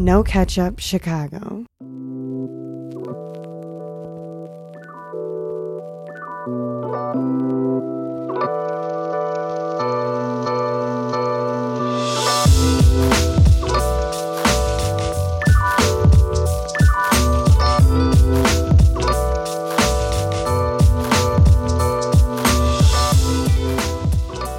No 0.00 0.24
Ketchup 0.24 0.80
Chicago. 0.80 1.66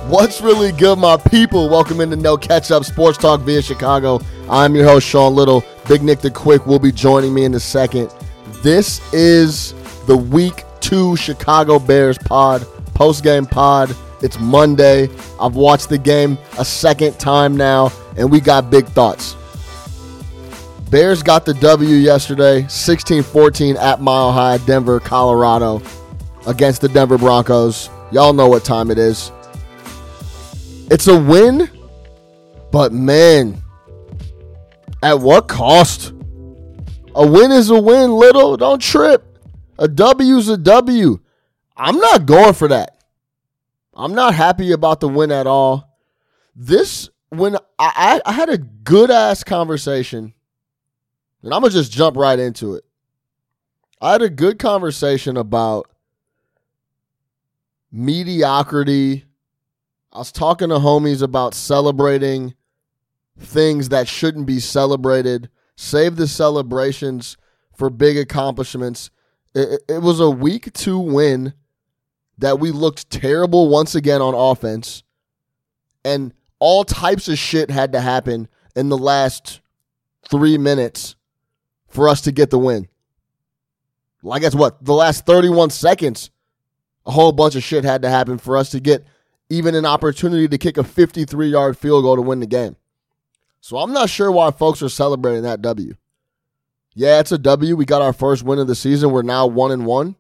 What's 0.08 0.40
really 0.40 0.72
good, 0.72 1.00
my 1.00 1.18
people? 1.18 1.68
Welcome 1.68 2.00
into 2.00 2.16
No 2.16 2.38
Catch 2.38 2.70
Up 2.70 2.86
Sports 2.86 3.18
Talk 3.18 3.42
via 3.42 3.64
Chicago. 3.64 4.20
I'm 4.52 4.76
your 4.76 4.84
host, 4.84 5.08
Sean 5.08 5.34
Little. 5.34 5.64
Big 5.88 6.04
Nick 6.04 6.20
the 6.20 6.30
Quick 6.30 6.66
will 6.66 6.78
be 6.78 6.92
joining 6.92 7.34
me 7.34 7.46
in 7.46 7.54
a 7.54 7.60
second. 7.60 8.14
This 8.62 9.00
is 9.14 9.74
the 10.08 10.18
week 10.18 10.66
two 10.82 11.16
Chicago 11.16 11.80
Bears 11.80 12.18
pod, 12.18 12.68
post 12.94 13.24
game 13.24 13.46
pod. 13.46 13.96
It's 14.22 14.38
Monday. 14.38 15.10
I've 15.40 15.56
watched 15.56 15.88
the 15.88 15.98
game 15.98 16.38
a 16.60 16.66
second 16.66 17.18
time 17.18 17.56
now, 17.56 17.94
and 18.18 18.30
we 18.30 18.42
got 18.42 18.70
big 18.70 18.88
thoughts. 18.88 19.38
Bears 20.90 21.24
got 21.24 21.46
the 21.46 21.54
W 21.54 21.96
yesterday, 21.96 22.68
16 22.68 23.24
14 23.24 23.78
at 23.78 24.02
Mile 24.02 24.34
High, 24.34 24.58
Denver, 24.58 25.00
Colorado, 25.00 25.82
against 26.46 26.82
the 26.82 26.90
Denver 26.90 27.18
Broncos. 27.18 27.90
Y'all 28.12 28.34
know 28.34 28.50
what 28.50 28.66
time 28.66 28.92
it 28.92 28.98
is. 28.98 29.32
It's 30.92 31.08
a 31.08 31.18
win, 31.18 31.70
but 32.70 32.92
man, 32.92 33.64
at 35.02 35.20
what 35.20 35.48
cost? 35.48 36.14
A 37.16 37.28
win 37.28 37.52
is 37.52 37.70
a 37.70 37.82
win, 37.82 38.12
little. 38.12 38.58
Don't 38.58 38.82
trip. 38.82 39.38
A 39.78 39.88
W 39.88 40.38
is 40.38 40.50
a 40.50 40.58
W. 40.58 41.20
I'm 41.76 41.98
not 41.98 42.26
going 42.26 42.54
for 42.54 42.68
that. 42.68 42.98
I'm 43.94 44.14
not 44.14 44.34
happy 44.34 44.72
about 44.72 45.00
the 45.00 45.10
win 45.10 45.32
at 45.32 45.48
all. 45.48 45.98
This, 46.56 47.10
when 47.30 47.58
I, 47.80 48.22
I 48.26 48.32
had 48.32 48.50
a 48.50 48.58
good 48.58 49.12
ass 49.12 49.44
conversation, 49.44 50.34
and 51.42 51.54
I'm 51.54 51.64
to 51.64 51.70
just 51.70 51.92
jump 51.92 52.16
right 52.16 52.38
into 52.38 52.76
it. 52.76 52.84
I 54.00 54.14
had 54.14 54.22
a 54.22 54.30
good 54.30 54.60
conversation 54.60 55.38
about 55.38 55.90
mediocrity 57.92 59.26
I 60.14 60.18
was 60.18 60.34
talking 60.34 60.70
to 60.70 60.76
homies 60.76 61.22
about 61.22 61.54
celebrating 61.54 62.54
things 63.40 63.90
that 63.90 64.08
shouldn't 64.08 64.46
be 64.46 64.60
celebrated. 64.60 65.50
Save 65.76 66.16
the 66.16 66.28
celebrations 66.28 67.38
for 67.76 67.90
big 67.90 68.18
accomplishments. 68.18 69.10
It, 69.54 69.82
it, 69.90 70.02
was 70.02 70.20
a 70.20 70.30
week 70.30 70.72
two 70.74 71.00
win 71.00 71.54
that 72.38 72.60
we 72.60 72.72
looked 72.72 73.10
terrible 73.10 73.70
once 73.70 73.96
again 73.96 74.22
on 74.22 74.34
offense. 74.34 75.04
And 76.06 76.34
all 76.60 76.84
types 76.84 77.28
of 77.28 77.38
shit 77.38 77.70
had 77.70 77.92
to 77.94 78.02
happen 78.02 78.48
in 78.76 78.90
the 78.90 78.98
last 78.98 79.62
three 80.30 80.58
minutes 80.58 81.16
for 81.88 82.08
us 82.08 82.22
to 82.22 82.32
get 82.32 82.50
the 82.50 82.60
win. 82.60 82.88
Well, 84.22 84.34
I 84.34 84.40
guess 84.40 84.56
what? 84.56 84.84
The 84.84 84.94
last 84.94 85.26
31 85.26 85.72
seconds, 85.72 86.30
a 87.06 87.12
whole 87.12 87.32
bunch 87.32 87.56
of 87.56 87.64
shit 87.64 87.84
had 87.84 88.04
to 88.04 88.10
happen 88.10 88.38
for 88.38 88.56
us 88.58 88.70
to 88.72 88.80
get 88.80 89.06
even 89.50 89.76
an 89.76 89.86
opportunity 89.86 90.48
to 90.48 90.58
kick 90.58 90.78
a 90.78 90.84
53 90.84 91.50
yard 91.50 91.78
field 91.78 92.04
goal 92.04 92.16
to 92.16 92.22
win 92.22 92.40
the 92.40 92.48
game. 92.48 92.76
So 93.62 93.78
I'm 93.78 93.94
not 93.94 94.10
sure 94.10 94.32
why 94.32 94.52
folks 94.52 94.82
are 94.82 94.90
celebrating 94.90 95.44
that 95.44 95.62
W. 95.62 95.96
Yeah, 96.94 97.20
it's 97.20 97.32
a 97.32 97.38
W. 97.38 97.76
We 97.76 97.86
got 97.86 98.02
our 98.02 98.12
first 98.12 98.44
win 98.44 98.60
of 98.60 98.68
the 98.68 98.76
season. 98.76 99.12
We're 99.12 99.22
now 99.22 99.48
one 99.48 99.72
and 99.72 99.86
one. 99.86 100.16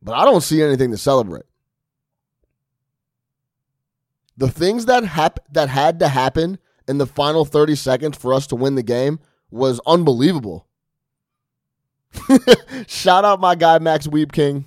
But 0.00 0.14
I 0.14 0.24
don't 0.24 0.40
see 0.40 0.62
anything 0.62 0.92
to 0.92 0.96
celebrate. 0.96 1.42
The 4.36 4.48
things 4.48 4.86
that 4.86 5.04
hap- 5.04 5.52
that 5.52 5.68
had 5.68 5.98
to 5.98 6.08
happen 6.08 6.58
in 6.86 6.98
the 6.98 7.06
final 7.06 7.44
30 7.44 7.74
seconds 7.74 8.16
for 8.16 8.32
us 8.32 8.46
to 8.46 8.56
win 8.56 8.76
the 8.76 8.82
game 8.84 9.18
was 9.50 9.80
unbelievable. 9.84 10.66
Shout 12.86 13.24
out 13.24 13.40
my 13.40 13.56
guy 13.56 13.80
Max 13.80 14.06
Weep 14.06 14.30
King, 14.32 14.66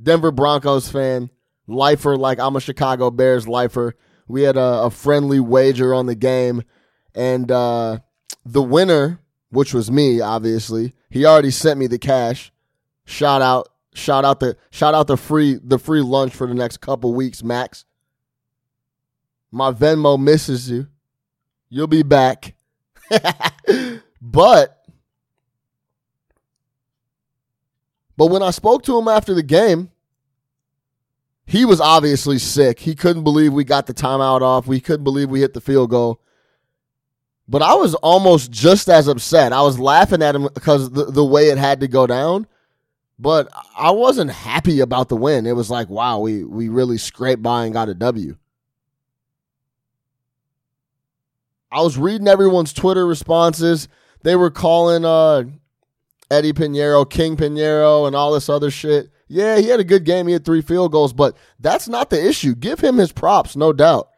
Denver 0.00 0.30
Broncos 0.30 0.90
fan 0.90 1.30
lifer 1.66 2.16
like 2.16 2.38
I'm 2.38 2.54
a 2.56 2.60
Chicago 2.60 3.10
Bears 3.10 3.48
lifer. 3.48 3.94
We 4.26 4.42
had 4.42 4.56
a, 4.56 4.84
a 4.84 4.90
friendly 4.90 5.40
wager 5.40 5.94
on 5.94 6.06
the 6.06 6.14
game, 6.14 6.62
and 7.14 7.50
uh, 7.50 7.98
the 8.44 8.62
winner, 8.62 9.20
which 9.50 9.74
was 9.74 9.90
me, 9.90 10.20
obviously, 10.20 10.94
he 11.10 11.26
already 11.26 11.50
sent 11.50 11.78
me 11.78 11.86
the 11.86 11.98
cash. 11.98 12.52
Shout 13.04 13.42
out, 13.42 13.68
shout 13.94 14.24
out 14.24 14.40
the 14.40 14.56
shout 14.70 14.94
out 14.94 15.06
the 15.06 15.16
free 15.16 15.60
the 15.62 15.78
free 15.78 16.00
lunch 16.00 16.34
for 16.34 16.46
the 16.46 16.54
next 16.54 16.80
couple 16.80 17.14
weeks, 17.14 17.42
Max. 17.42 17.84
My 19.50 19.70
Venmo 19.70 20.18
misses 20.18 20.70
you. 20.70 20.88
You'll 21.68 21.86
be 21.86 22.02
back. 22.02 22.54
but 24.20 24.84
but 28.16 28.26
when 28.26 28.42
I 28.42 28.50
spoke 28.50 28.82
to 28.84 28.98
him 28.98 29.06
after 29.06 29.34
the 29.34 29.42
game, 29.42 29.90
he 31.46 31.64
was 31.64 31.80
obviously 31.80 32.38
sick. 32.38 32.80
He 32.80 32.94
couldn't 32.94 33.24
believe 33.24 33.52
we 33.52 33.64
got 33.64 33.86
the 33.86 33.94
timeout 33.94 34.40
off. 34.40 34.66
We 34.66 34.80
couldn't 34.80 35.04
believe 35.04 35.28
we 35.28 35.40
hit 35.40 35.54
the 35.54 35.60
field 35.60 35.90
goal. 35.90 36.20
But 37.46 37.60
I 37.60 37.74
was 37.74 37.94
almost 37.96 38.50
just 38.50 38.88
as 38.88 39.06
upset. 39.06 39.52
I 39.52 39.60
was 39.62 39.78
laughing 39.78 40.22
at 40.22 40.34
him 40.34 40.48
because 40.54 40.90
the, 40.90 41.04
the 41.04 41.24
way 41.24 41.50
it 41.50 41.58
had 41.58 41.80
to 41.80 41.88
go 41.88 42.06
down. 42.06 42.46
But 43.18 43.48
I 43.76 43.90
wasn't 43.90 44.30
happy 44.30 44.80
about 44.80 45.08
the 45.08 45.16
win. 45.16 45.46
It 45.46 45.54
was 45.54 45.70
like, 45.70 45.88
wow, 45.88 46.18
we, 46.18 46.42
we 46.42 46.68
really 46.68 46.98
scraped 46.98 47.42
by 47.42 47.64
and 47.64 47.72
got 47.72 47.88
a 47.88 47.94
W. 47.94 48.36
I 51.70 51.82
was 51.82 51.98
reading 51.98 52.28
everyone's 52.28 52.72
Twitter 52.72 53.06
responses. 53.06 53.88
They 54.22 54.36
were 54.36 54.50
calling 54.50 55.04
uh, 55.04 55.44
Eddie 56.30 56.52
Piñeiro, 56.52 57.08
King 57.08 57.36
Piñeiro, 57.36 58.06
and 58.06 58.16
all 58.16 58.32
this 58.32 58.48
other 58.48 58.70
shit. 58.70 59.10
Yeah, 59.26 59.58
he 59.58 59.68
had 59.68 59.80
a 59.80 59.84
good 59.84 60.04
game. 60.04 60.26
He 60.26 60.32
had 60.32 60.44
three 60.44 60.60
field 60.60 60.92
goals, 60.92 61.12
but 61.12 61.36
that's 61.58 61.88
not 61.88 62.10
the 62.10 62.24
issue. 62.24 62.54
Give 62.54 62.80
him 62.80 62.98
his 62.98 63.12
props, 63.12 63.56
no 63.56 63.72
doubt. 63.72 64.08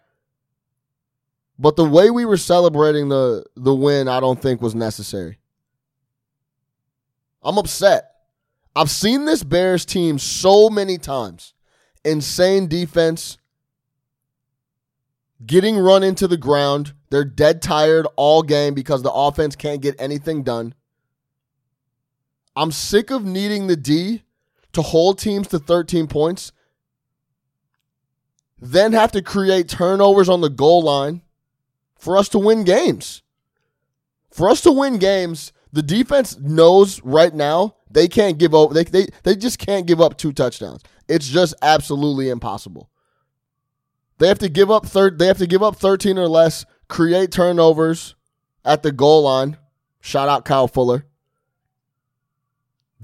But 1.59 1.77
the 1.77 1.85
way 1.85 2.11
we 2.11 2.25
were 2.25 2.37
celebrating 2.37 3.09
the 3.09 3.45
the 3.57 3.75
win, 3.75 4.09
I 4.09 4.21
don't 4.21 4.41
think 4.41 4.61
was 4.61 4.75
necessary. 4.75 5.39
I'm 7.43 7.59
upset. 7.59 8.11
I've 8.75 8.91
seen 8.91 9.25
this 9.25 9.43
Bears 9.43 9.87
team 9.87 10.19
so 10.19 10.69
many 10.69 10.99
times. 10.99 11.55
Insane 12.05 12.69
defense, 12.69 13.39
getting 15.45 15.79
run 15.79 16.03
into 16.03 16.29
the 16.29 16.37
ground. 16.37 16.93
They're 17.11 17.25
dead 17.25 17.63
tired 17.63 18.07
all 18.17 18.43
game 18.43 18.75
because 18.75 19.03
the 19.03 19.13
offense 19.13 19.57
can't 19.57 19.81
get 19.81 19.95
anything 19.99 20.43
done. 20.43 20.75
I'm 22.55 22.73
sick 22.73 23.11
of 23.11 23.25
needing 23.25 23.67
the 23.67 23.77
D 23.77 24.23
to 24.77 24.83
hold 24.83 25.19
teams 25.19 25.49
to 25.49 25.59
13 25.59 26.07
points, 26.07 26.53
then 28.61 28.93
have 28.93 29.11
to 29.13 29.23
create 29.23 29.71
turnovers 29.71 30.29
on 30.29 30.43
the 30.43 30.51
goal 30.51 30.83
line 30.83 31.23
for 31.99 32.19
us 32.19 32.29
to 32.29 32.39
win 32.39 32.63
games. 32.63 33.23
For 34.31 34.51
us 34.51 34.61
to 34.61 34.73
win 34.73 34.99
games, 34.99 35.53
the 35.73 35.83
defense 35.83 36.39
knows 36.39 37.03
right 37.03 37.35
now 37.35 37.77
they 37.91 38.07
can't 38.07 38.37
give 38.37 38.55
up 38.55 38.73
they, 38.73 38.85
they, 38.85 39.07
they 39.23 39.35
just 39.35 39.59
can't 39.59 39.87
give 39.87 40.01
up 40.01 40.19
two 40.19 40.33
touchdowns. 40.33 40.83
It's 41.09 41.27
just 41.27 41.55
absolutely 41.63 42.29
impossible. 42.29 42.91
They 44.19 44.29
have 44.29 44.39
to 44.41 44.51
give 44.51 44.71
up 44.71 44.85
third 44.85 45.19
they 45.19 45.27
have 45.27 45.39
to 45.39 45.47
give 45.47 45.63
up 45.63 45.77
13 45.77 46.19
or 46.19 46.29
less, 46.29 46.67
create 46.87 47.33
turnovers 47.33 48.15
at 48.63 48.83
the 48.83 48.93
goal 48.93 49.23
line. 49.23 49.57
Shout 50.03 50.29
out 50.29 50.45
Kyle 50.45 50.69
Fuller. 50.69 51.07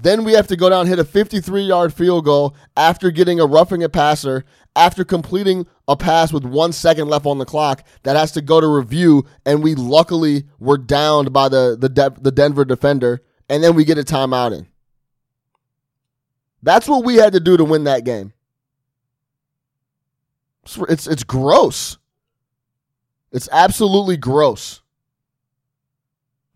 Then 0.03 0.25
we 0.25 0.33
have 0.33 0.47
to 0.47 0.57
go 0.57 0.69
down 0.69 0.87
hit 0.87 0.99
a 0.99 1.05
53 1.05 1.61
yard 1.61 1.93
field 1.93 2.25
goal 2.25 2.57
after 2.75 3.09
getting 3.09 3.39
a 3.39 3.45
roughing 3.45 3.83
a 3.83 3.89
passer, 3.89 4.43
after 4.75 5.05
completing 5.05 5.65
a 5.87 5.95
pass 5.95 6.33
with 6.33 6.43
one 6.43 6.73
second 6.73 7.07
left 7.07 7.25
on 7.25 7.37
the 7.37 7.45
clock 7.45 7.87
that 8.03 8.17
has 8.17 8.33
to 8.33 8.41
go 8.41 8.59
to 8.59 8.67
review. 8.67 9.25
And 9.45 9.63
we 9.63 9.75
luckily 9.75 10.43
were 10.59 10.77
downed 10.77 11.31
by 11.31 11.47
the, 11.47 11.77
the, 11.79 11.87
De- 11.87 12.17
the 12.19 12.31
Denver 12.33 12.65
defender. 12.65 13.23
And 13.47 13.63
then 13.63 13.75
we 13.75 13.85
get 13.85 13.97
a 13.97 14.03
timeout 14.03 14.57
in. 14.57 14.67
That's 16.61 16.87
what 16.89 17.05
we 17.05 17.15
had 17.15 17.31
to 17.31 17.39
do 17.39 17.55
to 17.55 17.63
win 17.63 17.85
that 17.85 18.03
game. 18.03 18.33
It's, 20.63 20.77
it's, 20.89 21.07
it's 21.07 21.23
gross. 21.23 21.97
It's 23.31 23.47
absolutely 23.53 24.17
gross. 24.17 24.81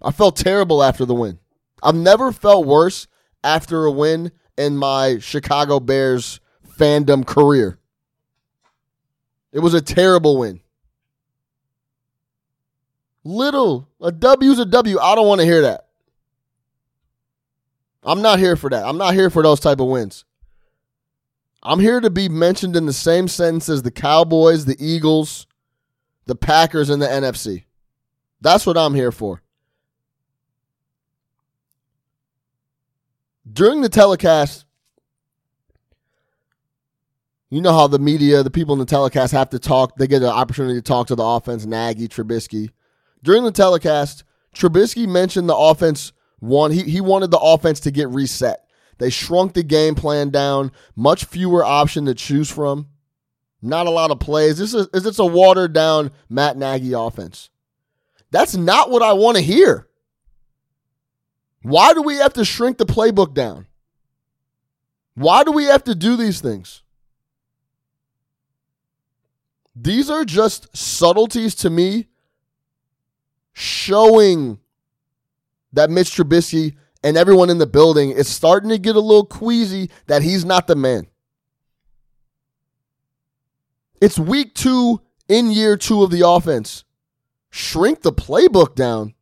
I 0.01 0.11
felt 0.11 0.35
terrible 0.35 0.83
after 0.83 1.05
the 1.05 1.15
win. 1.15 1.39
I've 1.81 1.95
never 1.95 2.33
felt 2.33 2.65
worse 2.65 3.07
after 3.43 3.85
a 3.85 3.91
win 3.91 4.31
in 4.57 4.77
my 4.77 5.19
Chicago 5.19 5.79
Bears 5.79 6.39
fandom 6.77 7.25
career. 7.25 7.79
It 9.51 9.59
was 9.59 9.73
a 9.73 9.81
terrible 9.81 10.37
win. 10.37 10.61
Little. 13.23 13.89
A 14.01 14.11
W's 14.11 14.59
a 14.59 14.65
W. 14.65 14.99
I 14.99 15.15
don't 15.15 15.27
want 15.27 15.41
to 15.41 15.45
hear 15.45 15.61
that. 15.63 15.87
I'm 18.03 18.21
not 18.21 18.39
here 18.39 18.55
for 18.55 18.69
that. 18.69 18.85
I'm 18.85 18.97
not 18.97 19.13
here 19.13 19.29
for 19.29 19.43
those 19.43 19.59
type 19.59 19.79
of 19.79 19.87
wins. 19.87 20.23
I'm 21.61 21.79
here 21.79 21.99
to 21.99 22.09
be 22.09 22.29
mentioned 22.29 22.75
in 22.75 22.85
the 22.85 22.93
same 22.93 23.27
sentence 23.27 23.67
as 23.67 23.81
the 23.81 23.91
Cowboys, 23.91 24.65
the 24.65 24.77
Eagles, 24.79 25.47
the 26.25 26.35
Packers, 26.35 26.89
and 26.89 27.01
the 27.01 27.07
NFC. 27.07 27.65
That's 28.39 28.65
what 28.65 28.77
I'm 28.77 28.93
here 28.93 29.11
for. 29.11 29.41
During 33.53 33.81
the 33.81 33.89
telecast, 33.89 34.65
you 37.49 37.61
know 37.61 37.71
how 37.71 37.87
the 37.87 37.99
media, 37.99 38.43
the 38.43 38.51
people 38.51 38.73
in 38.73 38.79
the 38.79 38.85
telecast 38.85 39.31
have 39.31 39.49
to 39.51 39.59
talk. 39.59 39.95
They 39.95 40.07
get 40.07 40.21
an 40.21 40.29
opportunity 40.29 40.75
to 40.75 40.81
talk 40.81 41.07
to 41.07 41.15
the 41.15 41.23
offense, 41.23 41.65
Nagy, 41.65 42.07
Trubisky. 42.07 42.71
During 43.23 43.43
the 43.43 43.51
telecast, 43.51 44.23
Trubisky 44.53 45.07
mentioned 45.07 45.47
the 45.47 45.55
offense 45.55 46.11
one. 46.39 46.71
He, 46.71 46.83
he 46.83 47.01
wanted 47.01 47.31
the 47.31 47.39
offense 47.39 47.79
to 47.81 47.91
get 47.91 48.09
reset. 48.09 48.63
They 48.97 49.09
shrunk 49.09 49.53
the 49.53 49.63
game 49.63 49.95
plan 49.95 50.29
down, 50.29 50.71
much 50.95 51.25
fewer 51.25 51.63
option 51.63 52.05
to 52.05 52.15
choose 52.15 52.49
from. 52.49 52.87
Not 53.61 53.87
a 53.87 53.91
lot 53.91 54.11
of 54.11 54.19
plays. 54.19 54.57
This 54.57 54.73
is 54.73 54.87
it's 54.93 55.19
a 55.19 55.25
watered 55.25 55.73
down 55.73 56.11
Matt 56.29 56.57
Nagy 56.57 56.93
offense. 56.93 57.49
That's 58.29 58.55
not 58.55 58.91
what 58.91 59.01
I 59.01 59.13
want 59.13 59.37
to 59.37 59.43
hear. 59.43 59.86
Why 61.61 61.93
do 61.93 62.01
we 62.01 62.15
have 62.17 62.33
to 62.33 62.45
shrink 62.45 62.77
the 62.77 62.85
playbook 62.85 63.33
down? 63.33 63.67
Why 65.15 65.43
do 65.43 65.51
we 65.51 65.65
have 65.65 65.83
to 65.85 65.95
do 65.95 66.15
these 66.15 66.41
things? 66.41 66.83
These 69.75 70.09
are 70.09 70.25
just 70.25 70.75
subtleties 70.75 71.55
to 71.55 71.69
me 71.69 72.07
showing 73.53 74.59
that 75.73 75.89
Mitch 75.89 76.11
Trubisky 76.11 76.75
and 77.03 77.17
everyone 77.17 77.49
in 77.49 77.57
the 77.57 77.67
building 77.67 78.11
is 78.11 78.27
starting 78.27 78.69
to 78.69 78.77
get 78.77 78.95
a 78.95 78.99
little 78.99 79.25
queasy 79.25 79.89
that 80.07 80.21
he's 80.21 80.45
not 80.45 80.67
the 80.67 80.75
man. 80.75 81.07
It's 84.01 84.19
week 84.19 84.53
two 84.53 85.01
in 85.27 85.51
year 85.51 85.77
two 85.77 86.03
of 86.03 86.11
the 86.11 86.27
offense. 86.27 86.83
Shrink 87.49 88.01
the 88.01 88.13
playbook 88.13 88.75
down. 88.75 89.13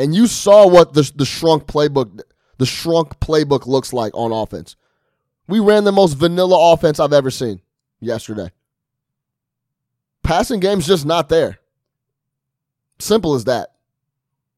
And 0.00 0.14
you 0.14 0.26
saw 0.26 0.66
what 0.66 0.94
the, 0.94 1.12
the 1.14 1.26
shrunk 1.26 1.66
playbook 1.66 2.22
the 2.56 2.64
shrunk 2.64 3.20
playbook 3.20 3.66
looks 3.66 3.92
like 3.92 4.12
on 4.14 4.32
offense. 4.32 4.74
We 5.46 5.60
ran 5.60 5.84
the 5.84 5.92
most 5.92 6.14
vanilla 6.14 6.72
offense 6.72 6.98
I've 6.98 7.12
ever 7.12 7.30
seen 7.30 7.60
yesterday. 8.00 8.50
Passing 10.22 10.58
game's 10.58 10.86
just 10.86 11.04
not 11.04 11.28
there. 11.28 11.58
Simple 12.98 13.34
as 13.34 13.44
that. 13.44 13.72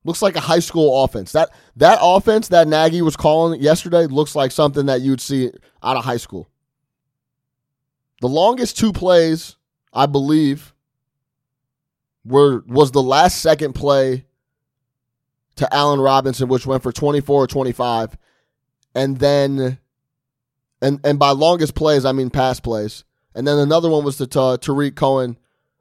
Looks 0.04 0.22
like 0.22 0.36
a 0.36 0.40
high 0.40 0.60
school 0.60 1.02
offense. 1.02 1.32
That 1.32 1.50
that 1.74 1.98
offense 2.00 2.46
that 2.48 2.68
Nagy 2.68 3.02
was 3.02 3.16
calling 3.16 3.60
yesterday 3.60 4.06
looks 4.06 4.36
like 4.36 4.52
something 4.52 4.86
that 4.86 5.00
you'd 5.00 5.20
see 5.20 5.50
out 5.82 5.96
of 5.96 6.04
high 6.04 6.18
school. 6.18 6.48
The 8.20 8.28
longest 8.28 8.78
two 8.78 8.92
plays, 8.92 9.56
I 9.92 10.06
believe, 10.06 10.72
were 12.24 12.62
was 12.68 12.92
the 12.92 13.02
last 13.02 13.42
second 13.42 13.72
play 13.72 14.26
to 15.62 15.72
Allen 15.72 16.00
Robinson, 16.00 16.48
which 16.48 16.66
went 16.66 16.82
for 16.82 16.90
24 16.90 17.44
or 17.44 17.46
25. 17.46 18.18
And 18.96 19.18
then 19.18 19.78
and 20.82 21.00
and 21.04 21.18
by 21.18 21.30
longest 21.30 21.76
plays, 21.76 22.04
I 22.04 22.10
mean 22.10 22.30
pass 22.30 22.58
plays. 22.58 23.04
And 23.32 23.46
then 23.46 23.58
another 23.58 23.88
one 23.88 24.04
was 24.04 24.16
to 24.16 24.26
Tarik 24.26 24.96
Cohen 24.96 25.38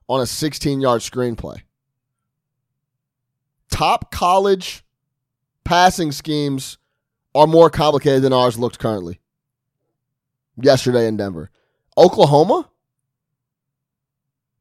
on 0.07 0.21
a 0.21 0.27
16 0.27 0.81
yard 0.81 1.01
screenplay. 1.01 1.63
Top 3.71 4.11
college 4.11 4.83
passing 5.63 6.11
schemes 6.11 6.77
are 7.33 7.47
more 7.47 7.71
complicated 7.71 8.21
than 8.21 8.33
ours 8.33 8.59
looked 8.59 8.77
currently. 8.77 9.19
Yesterday 10.57 11.07
in 11.07 11.17
Denver. 11.17 11.49
Oklahoma, 11.97 12.69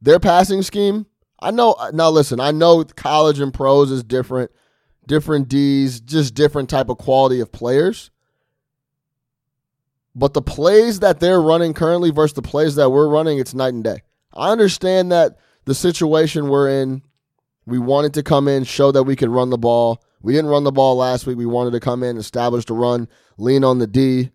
their 0.00 0.18
passing 0.18 0.62
scheme. 0.62 1.04
I 1.38 1.50
know. 1.50 1.76
Now 1.92 2.08
listen, 2.08 2.40
I 2.40 2.52
know 2.52 2.84
college 2.84 3.38
and 3.38 3.52
pros 3.52 3.90
is 3.90 4.02
different, 4.02 4.50
different 5.06 5.48
D's, 5.48 6.00
just 6.00 6.34
different 6.34 6.70
type 6.70 6.88
of 6.88 6.98
quality 6.98 7.40
of 7.40 7.52
players. 7.52 8.10
But 10.14 10.34
the 10.34 10.42
plays 10.42 11.00
that 11.00 11.20
they're 11.20 11.40
running 11.40 11.72
currently 11.72 12.10
versus 12.10 12.34
the 12.34 12.42
plays 12.42 12.74
that 12.74 12.90
we're 12.90 13.08
running, 13.08 13.38
it's 13.38 13.54
night 13.54 13.74
and 13.74 13.84
day. 13.84 14.02
I 14.34 14.50
understand 14.50 15.12
that 15.12 15.38
the 15.64 15.74
situation 15.74 16.48
we're 16.48 16.68
in, 16.82 17.02
we 17.66 17.78
wanted 17.78 18.14
to 18.14 18.22
come 18.22 18.48
in, 18.48 18.64
show 18.64 18.90
that 18.92 19.04
we 19.04 19.16
could 19.16 19.28
run 19.28 19.50
the 19.50 19.58
ball. 19.58 20.02
We 20.22 20.32
didn't 20.32 20.50
run 20.50 20.64
the 20.64 20.72
ball 20.72 20.96
last 20.96 21.26
week. 21.26 21.38
We 21.38 21.46
wanted 21.46 21.70
to 21.72 21.80
come 21.80 22.02
in, 22.02 22.16
establish 22.16 22.64
the 22.64 22.74
run, 22.74 23.08
lean 23.38 23.64
on 23.64 23.78
the 23.78 23.86
D. 23.86 24.30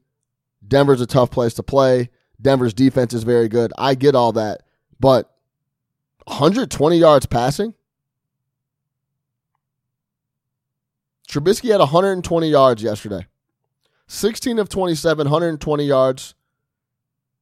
Denver's 0.67 1.01
a 1.01 1.06
tough 1.06 1.31
place 1.31 1.53
to 1.56 1.63
play. 1.63 2.09
Denver's 2.41 2.73
defense 2.73 3.13
is 3.13 3.23
very 3.23 3.47
good. 3.47 3.71
I 3.77 3.95
get 3.95 4.15
all 4.15 4.31
that. 4.33 4.63
But 5.00 5.31
120 6.25 6.97
yards 6.97 7.25
passing? 7.25 7.73
Trubisky 11.35 11.69
had 11.69 11.79
120 11.79 12.47
yards 12.47 12.81
yesterday. 12.81 13.27
16 14.07 14.57
of 14.57 14.69
27, 14.69 15.25
120 15.25 15.83
yards. 15.83 16.33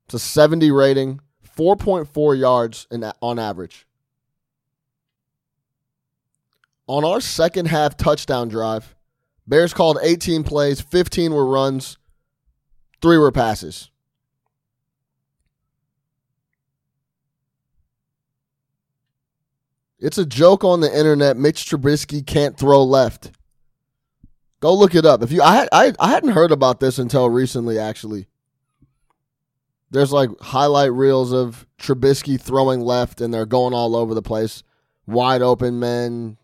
It's 0.05 0.15
a 0.15 0.19
70 0.19 0.71
rating, 0.71 1.19
4.4 1.55 2.39
yards 2.39 2.87
in, 2.89 3.03
on 3.21 3.37
average. 3.37 3.85
On 6.87 7.05
our 7.05 7.21
second 7.21 7.67
half 7.67 7.95
touchdown 7.95 8.49
drive, 8.49 8.95
Bears 9.45 9.75
called 9.75 9.99
18 10.01 10.43
plays, 10.43 10.81
15 10.81 11.31
were 11.31 11.45
runs, 11.45 11.99
3 13.03 13.17
were 13.19 13.31
passes. 13.31 13.91
It's 19.99 20.17
a 20.17 20.25
joke 20.25 20.63
on 20.63 20.79
the 20.79 20.97
internet. 20.97 21.37
Mitch 21.37 21.69
Trubisky 21.69 22.25
can't 22.25 22.57
throw 22.57 22.83
left. 22.83 23.31
Go 24.63 24.73
look 24.73 24.95
it 24.95 25.05
up. 25.05 25.21
If 25.21 25.33
you, 25.33 25.41
I, 25.41 25.67
I, 25.73 25.91
I 25.99 26.11
hadn't 26.11 26.29
heard 26.29 26.53
about 26.53 26.79
this 26.79 26.97
until 26.97 27.29
recently. 27.29 27.77
Actually, 27.77 28.27
there's 29.91 30.13
like 30.13 30.29
highlight 30.39 30.93
reels 30.93 31.33
of 31.33 31.67
Trubisky 31.77 32.39
throwing 32.39 32.79
left, 32.79 33.19
and 33.19 33.33
they're 33.33 33.45
going 33.45 33.73
all 33.73 33.93
over 33.93 34.13
the 34.13 34.21
place. 34.21 34.63
Wide 35.05 35.41
open 35.41 35.81
men 35.81 36.37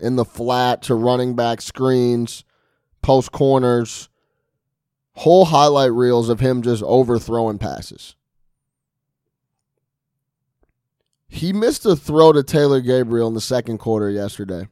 in 0.00 0.16
the 0.16 0.24
flat 0.24 0.82
to 0.82 0.96
running 0.96 1.36
back 1.36 1.60
screens, 1.60 2.42
post 3.02 3.30
corners. 3.30 4.08
Whole 5.12 5.44
highlight 5.44 5.92
reels 5.92 6.28
of 6.28 6.40
him 6.40 6.62
just 6.62 6.82
overthrowing 6.82 7.58
passes. 7.58 8.16
He 11.28 11.52
missed 11.52 11.86
a 11.86 11.94
throw 11.94 12.32
to 12.32 12.42
Taylor 12.42 12.80
Gabriel 12.80 13.28
in 13.28 13.34
the 13.34 13.40
second 13.40 13.78
quarter 13.78 14.10
yesterday. 14.10 14.66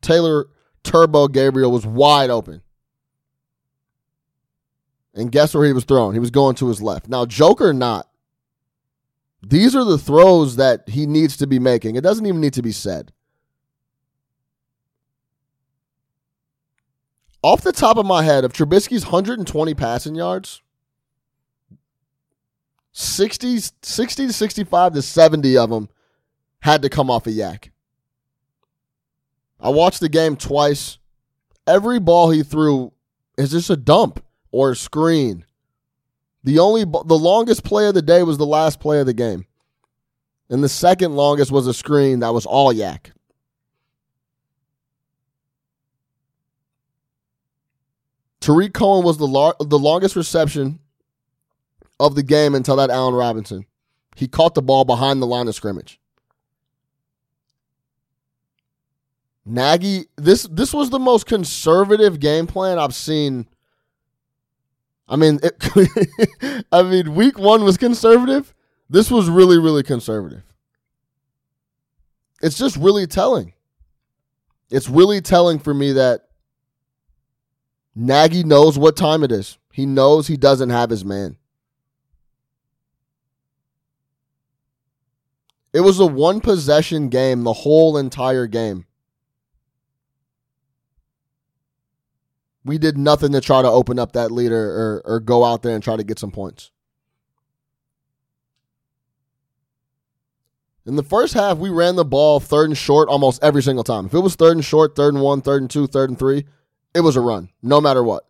Taylor 0.00 0.46
Turbo 0.82 1.28
Gabriel 1.28 1.70
was 1.70 1.86
wide 1.86 2.30
open. 2.30 2.62
And 5.14 5.30
guess 5.30 5.54
where 5.54 5.66
he 5.66 5.72
was 5.72 5.84
thrown? 5.84 6.14
He 6.14 6.20
was 6.20 6.30
going 6.30 6.54
to 6.56 6.68
his 6.68 6.80
left. 6.80 7.08
Now, 7.08 7.26
Joker 7.26 7.72
not. 7.72 8.08
These 9.42 9.74
are 9.76 9.84
the 9.84 9.98
throws 9.98 10.56
that 10.56 10.88
he 10.88 11.06
needs 11.06 11.36
to 11.38 11.46
be 11.46 11.58
making. 11.58 11.96
It 11.96 12.02
doesn't 12.02 12.24
even 12.24 12.40
need 12.40 12.54
to 12.54 12.62
be 12.62 12.72
said. 12.72 13.12
Off 17.42 17.60
the 17.60 17.72
top 17.72 17.96
of 17.96 18.06
my 18.06 18.22
head, 18.22 18.44
of 18.44 18.52
Trubisky's 18.52 19.04
120 19.04 19.74
passing 19.74 20.14
yards, 20.14 20.62
60, 22.92 23.58
60 23.82 24.26
to 24.28 24.32
65 24.32 24.94
to 24.94 25.02
70 25.02 25.56
of 25.56 25.70
them 25.70 25.88
had 26.60 26.82
to 26.82 26.88
come 26.88 27.10
off 27.10 27.26
a 27.26 27.30
YAC. 27.30 27.71
I 29.62 29.68
watched 29.68 30.00
the 30.00 30.08
game 30.08 30.36
twice. 30.36 30.98
Every 31.66 32.00
ball 32.00 32.30
he 32.30 32.42
threw 32.42 32.92
is 33.38 33.52
just 33.52 33.70
a 33.70 33.76
dump 33.76 34.22
or 34.50 34.72
a 34.72 34.76
screen. 34.76 35.44
The 36.42 36.58
only 36.58 36.82
the 36.82 37.18
longest 37.18 37.62
play 37.62 37.86
of 37.86 37.94
the 37.94 38.02
day 38.02 38.24
was 38.24 38.36
the 38.36 38.46
last 38.46 38.80
play 38.80 38.98
of 38.98 39.06
the 39.06 39.14
game. 39.14 39.46
And 40.50 40.62
the 40.62 40.68
second 40.68 41.14
longest 41.14 41.52
was 41.52 41.68
a 41.68 41.72
screen 41.72 42.18
that 42.20 42.34
was 42.34 42.44
all 42.44 42.74
YAC. 42.74 43.12
Tarik 48.40 48.74
Cohen 48.74 49.04
was 49.04 49.18
the 49.18 49.26
lar- 49.26 49.54
the 49.60 49.78
longest 49.78 50.16
reception 50.16 50.80
of 52.00 52.16
the 52.16 52.24
game 52.24 52.56
until 52.56 52.74
that 52.76 52.90
Allen 52.90 53.14
Robinson. 53.14 53.64
He 54.16 54.26
caught 54.26 54.54
the 54.54 54.62
ball 54.62 54.84
behind 54.84 55.22
the 55.22 55.26
line 55.26 55.46
of 55.46 55.54
scrimmage. 55.54 56.00
Nagy, 59.44 60.06
this 60.16 60.44
this 60.44 60.72
was 60.72 60.90
the 60.90 60.98
most 60.98 61.26
conservative 61.26 62.20
game 62.20 62.46
plan 62.46 62.78
I've 62.78 62.94
seen. 62.94 63.46
I 65.08 65.16
mean, 65.16 65.40
it, 65.42 66.64
I 66.72 66.82
mean, 66.82 67.14
week 67.14 67.38
one 67.38 67.64
was 67.64 67.76
conservative. 67.76 68.54
This 68.88 69.10
was 69.10 69.28
really, 69.28 69.58
really 69.58 69.82
conservative. 69.82 70.42
it's 72.42 72.58
just 72.58 72.76
really 72.76 73.06
telling. 73.06 73.52
It's 74.70 74.88
really 74.88 75.20
telling 75.20 75.58
for 75.58 75.74
me 75.74 75.92
that 75.92 76.28
Nagy 77.94 78.42
knows 78.42 78.78
what 78.78 78.96
time 78.96 79.22
it 79.22 79.32
is. 79.32 79.58
He 79.72 79.86
knows 79.86 80.26
he 80.26 80.36
doesn't 80.36 80.70
have 80.70 80.90
his 80.90 81.04
man. 81.04 81.36
It 85.72 85.80
was 85.80 85.98
a 86.00 86.06
one 86.06 86.40
possession 86.40 87.08
game 87.08 87.44
the 87.44 87.52
whole 87.52 87.96
entire 87.96 88.46
game. 88.46 88.86
We 92.64 92.78
did 92.78 92.96
nothing 92.96 93.32
to 93.32 93.40
try 93.40 93.62
to 93.62 93.68
open 93.68 93.98
up 93.98 94.12
that 94.12 94.30
leader 94.30 94.56
or, 94.56 95.02
or 95.04 95.20
go 95.20 95.44
out 95.44 95.62
there 95.62 95.74
and 95.74 95.82
try 95.82 95.96
to 95.96 96.04
get 96.04 96.18
some 96.18 96.30
points. 96.30 96.70
In 100.84 100.96
the 100.96 101.02
first 101.02 101.34
half, 101.34 101.58
we 101.58 101.70
ran 101.70 101.96
the 101.96 102.04
ball 102.04 102.40
third 102.40 102.68
and 102.68 102.78
short 102.78 103.08
almost 103.08 103.42
every 103.42 103.62
single 103.62 103.84
time. 103.84 104.06
If 104.06 104.14
it 104.14 104.20
was 104.20 104.34
third 104.34 104.56
and 104.56 104.64
short, 104.64 104.96
third 104.96 105.14
and 105.14 105.22
one, 105.22 105.40
third 105.40 105.62
and 105.62 105.70
two, 105.70 105.86
third 105.86 106.10
and 106.10 106.18
three, 106.18 106.44
it 106.94 107.00
was 107.00 107.16
a 107.16 107.20
run, 107.20 107.50
no 107.62 107.80
matter 107.80 108.02
what. 108.02 108.26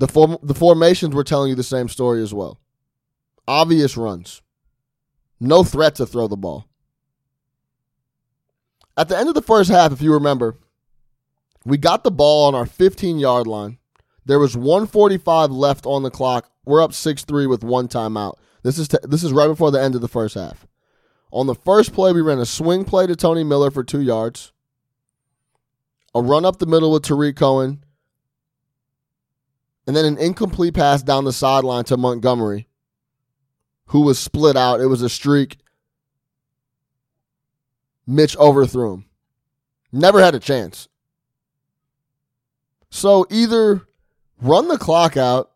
The 0.00 0.08
form, 0.08 0.38
the 0.42 0.54
formations 0.54 1.14
were 1.14 1.22
telling 1.22 1.50
you 1.50 1.54
the 1.54 1.62
same 1.62 1.88
story 1.88 2.20
as 2.20 2.34
well. 2.34 2.58
Obvious 3.46 3.96
runs. 3.96 4.42
No 5.38 5.62
threat 5.62 5.94
to 5.96 6.06
throw 6.06 6.26
the 6.26 6.36
ball. 6.36 6.66
At 8.96 9.08
the 9.08 9.16
end 9.16 9.28
of 9.28 9.34
the 9.34 9.42
first 9.42 9.70
half, 9.70 9.92
if 9.92 10.02
you 10.02 10.12
remember, 10.12 10.58
we 11.64 11.78
got 11.78 12.04
the 12.04 12.10
ball 12.10 12.46
on 12.46 12.54
our 12.54 12.66
15 12.66 13.18
yard 13.18 13.46
line. 13.46 13.78
There 14.26 14.38
was 14.38 14.56
145 14.56 15.50
left 15.50 15.86
on 15.86 16.02
the 16.02 16.10
clock. 16.10 16.50
We're 16.64 16.82
up 16.82 16.92
6-3 16.92 17.48
with 17.48 17.62
one 17.62 17.88
timeout. 17.88 18.34
This 18.62 18.78
is 18.78 18.88
t- 18.88 18.98
this 19.02 19.22
is 19.22 19.32
right 19.32 19.46
before 19.46 19.70
the 19.70 19.82
end 19.82 19.94
of 19.94 20.00
the 20.00 20.08
first 20.08 20.34
half. 20.34 20.66
On 21.30 21.46
the 21.46 21.54
first 21.54 21.92
play, 21.92 22.12
we 22.12 22.22
ran 22.22 22.38
a 22.38 22.46
swing 22.46 22.84
play 22.84 23.06
to 23.06 23.16
Tony 23.16 23.44
Miller 23.44 23.70
for 23.70 23.84
two 23.84 24.00
yards, 24.00 24.52
a 26.14 26.22
run 26.22 26.44
up 26.44 26.58
the 26.58 26.66
middle 26.66 26.92
with 26.92 27.02
Tarik 27.02 27.36
Cohen, 27.36 27.84
and 29.86 29.94
then 29.94 30.04
an 30.06 30.16
incomplete 30.16 30.74
pass 30.74 31.02
down 31.02 31.24
the 31.24 31.32
sideline 31.32 31.84
to 31.84 31.96
Montgomery, 31.96 32.68
who 33.86 34.00
was 34.00 34.18
split 34.18 34.56
out. 34.56 34.80
It 34.80 34.86
was 34.86 35.02
a 35.02 35.10
streak. 35.10 35.58
Mitch 38.06 38.36
overthrew 38.36 38.94
him. 38.94 39.04
Never 39.92 40.22
had 40.22 40.34
a 40.34 40.40
chance. 40.40 40.88
So 42.94 43.26
either 43.28 43.88
run 44.40 44.68
the 44.68 44.78
clock 44.78 45.16
out, 45.16 45.50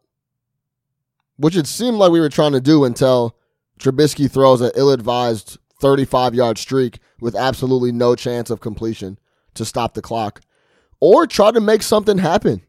which 1.36 1.56
it 1.56 1.68
seemed 1.68 1.96
like 1.96 2.10
we 2.10 2.18
were 2.18 2.28
trying 2.28 2.50
to 2.50 2.60
do 2.60 2.84
until 2.84 3.36
Trubisky 3.78 4.28
throws 4.28 4.60
an 4.60 4.72
ill 4.74 4.90
advised 4.90 5.56
35 5.80 6.34
yard 6.34 6.58
streak 6.58 6.98
with 7.20 7.36
absolutely 7.36 7.92
no 7.92 8.16
chance 8.16 8.50
of 8.50 8.58
completion 8.58 9.20
to 9.54 9.64
stop 9.64 9.94
the 9.94 10.02
clock, 10.02 10.40
or 10.98 11.28
try 11.28 11.52
to 11.52 11.60
make 11.60 11.84
something 11.84 12.18
happen. 12.18 12.60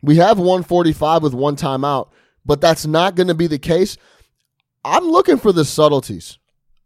We 0.00 0.18
have 0.18 0.38
145 0.38 1.24
with 1.24 1.34
one 1.34 1.56
timeout, 1.56 2.10
but 2.46 2.60
that's 2.60 2.86
not 2.86 3.16
going 3.16 3.26
to 3.28 3.34
be 3.34 3.48
the 3.48 3.58
case. 3.58 3.96
I'm 4.84 5.08
looking 5.08 5.38
for 5.38 5.50
the 5.50 5.64
subtleties. 5.64 6.38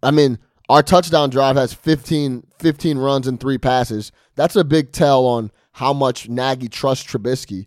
I 0.03 0.13
mean, 0.13 0.39
our 0.69 0.83
touchdown 0.83 1.31
drive 1.31 1.57
has 1.57 1.75
15, 1.75 2.47
15 2.59 2.99
runs 2.99 3.27
and 3.27 3.39
three 3.39 3.59
passes. 3.59 4.13
That's 4.35 4.57
a 4.57 4.65
big 4.65 4.93
tell 4.93 5.27
on 5.27 5.51
how 5.73 5.93
much 5.93 6.29
Nagy 6.29 6.69
trusts 6.69 7.07
Trubisky. 7.11 7.67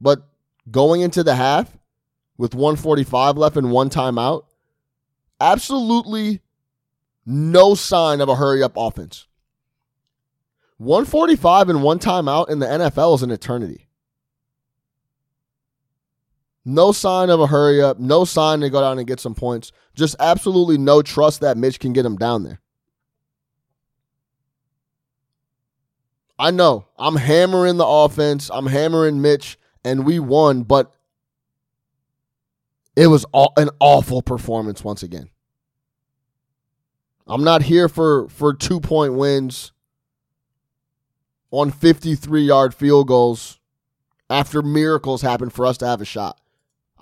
But 0.00 0.28
going 0.70 1.00
into 1.00 1.22
the 1.22 1.34
half 1.34 1.76
with 2.36 2.54
145 2.54 3.38
left 3.38 3.56
and 3.56 3.70
one 3.70 3.88
timeout, 3.90 4.44
absolutely 5.40 6.40
no 7.24 7.74
sign 7.74 8.20
of 8.20 8.28
a 8.28 8.36
hurry 8.36 8.62
up 8.62 8.74
offense. 8.76 9.26
145 10.78 11.68
and 11.70 11.82
one 11.82 11.98
timeout 11.98 12.50
in 12.50 12.58
the 12.58 12.66
NFL 12.66 13.14
is 13.14 13.22
an 13.22 13.30
eternity. 13.30 13.83
No 16.64 16.92
sign 16.92 17.28
of 17.28 17.40
a 17.40 17.46
hurry 17.46 17.82
up, 17.82 17.98
no 17.98 18.24
sign 18.24 18.60
to 18.60 18.70
go 18.70 18.80
down 18.80 18.98
and 18.98 19.06
get 19.06 19.20
some 19.20 19.34
points. 19.34 19.70
Just 19.94 20.16
absolutely 20.18 20.78
no 20.78 21.02
trust 21.02 21.40
that 21.40 21.58
Mitch 21.58 21.78
can 21.78 21.92
get 21.92 22.06
him 22.06 22.16
down 22.16 22.42
there. 22.42 22.60
I 26.38 26.50
know 26.50 26.86
I'm 26.98 27.16
hammering 27.16 27.76
the 27.76 27.86
offense, 27.86 28.50
I'm 28.52 28.66
hammering 28.66 29.20
Mitch, 29.20 29.58
and 29.84 30.04
we 30.04 30.18
won, 30.18 30.62
but 30.62 30.92
it 32.96 33.06
was 33.08 33.24
an 33.56 33.70
awful 33.78 34.22
performance 34.22 34.82
once 34.82 35.02
again. 35.02 35.28
I'm 37.26 37.44
not 37.44 37.62
here 37.62 37.88
for 37.88 38.28
for 38.28 38.52
two 38.52 38.80
point 38.80 39.14
wins 39.14 39.72
on 41.50 41.70
53 41.70 42.42
yard 42.42 42.74
field 42.74 43.08
goals 43.08 43.58
after 44.28 44.60
miracles 44.62 45.22
happen 45.22 45.50
for 45.50 45.66
us 45.66 45.78
to 45.78 45.86
have 45.86 46.00
a 46.00 46.04
shot. 46.04 46.38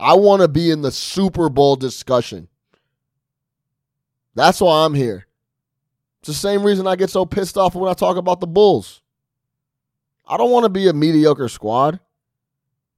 I 0.03 0.15
want 0.15 0.43
to 0.43 0.49
be 0.49 0.69
in 0.69 0.83
the 0.83 0.91
Super 0.91 1.49
Bowl 1.49 1.77
discussion. 1.77 2.49
That's 4.35 4.61
why 4.61 4.85
I'm 4.85 4.95
here. 4.95 5.29
It's 6.21 6.29
the 6.29 6.35
same 6.35 6.65
reason 6.65 6.89
I 6.89 6.97
get 6.97 7.09
so 7.09 7.25
pissed 7.25 7.57
off 7.57 7.77
when 7.77 7.89
I 7.89 7.95
talk 7.95 8.17
about 8.17 8.41
the 8.41 8.49
Bulls. 8.49 9.01
I 10.27 10.37
don't 10.37 10.51
want 10.51 10.65
to 10.65 10.71
be 10.71 10.89
a 10.89 10.93
mediocre 10.93 11.49
squad. 11.49 12.01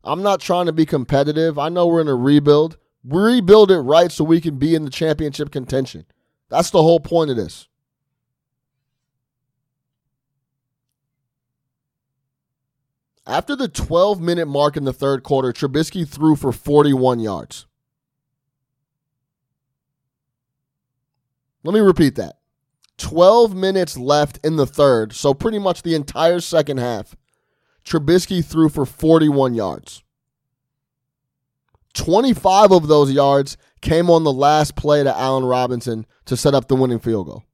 I'm 0.02 0.22
not 0.22 0.40
trying 0.40 0.64
to 0.66 0.72
be 0.72 0.86
competitive. 0.86 1.58
I 1.58 1.68
know 1.68 1.86
we're 1.86 2.00
in 2.00 2.08
a 2.08 2.14
rebuild. 2.14 2.78
We 3.04 3.20
rebuild 3.20 3.70
it 3.70 3.80
right 3.80 4.10
so 4.10 4.24
we 4.24 4.40
can 4.40 4.56
be 4.56 4.74
in 4.74 4.84
the 4.84 4.90
championship 4.90 5.50
contention. 5.50 6.06
That's 6.48 6.70
the 6.70 6.82
whole 6.82 7.00
point 7.00 7.30
of 7.30 7.36
this. 7.36 7.68
After 13.26 13.56
the 13.56 13.68
12 13.68 14.20
minute 14.20 14.46
mark 14.46 14.76
in 14.76 14.84
the 14.84 14.92
third 14.92 15.22
quarter, 15.22 15.52
Trubisky 15.52 16.06
threw 16.06 16.36
for 16.36 16.52
41 16.52 17.20
yards. 17.20 17.66
Let 21.62 21.72
me 21.72 21.80
repeat 21.80 22.16
that. 22.16 22.36
12 22.98 23.54
minutes 23.54 23.96
left 23.96 24.38
in 24.44 24.56
the 24.56 24.66
third, 24.66 25.14
so 25.14 25.32
pretty 25.32 25.58
much 25.58 25.82
the 25.82 25.94
entire 25.94 26.40
second 26.40 26.76
half. 26.76 27.16
Trubisky 27.84 28.44
threw 28.44 28.68
for 28.68 28.84
41 28.84 29.54
yards. 29.54 30.02
25 31.94 32.72
of 32.72 32.88
those 32.88 33.12
yards 33.12 33.56
came 33.80 34.10
on 34.10 34.24
the 34.24 34.32
last 34.32 34.76
play 34.76 35.02
to 35.02 35.16
Allen 35.16 35.44
Robinson 35.44 36.06
to 36.26 36.36
set 36.36 36.54
up 36.54 36.68
the 36.68 36.76
winning 36.76 36.98
field 36.98 37.26
goal. 37.26 37.44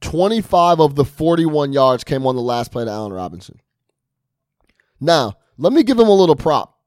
25 0.00 0.80
of 0.80 0.94
the 0.94 1.04
41 1.04 1.72
yards 1.72 2.04
came 2.04 2.26
on 2.26 2.34
the 2.34 2.42
last 2.42 2.72
play 2.72 2.84
to 2.84 2.90
Allen 2.90 3.12
Robinson. 3.12 3.60
Now, 5.00 5.36
let 5.58 5.72
me 5.72 5.82
give 5.82 5.98
him 5.98 6.08
a 6.08 6.14
little 6.14 6.36
prop. 6.36 6.78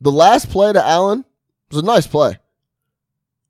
The 0.00 0.12
last 0.12 0.50
play 0.50 0.72
to 0.72 0.84
Allen 0.84 1.24
was 1.70 1.82
a 1.82 1.86
nice 1.86 2.06
play. 2.06 2.38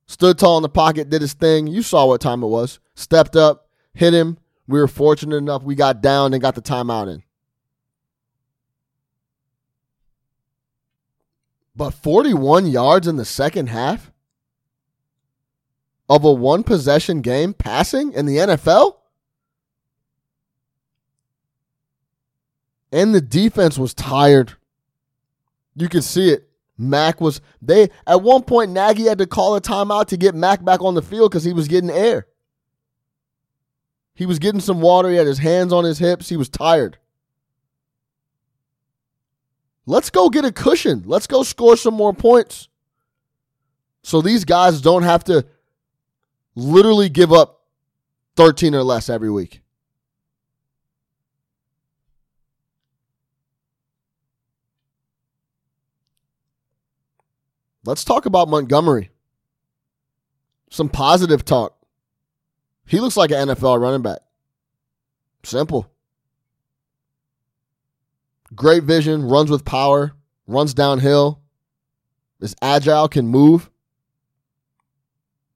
Stood 0.07 0.39
tall 0.39 0.59
in 0.59 0.63
the 0.63 0.69
pocket, 0.69 1.09
did 1.09 1.23
his 1.23 1.33
thing. 1.33 1.67
You 1.67 1.83
saw 1.83 2.07
what 2.07 2.21
time 2.21 2.43
it 2.43 2.49
was. 2.49 2.79
Stepped 2.95 3.37
up, 3.37 3.69
hit 3.95 4.13
him. 4.13 4.39
We 4.69 4.79
were 4.79 4.89
fortunate 4.89 5.37
enough 5.37 5.63
we 5.63 5.75
got 5.75 6.03
down 6.03 6.33
and 6.33 6.43
got 6.43 6.55
the 6.55 6.63
timeout 6.63 7.13
in. 7.13 7.23
But 11.75 11.93
41 11.93 12.67
yards 12.67 13.09
in 13.09 13.17
the 13.17 13.25
second 13.25 13.69
half 13.69 14.12
of 16.09 16.25
a 16.25 16.33
one 16.33 16.63
possession 16.63 17.21
game 17.21 17.55
passing 17.55 18.13
in 18.13 18.27
the 18.27 18.37
NFL? 18.37 18.97
And 22.91 23.15
the 23.15 23.21
defense 23.21 23.79
was 23.79 23.95
tired. 23.95 24.55
You 25.75 25.89
could 25.89 26.05
see 26.05 26.31
it. 26.31 26.49
Mack 26.77 27.21
was 27.21 27.41
they 27.61 27.89
at 28.07 28.23
one 28.23 28.43
point 28.43 28.73
Nagy 28.73 29.05
had 29.05 29.19
to 29.19 29.27
call 29.27 29.55
a 29.55 29.61
timeout 29.61 30.07
to 30.07 30.17
get 30.17 30.35
Mack 30.35 30.65
back 30.65 30.83
on 30.83 30.95
the 30.95 31.03
field 31.03 31.31
because 31.31 31.45
he 31.45 31.53
was 31.53 31.69
getting 31.69 31.91
air. 31.91 32.27
He 34.15 34.27
was 34.27 34.39
getting 34.39 34.61
some 34.61 34.81
water. 34.81 35.09
He 35.09 35.17
had 35.17 35.27
his 35.27 35.39
hands 35.39 35.73
on 35.73 35.85
his 35.85 35.99
hips. 35.99 36.29
He 36.29 36.37
was 36.37 36.49
tired. 36.49 36.99
Let's 39.87 40.11
go 40.11 40.29
get 40.29 40.45
a 40.45 40.53
cushion. 40.53 41.03
Let's 41.07 41.27
go 41.27 41.43
score 41.43 41.77
some 41.77 41.95
more 41.95 42.13
points. 42.13 42.69
So 44.03 44.21
these 44.21 44.45
guys 44.45 44.81
don't 44.81 45.03
have 45.03 45.25
to 45.25 45.47
literally 46.55 47.09
give 47.09 47.33
up 47.33 47.61
13 48.37 48.75
or 48.75 48.83
less 48.83 49.09
every 49.09 49.31
week. 49.31 49.61
Let's 57.85 58.05
talk 58.05 58.27
about 58.27 58.49
Montgomery. 58.49 59.11
Some 60.71 60.89
positive 60.89 61.45
talk. 61.45 61.77
He 62.87 63.01
looks 63.01 63.17
like 63.17 63.31
an 63.31 63.49
NFL 63.49 63.81
running 63.81 64.03
back. 64.03 64.21
Simple. 65.43 65.91
Great 68.55 68.85
vision, 68.85 69.29
runs 69.29 69.51
with 69.51 69.65
power, 69.65 70.13
runs 70.47 70.75
downhill. 70.75 71.41
is 72.41 72.55
agile, 72.63 73.09
can 73.09 73.27
move. 73.27 73.71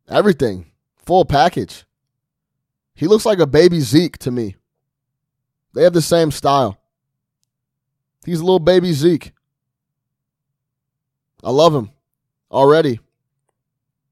Everything. 0.08 0.66
Full 1.06 1.24
package. 1.24 1.84
He 2.94 3.06
looks 3.06 3.24
like 3.24 3.38
a 3.38 3.46
baby 3.46 3.80
Zeke 3.80 4.18
to 4.18 4.30
me. 4.30 4.56
They 5.74 5.84
have 5.84 5.92
the 5.92 6.02
same 6.02 6.30
style. 6.30 6.78
He's 8.24 8.40
a 8.40 8.44
little 8.44 8.58
baby 8.58 8.92
Zeke. 8.92 9.32
I 11.44 11.50
love 11.50 11.74
him 11.74 11.90
already. 12.50 12.98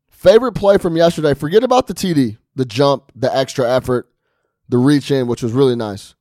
Favorite 0.08 0.52
play 0.52 0.78
from 0.78 0.96
yesterday, 0.96 1.34
forget 1.34 1.64
about 1.64 1.88
the 1.88 1.94
TD, 1.94 2.38
the 2.54 2.64
jump, 2.64 3.10
the 3.16 3.34
extra 3.34 3.68
effort, 3.68 4.08
the 4.68 4.78
reach 4.78 5.10
in, 5.10 5.26
which 5.26 5.42
was 5.42 5.52
really 5.52 5.76
nice. 5.76 6.14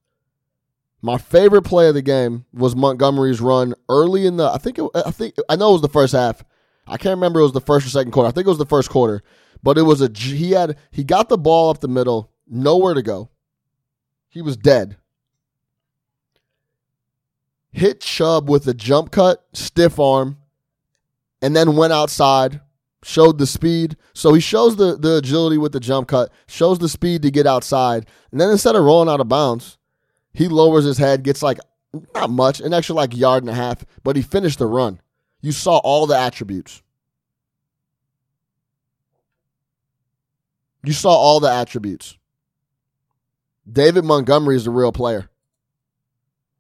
My 1.01 1.17
favorite 1.17 1.63
play 1.63 1.87
of 1.87 1.93
the 1.93 2.01
game 2.01 2.45
was 2.53 2.75
Montgomery's 2.75 3.41
run 3.41 3.75
early 3.89 4.25
in 4.25 4.37
the. 4.37 4.49
I 4.49 4.57
think. 4.57 4.79
It, 4.79 4.89
I 4.95 5.11
think. 5.11 5.35
I 5.49 5.55
know 5.55 5.69
it 5.69 5.73
was 5.73 5.81
the 5.81 5.89
first 5.89 6.13
half. 6.13 6.43
I 6.87 6.97
can't 6.97 7.17
remember 7.17 7.41
it 7.41 7.43
was 7.43 7.51
the 7.51 7.61
first 7.61 7.85
or 7.85 7.89
second 7.89 8.11
quarter. 8.11 8.29
I 8.29 8.31
think 8.31 8.47
it 8.47 8.49
was 8.49 8.57
the 8.57 8.65
first 8.65 8.89
quarter, 8.89 9.21
but 9.63 9.77
it 9.77 9.83
was 9.83 10.01
a. 10.01 10.11
He 10.13 10.51
had. 10.51 10.77
He 10.91 11.03
got 11.03 11.29
the 11.29 11.37
ball 11.37 11.69
up 11.69 11.79
the 11.79 11.87
middle, 11.87 12.29
nowhere 12.47 12.93
to 12.93 13.01
go. 13.01 13.29
He 14.29 14.41
was 14.41 14.57
dead. 14.57 14.97
Hit 17.71 18.01
Chubb 18.01 18.49
with 18.49 18.67
a 18.67 18.73
jump 18.73 19.09
cut, 19.09 19.43
stiff 19.53 19.99
arm, 19.99 20.37
and 21.41 21.55
then 21.55 21.75
went 21.75 21.93
outside. 21.93 22.61
Showed 23.05 23.37
the 23.37 23.47
speed, 23.47 23.97
so 24.13 24.33
he 24.33 24.39
shows 24.39 24.77
the 24.77 24.95
the 24.95 25.17
agility 25.17 25.57
with 25.57 25.73
the 25.73 25.81
jump 25.81 26.07
cut, 26.07 26.31
shows 26.47 26.79
the 26.79 26.87
speed 26.87 27.21
to 27.23 27.31
get 27.31 27.45
outside, 27.45 28.05
and 28.31 28.39
then 28.39 28.49
instead 28.49 28.77
of 28.77 28.85
rolling 28.85 29.09
out 29.09 29.19
of 29.19 29.27
bounds, 29.27 29.77
he 30.33 30.47
lowers 30.47 30.85
his 30.85 30.99
head, 30.99 31.21
gets 31.21 31.43
like 31.43 31.59
not 32.15 32.29
much, 32.29 32.61
an 32.61 32.73
extra 32.73 32.95
like 32.95 33.15
yard 33.15 33.43
and 33.43 33.49
a 33.49 33.53
half, 33.55 33.85
but 34.03 34.15
he 34.15 34.21
finished 34.21 34.59
the 34.59 34.67
run. 34.67 35.01
You 35.41 35.51
saw 35.51 35.79
all 35.79 36.07
the 36.07 36.17
attributes. 36.17 36.82
You 40.83 40.93
saw 40.93 41.09
all 41.09 41.39
the 41.39 41.51
attributes. 41.51 42.17
David 43.71 44.03
Montgomery 44.03 44.55
is 44.55 44.67
a 44.67 44.71
real 44.71 44.91
player. 44.91 45.29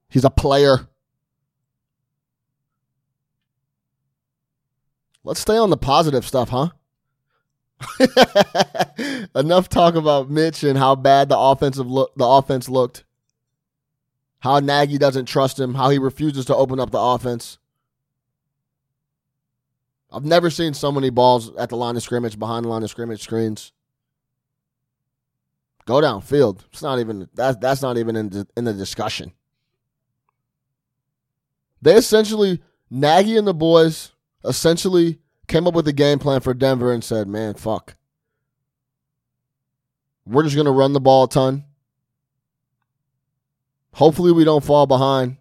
He's 0.09 0.23
a 0.23 0.29
player. 0.29 0.87
Let's 5.23 5.39
stay 5.39 5.57
on 5.57 5.69
the 5.69 5.77
positive 5.77 6.25
stuff, 6.25 6.49
huh? 6.49 6.69
Enough 9.35 9.67
talk 9.67 9.95
about 9.95 10.29
Mitch 10.29 10.63
and 10.63 10.77
how 10.77 10.95
bad 10.95 11.29
the 11.29 11.37
offensive 11.37 11.87
the 11.87 12.25
offense 12.25 12.69
looked 12.69 13.03
how 14.43 14.59
Nagy 14.59 14.97
doesn't 14.97 15.25
trust 15.25 15.57
him, 15.57 15.73
how 15.73 15.89
he 15.89 15.97
refuses 15.97 16.43
to 16.47 16.55
open 16.55 16.77
up 16.77 16.91
the 16.91 16.99
offense. 16.99 17.59
I've 20.11 20.25
never 20.25 20.49
seen 20.49 20.73
so 20.73 20.91
many 20.91 21.09
balls 21.09 21.55
at 21.55 21.69
the 21.69 21.77
line 21.77 21.95
of 21.95 22.03
scrimmage, 22.03 22.37
behind 22.37 22.65
the 22.65 22.69
line 22.69 22.83
of 22.83 22.89
scrimmage 22.89 23.23
screens. 23.23 23.71
Go 25.85 25.95
downfield. 25.95 26.61
It's 26.71 26.81
not 26.81 26.99
even 26.99 27.27
that. 27.35 27.59
That's 27.59 27.81
not 27.81 27.97
even 27.97 28.15
in 28.15 28.29
the, 28.29 28.47
in 28.55 28.63
the 28.63 28.73
discussion. 28.73 29.33
They 31.81 31.95
essentially 31.95 32.61
Nagy 32.89 33.37
and 33.37 33.47
the 33.47 33.53
boys 33.53 34.11
essentially 34.45 35.19
came 35.47 35.67
up 35.67 35.73
with 35.73 35.87
a 35.87 35.93
game 35.93 36.19
plan 36.19 36.39
for 36.39 36.53
Denver 36.53 36.93
and 36.93 37.03
said, 37.03 37.27
"Man, 37.27 37.55
fuck, 37.55 37.95
we're 40.25 40.43
just 40.43 40.55
gonna 40.55 40.71
run 40.71 40.93
the 40.93 41.01
ball 41.01 41.25
a 41.25 41.29
ton. 41.29 41.65
Hopefully, 43.95 44.31
we 44.31 44.45
don't 44.45 44.63
fall 44.63 44.87
behind 44.87 45.37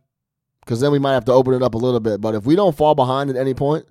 because 0.61 0.81
then 0.81 0.93
we 0.93 0.99
might 0.99 1.15
have 1.15 1.25
to 1.27 1.33
open 1.33 1.55
it 1.55 1.63
up 1.63 1.75
a 1.75 1.79
little 1.79 2.01
bit. 2.01 2.21
But 2.21 2.35
if 2.35 2.45
we 2.45 2.57
don't 2.57 2.77
fall 2.77 2.95
behind 2.95 3.31
at 3.31 3.37
any 3.37 3.55
point, 3.55 3.87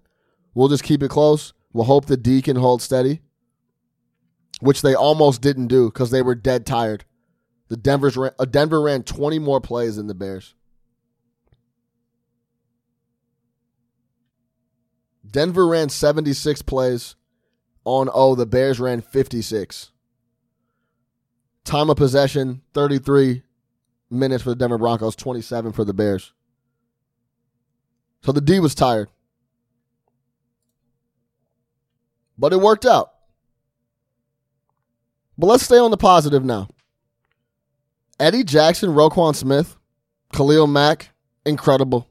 we'll 0.53 0.67
just 0.67 0.83
keep 0.83 1.01
it 1.01 1.09
close. 1.09 1.53
We'll 1.73 1.85
hope 1.85 2.05
the 2.05 2.17
D 2.17 2.41
can 2.41 2.57
hold 2.57 2.81
steady, 2.81 3.21
which 4.61 4.81
they 4.81 4.95
almost 4.95 5.41
didn't 5.41 5.67
do 5.67 5.89
because 5.89 6.11
they 6.11 6.21
were 6.21 6.35
dead 6.35 6.65
tired. 6.65 7.03
The 7.67 7.77
Denver's 7.77 8.15
ran, 8.15 8.31
uh, 8.39 8.45
Denver 8.45 8.81
ran 8.81 9.03
20 9.03 9.39
more 9.39 9.59
plays 9.59 9.95
than 9.95 10.07
the 10.07 10.13
Bears. 10.13 10.53
Denver 15.29 15.67
ran 15.67 15.89
76 15.89 16.61
plays 16.61 17.15
on 17.85 18.09
O. 18.13 18.35
The 18.35 18.45
Bears 18.45 18.79
ran 18.79 19.01
56. 19.01 19.91
Time 21.63 21.89
of 21.89 21.97
possession 21.97 22.61
33 22.73 23.43
minutes 24.09 24.43
for 24.43 24.49
the 24.49 24.55
Denver 24.55 24.77
Broncos, 24.77 25.15
27 25.15 25.71
for 25.71 25.85
the 25.85 25.93
Bears. 25.93 26.33
So 28.23 28.31
the 28.31 28.41
D 28.41 28.59
was 28.59 28.75
tired. 28.75 29.09
But 32.37 32.53
it 32.53 32.59
worked 32.59 32.85
out. 32.85 33.10
But 35.41 35.47
let's 35.47 35.63
stay 35.63 35.79
on 35.79 35.89
the 35.89 35.97
positive 35.97 36.45
now. 36.45 36.67
Eddie 38.19 38.43
Jackson, 38.43 38.91
Roquan 38.91 39.35
Smith, 39.35 39.75
Khalil 40.31 40.67
Mack, 40.67 41.09
incredible. 41.47 42.07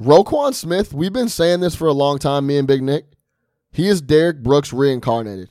Roquan 0.00 0.54
Smith, 0.54 0.94
we've 0.94 1.12
been 1.12 1.28
saying 1.28 1.58
this 1.58 1.74
for 1.74 1.88
a 1.88 1.92
long 1.92 2.20
time, 2.20 2.46
me 2.46 2.58
and 2.58 2.68
Big 2.68 2.80
Nick. 2.80 3.06
He 3.72 3.88
is 3.88 4.00
Derrick 4.00 4.40
Brooks 4.40 4.72
reincarnated. 4.72 5.48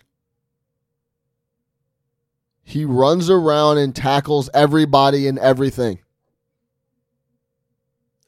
He 2.64 2.86
runs 2.86 3.30
around 3.30 3.80
and 3.80 3.94
tackles 3.94 4.50
everybody 4.54 5.28
and 5.28 5.38
everything. 5.40 6.00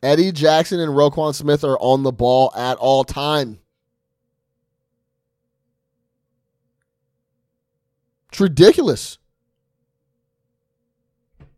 Eddie 0.04 0.34
Jackson 0.34 0.82
and 0.82 0.92
Roquan 0.92 1.34
Smith 1.34 1.64
are 1.64 1.80
on 1.80 2.04
the 2.04 2.12
ball 2.12 2.52
at 2.58 2.78
all 2.78 3.06
time. 3.06 3.62
It's 8.38 8.42
ridiculous. 8.44 9.18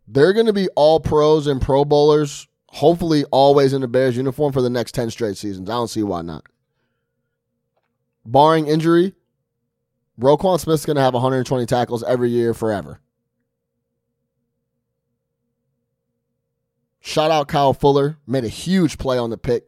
They're 0.08 0.32
going 0.32 0.46
to 0.46 0.54
be 0.54 0.70
all 0.78 1.02
pros 1.02 1.46
and 1.46 1.62
pro 1.62 1.84
bowlers, 1.84 2.48
hopefully 2.68 3.26
always 3.32 3.74
in 3.74 3.82
the 3.82 3.88
Bears 3.90 4.16
uniform 4.16 4.54
for 4.54 4.62
the 4.62 4.70
next 4.70 4.94
10 4.94 5.12
straight 5.12 5.36
seasons. 5.36 5.70
I 5.70 5.74
don't 5.74 5.90
see 5.90 6.04
why 6.04 6.22
not. 6.22 6.46
Barring 8.26 8.68
injury, 8.68 9.14
Roquan 10.18 10.58
Smith's 10.58 10.86
going 10.86 10.96
to 10.96 11.02
have 11.02 11.14
120 11.14 11.66
tackles 11.66 12.02
every 12.02 12.30
year 12.30 12.54
forever. 12.54 13.02
Shout 17.02 17.30
out 17.30 17.50
Kyle 17.50 17.74
Fuller. 17.74 18.20
Made 18.26 18.46
a 18.46 18.48
huge 18.48 18.98
play 18.98 19.18
on 19.18 19.32
the 19.32 19.38
pick. 19.38 19.66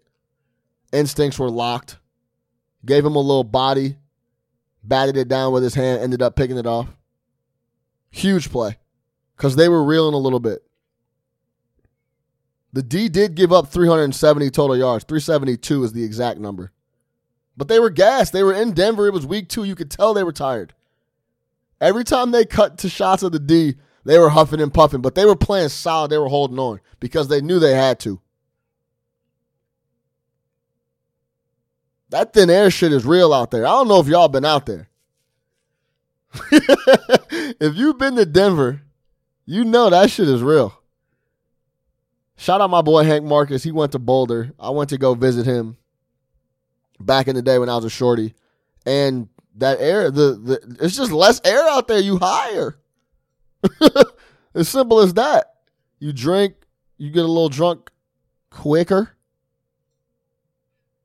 Instincts 0.93 1.37
were 1.37 1.51
locked. 1.51 1.99
Gave 2.85 3.05
him 3.05 3.17
a 3.17 3.19
little 3.19 3.43
body. 3.43 3.97
Batted 4.81 5.17
it 5.17 5.27
down 5.27 5.51
with 5.51 5.63
his 5.63 5.75
hand. 5.75 6.01
Ended 6.01 6.21
up 6.21 6.37
picking 6.37 6.57
it 6.57 6.65
off. 6.65 6.87
Huge 8.11 8.51
play. 8.51 8.77
Because 9.35 9.55
they 9.55 9.69
were 9.69 9.83
reeling 9.83 10.13
a 10.13 10.19
little 10.19 10.39
bit. 10.39 10.61
The 12.73 12.83
D 12.83 13.09
did 13.09 13.35
give 13.35 13.51
up 13.51 13.67
370 13.67 14.49
total 14.51 14.77
yards. 14.77 15.03
372 15.05 15.83
is 15.83 15.93
the 15.93 16.03
exact 16.03 16.39
number. 16.39 16.71
But 17.57 17.67
they 17.67 17.79
were 17.79 17.89
gassed. 17.89 18.31
They 18.31 18.43
were 18.43 18.53
in 18.53 18.73
Denver. 18.73 19.07
It 19.07 19.13
was 19.13 19.25
week 19.25 19.49
two. 19.49 19.63
You 19.63 19.75
could 19.75 19.91
tell 19.91 20.13
they 20.13 20.23
were 20.23 20.31
tired. 20.31 20.73
Every 21.81 22.03
time 22.03 22.31
they 22.31 22.45
cut 22.45 22.77
to 22.79 22.89
shots 22.89 23.23
of 23.23 23.31
the 23.31 23.39
D, 23.39 23.75
they 24.05 24.17
were 24.17 24.29
huffing 24.29 24.61
and 24.61 24.73
puffing, 24.73 25.01
but 25.01 25.15
they 25.15 25.25
were 25.25 25.35
playing 25.35 25.69
solid. 25.69 26.11
They 26.11 26.17
were 26.17 26.29
holding 26.29 26.59
on 26.59 26.79
because 26.99 27.27
they 27.27 27.41
knew 27.41 27.59
they 27.59 27.75
had 27.75 27.99
to. 28.01 28.21
That 32.09 32.33
thin 32.33 32.49
air 32.49 32.69
shit 32.69 32.93
is 32.93 33.05
real 33.05 33.33
out 33.33 33.51
there. 33.51 33.65
I 33.65 33.69
don't 33.69 33.87
know 33.87 33.99
if 33.99 34.07
y'all 34.07 34.27
been 34.27 34.45
out 34.45 34.65
there. 34.65 34.89
if 37.59 37.75
you've 37.75 37.97
been 37.97 38.15
to 38.15 38.25
Denver, 38.25 38.81
you 39.45 39.63
know 39.63 39.89
that 39.89 40.09
shit 40.09 40.27
is 40.27 40.41
real. 40.41 40.81
Shout 42.37 42.61
out 42.61 42.69
my 42.69 42.81
boy 42.81 43.03
Hank 43.03 43.23
Marcus. 43.23 43.63
He 43.63 43.71
went 43.71 43.91
to 43.91 43.99
Boulder. 43.99 44.51
I 44.59 44.71
went 44.71 44.89
to 44.89 44.97
go 44.97 45.13
visit 45.13 45.45
him 45.45 45.77
back 46.99 47.27
in 47.27 47.35
the 47.35 47.41
day 47.41 47.59
when 47.59 47.69
I 47.69 47.75
was 47.75 47.85
a 47.85 47.89
shorty. 47.89 48.33
And 48.85 49.29
that 49.57 49.79
air, 49.79 50.09
the, 50.09 50.33
the 50.33 50.77
it's 50.81 50.95
just 50.95 51.11
less 51.11 51.39
air 51.45 51.61
out 51.69 51.87
there. 51.87 51.99
You 51.99 52.17
higher. 52.17 52.79
as 54.55 54.69
simple 54.69 54.99
as 54.99 55.13
that. 55.13 55.53
You 55.99 56.13
drink, 56.13 56.55
you 56.97 57.11
get 57.11 57.25
a 57.25 57.27
little 57.27 57.49
drunk 57.49 57.91
quicker. 58.49 59.11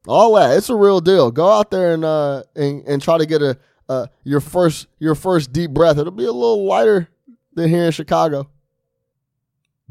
All 0.06 0.36
that. 0.36 0.56
It's 0.56 0.70
a 0.70 0.76
real 0.76 1.00
deal. 1.00 1.30
Go 1.30 1.50
out 1.50 1.70
there 1.70 1.92
and 1.92 2.04
uh 2.04 2.44
and, 2.54 2.82
and 2.86 3.02
try 3.02 3.18
to 3.18 3.26
get 3.26 3.42
a 3.42 3.58
uh 3.88 4.06
your 4.24 4.40
first 4.40 4.86
your 4.98 5.14
first 5.14 5.52
deep 5.52 5.70
breath. 5.70 5.98
It'll 5.98 6.10
be 6.10 6.24
a 6.24 6.32
little 6.32 6.64
lighter 6.64 7.08
than 7.54 7.68
here 7.68 7.84
in 7.84 7.92
Chicago. 7.92 8.50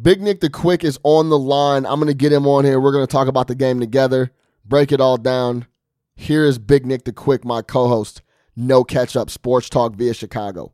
Big 0.01 0.21
Nick 0.21 0.41
the 0.41 0.49
Quick 0.49 0.83
is 0.83 0.99
on 1.03 1.29
the 1.29 1.39
line. 1.39 1.85
I'm 1.85 1.99
going 1.99 2.07
to 2.07 2.13
get 2.13 2.33
him 2.33 2.45
on 2.45 2.65
here. 2.65 2.81
We're 2.81 2.91
going 2.91 3.07
to 3.07 3.11
talk 3.11 3.29
about 3.29 3.47
the 3.47 3.55
game 3.55 3.79
together, 3.79 4.31
break 4.65 4.91
it 4.91 4.99
all 4.99 5.15
down. 5.15 5.67
Here 6.15 6.43
is 6.43 6.59
Big 6.59 6.85
Nick 6.85 7.05
the 7.05 7.13
Quick, 7.13 7.45
my 7.45 7.61
co 7.61 7.87
host, 7.87 8.21
No 8.57 8.83
Catch 8.83 9.15
Up 9.15 9.29
Sports 9.29 9.69
Talk 9.69 9.95
via 9.95 10.13
Chicago. 10.13 10.73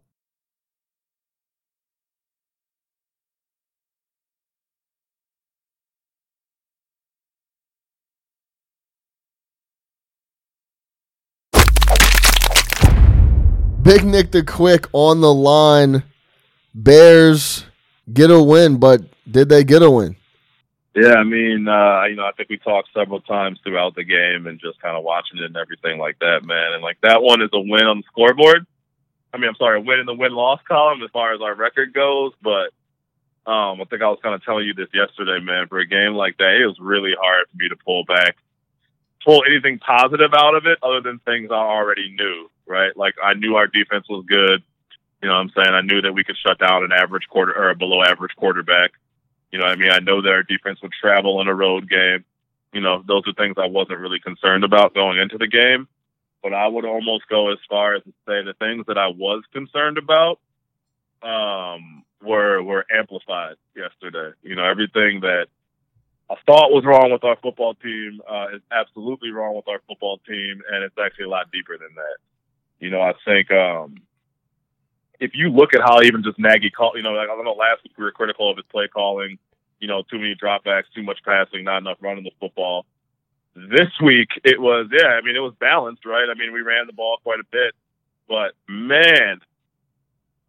Big 13.91 14.05
Nick 14.05 14.31
the 14.31 14.41
Quick 14.41 14.87
on 14.93 15.19
the 15.19 15.33
line. 15.33 16.03
Bears 16.73 17.65
get 18.13 18.31
a 18.31 18.41
win, 18.41 18.77
but 18.77 19.01
did 19.29 19.49
they 19.49 19.65
get 19.65 19.81
a 19.81 19.91
win? 19.91 20.15
Yeah, 20.95 21.15
I 21.15 21.25
mean, 21.25 21.67
uh, 21.67 22.05
you 22.05 22.15
know, 22.15 22.23
I 22.23 22.31
think 22.37 22.47
we 22.47 22.55
talked 22.55 22.87
several 22.93 23.19
times 23.19 23.59
throughout 23.61 23.95
the 23.95 24.05
game 24.05 24.47
and 24.47 24.61
just 24.61 24.81
kind 24.81 24.95
of 24.95 25.03
watching 25.03 25.39
it 25.39 25.43
and 25.43 25.57
everything 25.57 25.99
like 25.99 26.17
that, 26.19 26.45
man. 26.45 26.71
And 26.71 26.81
like 26.81 27.01
that 27.01 27.21
one 27.21 27.41
is 27.41 27.49
a 27.51 27.59
win 27.59 27.83
on 27.83 27.97
the 27.97 28.03
scoreboard. 28.07 28.65
I 29.33 29.37
mean, 29.37 29.49
I'm 29.49 29.55
sorry, 29.55 29.79
a 29.79 29.81
win 29.81 29.99
in 29.99 30.05
the 30.05 30.13
win 30.13 30.31
loss 30.31 30.61
column 30.65 31.03
as 31.03 31.09
far 31.11 31.33
as 31.33 31.41
our 31.41 31.53
record 31.53 31.93
goes. 31.93 32.31
But 32.41 32.71
um, 33.45 33.81
I 33.81 33.83
think 33.89 34.01
I 34.01 34.07
was 34.07 34.19
kind 34.23 34.35
of 34.35 34.45
telling 34.45 34.67
you 34.67 34.73
this 34.73 34.87
yesterday, 34.93 35.43
man. 35.43 35.67
For 35.67 35.79
a 35.79 35.85
game 35.85 36.13
like 36.13 36.37
that, 36.37 36.55
it 36.61 36.65
was 36.65 36.79
really 36.79 37.11
hard 37.19 37.45
for 37.51 37.57
me 37.57 37.67
to 37.67 37.75
pull 37.75 38.05
back, 38.05 38.37
pull 39.25 39.43
anything 39.45 39.79
positive 39.79 40.33
out 40.33 40.55
of 40.55 40.65
it 40.65 40.79
other 40.81 41.01
than 41.01 41.19
things 41.19 41.49
I 41.51 41.55
already 41.55 42.15
knew, 42.15 42.49
right? 42.71 42.95
Like 42.95 43.15
I 43.21 43.33
knew 43.33 43.55
our 43.55 43.67
defense 43.67 44.07
was 44.09 44.25
good. 44.25 44.63
You 45.21 45.29
know 45.29 45.35
what 45.35 45.41
I'm 45.41 45.51
saying? 45.55 45.73
I 45.73 45.81
knew 45.81 46.01
that 46.01 46.13
we 46.13 46.23
could 46.23 46.37
shut 46.37 46.57
down 46.57 46.83
an 46.83 46.91
average 46.91 47.27
quarter 47.29 47.53
or 47.53 47.69
a 47.69 47.75
below 47.75 48.01
average 48.01 48.35
quarterback. 48.35 48.91
You 49.51 49.59
know, 49.59 49.65
what 49.65 49.73
I 49.73 49.75
mean, 49.75 49.91
I 49.91 49.99
know 49.99 50.21
that 50.21 50.31
our 50.31 50.43
defense 50.43 50.81
would 50.81 50.93
travel 50.99 51.41
in 51.41 51.47
a 51.47 51.53
road 51.53 51.89
game. 51.89 52.23
You 52.73 52.81
know, 52.81 53.03
those 53.05 53.23
are 53.27 53.33
things 53.33 53.55
I 53.57 53.67
wasn't 53.67 53.99
really 53.99 54.19
concerned 54.19 54.63
about 54.63 54.95
going 54.95 55.19
into 55.19 55.37
the 55.37 55.47
game. 55.47 55.87
But 56.41 56.53
I 56.53 56.67
would 56.67 56.85
almost 56.85 57.27
go 57.29 57.51
as 57.51 57.59
far 57.69 57.95
as 57.95 58.03
to 58.03 58.09
say 58.27 58.41
the 58.43 58.55
things 58.57 58.85
that 58.87 58.97
I 58.97 59.09
was 59.09 59.43
concerned 59.53 59.99
about 59.99 60.39
um, 61.21 62.03
were 62.23 62.63
were 62.63 62.85
amplified 62.91 63.57
yesterday. 63.75 64.31
You 64.41 64.55
know, 64.55 64.63
everything 64.63 65.19
that 65.21 65.47
I 66.31 66.35
thought 66.45 66.71
was 66.71 66.85
wrong 66.85 67.11
with 67.11 67.23
our 67.23 67.35
football 67.43 67.75
team 67.75 68.21
uh, 68.27 68.55
is 68.55 68.61
absolutely 68.71 69.31
wrong 69.31 69.55
with 69.55 69.67
our 69.67 69.81
football 69.87 70.19
team, 70.25 70.61
and 70.71 70.83
it's 70.83 70.95
actually 70.97 71.25
a 71.25 71.29
lot 71.29 71.51
deeper 71.51 71.77
than 71.77 71.93
that. 71.95 72.17
You 72.81 72.89
know, 72.89 72.99
I 72.99 73.13
think 73.23 73.51
um, 73.51 73.95
if 75.19 75.31
you 75.35 75.49
look 75.49 75.75
at 75.75 75.81
how 75.81 76.01
even 76.01 76.23
just 76.23 76.39
Nagy 76.39 76.71
called, 76.71 76.97
you 76.97 77.03
know, 77.03 77.11
like, 77.11 77.29
I 77.29 77.35
don't 77.35 77.45
know, 77.45 77.53
last 77.53 77.83
week 77.83 77.93
we 77.95 78.03
were 78.03 78.11
critical 78.11 78.49
of 78.49 78.57
his 78.57 78.65
play 78.71 78.87
calling, 78.87 79.37
you 79.79 79.87
know, 79.87 80.01
too 80.09 80.17
many 80.17 80.35
dropbacks, 80.35 80.85
too 80.93 81.03
much 81.03 81.19
passing, 81.23 81.63
not 81.63 81.77
enough 81.77 81.99
running 82.01 82.23
the 82.23 82.31
football. 82.39 82.87
This 83.55 83.91
week 84.03 84.29
it 84.43 84.59
was, 84.59 84.89
yeah, 84.91 85.09
I 85.09 85.21
mean, 85.21 85.35
it 85.35 85.41
was 85.41 85.53
balanced, 85.59 86.05
right? 86.07 86.27
I 86.27 86.33
mean, 86.33 86.51
we 86.51 86.61
ran 86.61 86.87
the 86.87 86.93
ball 86.93 87.17
quite 87.21 87.39
a 87.39 87.45
bit, 87.51 87.75
but 88.27 88.53
man, 88.67 89.39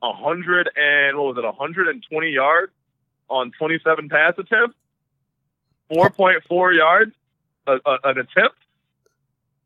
a 0.03 0.13
hundred 0.15 0.71
and 0.75 1.19
what 1.19 1.35
was 1.35 1.39
it, 1.39 1.45
120 1.45 2.31
yards 2.31 2.73
on 3.29 3.53
27 3.59 4.09
pass 4.09 4.33
attempts, 4.39 4.77
4.4 5.93 6.77
yards 6.77 7.13
a, 7.67 7.73
a, 7.73 7.99
an 8.05 8.19
attempt. 8.19 8.57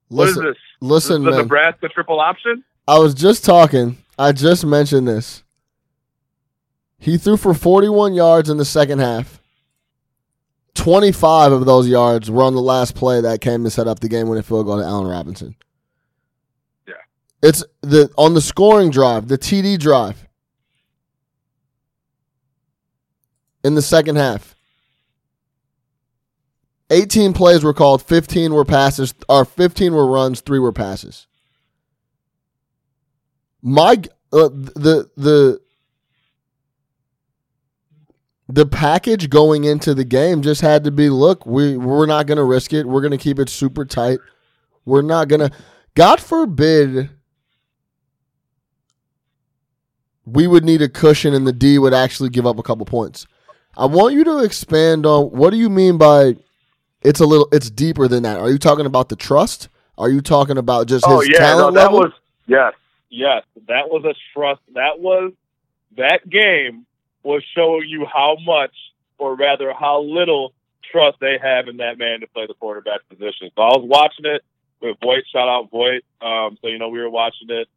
What 0.09 0.29
is 0.29 0.37
Listen, 0.37 0.45
this? 0.47 0.57
listen, 0.81 1.25
the. 1.25 1.31
Nebraska 1.31 1.89
triple 1.89 2.21
option? 2.21 2.65
I 2.87 2.99
was 2.99 3.15
just 3.15 3.45
talking. 3.45 3.99
I 4.19 4.33
just 4.33 4.65
mentioned 4.65 5.09
this. 5.09 5.43
He 6.99 7.19
threw 7.19 7.37
for 7.37 7.55
41 7.55 8.15
yards 8.15 8.49
in 8.49 8.57
the 8.57 8.65
second 8.65 9.01
half. 9.01 9.41
25 10.75 11.53
of 11.53 11.65
those 11.67 11.89
yards 11.89 12.31
were 12.31 12.43
on 12.43 12.55
the 12.55 12.61
last 12.61 12.95
play 12.95 13.21
that 13.21 13.41
came 13.41 13.65
to 13.65 13.71
set 13.71 13.89
up 13.89 14.01
the 14.01 14.09
game 14.09 14.29
winning 14.29 14.43
field 14.43 14.67
goal 14.67 14.79
to 14.79 14.85
Allen 14.85 15.09
Robinson. 15.09 15.57
Yeah. 16.87 16.95
It's 17.43 17.65
the 17.81 18.11
on 18.17 18.35
the 18.35 18.41
scoring 18.41 18.91
drive, 18.91 19.29
the 19.29 19.39
TD 19.39 19.79
drive. 19.79 20.27
In 23.65 23.75
the 23.75 23.83
second 23.83 24.17
half. 24.17 24.56
18 26.91 27.33
plays 27.33 27.65
were 27.65 27.75
called, 27.75 28.03
15 28.03 28.55
were 28.55 28.65
passes, 28.65 29.15
or 29.29 29.45
15 29.45 29.95
were 29.95 30.07
runs, 30.07 30.41
3 30.41 30.59
were 30.59 30.73
passes. 30.73 31.27
My 33.63 34.01
uh, 34.33 34.49
the 34.49 35.11
the 35.17 35.61
the 38.49 38.67
package 38.67 39.29
going 39.29 39.65
into 39.65 39.93
the 39.93 40.05
game 40.05 40.43
just 40.43 40.61
had 40.61 40.85
to 40.85 40.93
be 40.93 41.09
look 41.09 41.45
we 41.47 41.77
we're 41.77 42.07
not 42.07 42.27
going 42.27 42.37
to 42.37 42.45
risk 42.45 42.73
it. 42.73 42.87
We're 42.87 43.01
going 43.01 43.11
to 43.13 43.19
keep 43.19 43.41
it 43.41 43.49
super 43.49 43.85
tight. 43.85 44.21
We're 44.85 45.03
not 45.03 45.27
going 45.27 45.41
to 45.41 45.51
god 45.97 46.21
forbid 46.21 47.11
we 50.25 50.47
would 50.47 50.65
need 50.65 50.83
a 50.83 50.89
cushion 50.89 51.35
and 51.35 51.47
the 51.47 51.53
d 51.53 51.79
would 51.79 51.95
actually 51.95 52.29
give 52.29 52.47
up 52.47 52.59
a 52.59 52.63
couple 52.63 52.87
points. 52.87 53.27
I 53.77 53.87
want 53.87 54.15
you 54.15 54.23
to 54.25 54.39
expand 54.45 55.07
on 55.07 55.27
what 55.27 55.51
do 55.51 55.57
you 55.57 55.69
mean 55.69 55.99
by 55.99 56.37
it's 57.07 57.21
a 57.21 57.27
little 57.27 57.49
it's 57.53 57.71
deeper 57.71 58.09
than 58.09 58.23
that 58.25 58.39
are 58.39 58.51
you 58.51 58.59
talking 58.59 58.87
about 58.87 59.09
the 59.09 59.17
trust 59.17 59.69
are 59.99 60.11
you 60.11 60.21
talking 60.21 60.59
about 60.59 60.87
just 60.87 61.05
Oh 61.07 61.21
his 61.21 61.31
yeah, 61.31 61.55
no, 61.55 61.71
that 61.71 61.85
level 61.85 62.01
was 62.01 62.13
yes, 62.47 62.75
yes. 63.09 63.45
That 63.67 63.89
was 63.89 64.05
a 64.05 64.15
trust. 64.35 64.61
That 64.75 65.01
was 65.01 65.33
that 65.97 66.29
game 66.29 66.87
was 67.23 67.43
showing 67.55 67.89
you 67.89 68.07
how 68.07 68.37
much, 68.45 68.75
or 69.19 69.35
rather, 69.35 69.73
how 69.73 70.03
little 70.03 70.53
trust 70.93 71.19
they 71.21 71.39
have 71.43 71.69
in 71.69 71.79
that 71.79 71.99
man 71.99 72.21
to 72.21 72.27
play 72.27 72.47
the 72.47 72.55
quarterback 72.55 73.01
position. 73.09 73.51
So 73.57 73.63
I 73.63 73.77
was 73.77 73.85
watching 73.85 74.27
it 74.27 74.43
with 74.81 74.99
Voight. 75.03 75.25
Shout 75.33 75.49
out 75.49 75.71
Voight. 75.71 76.05
Um, 76.21 76.59
so 76.61 76.69
you 76.69 76.79
know 76.79 76.91
we 76.91 77.01
were 77.01 77.11
watching 77.11 77.49
it, 77.49 77.69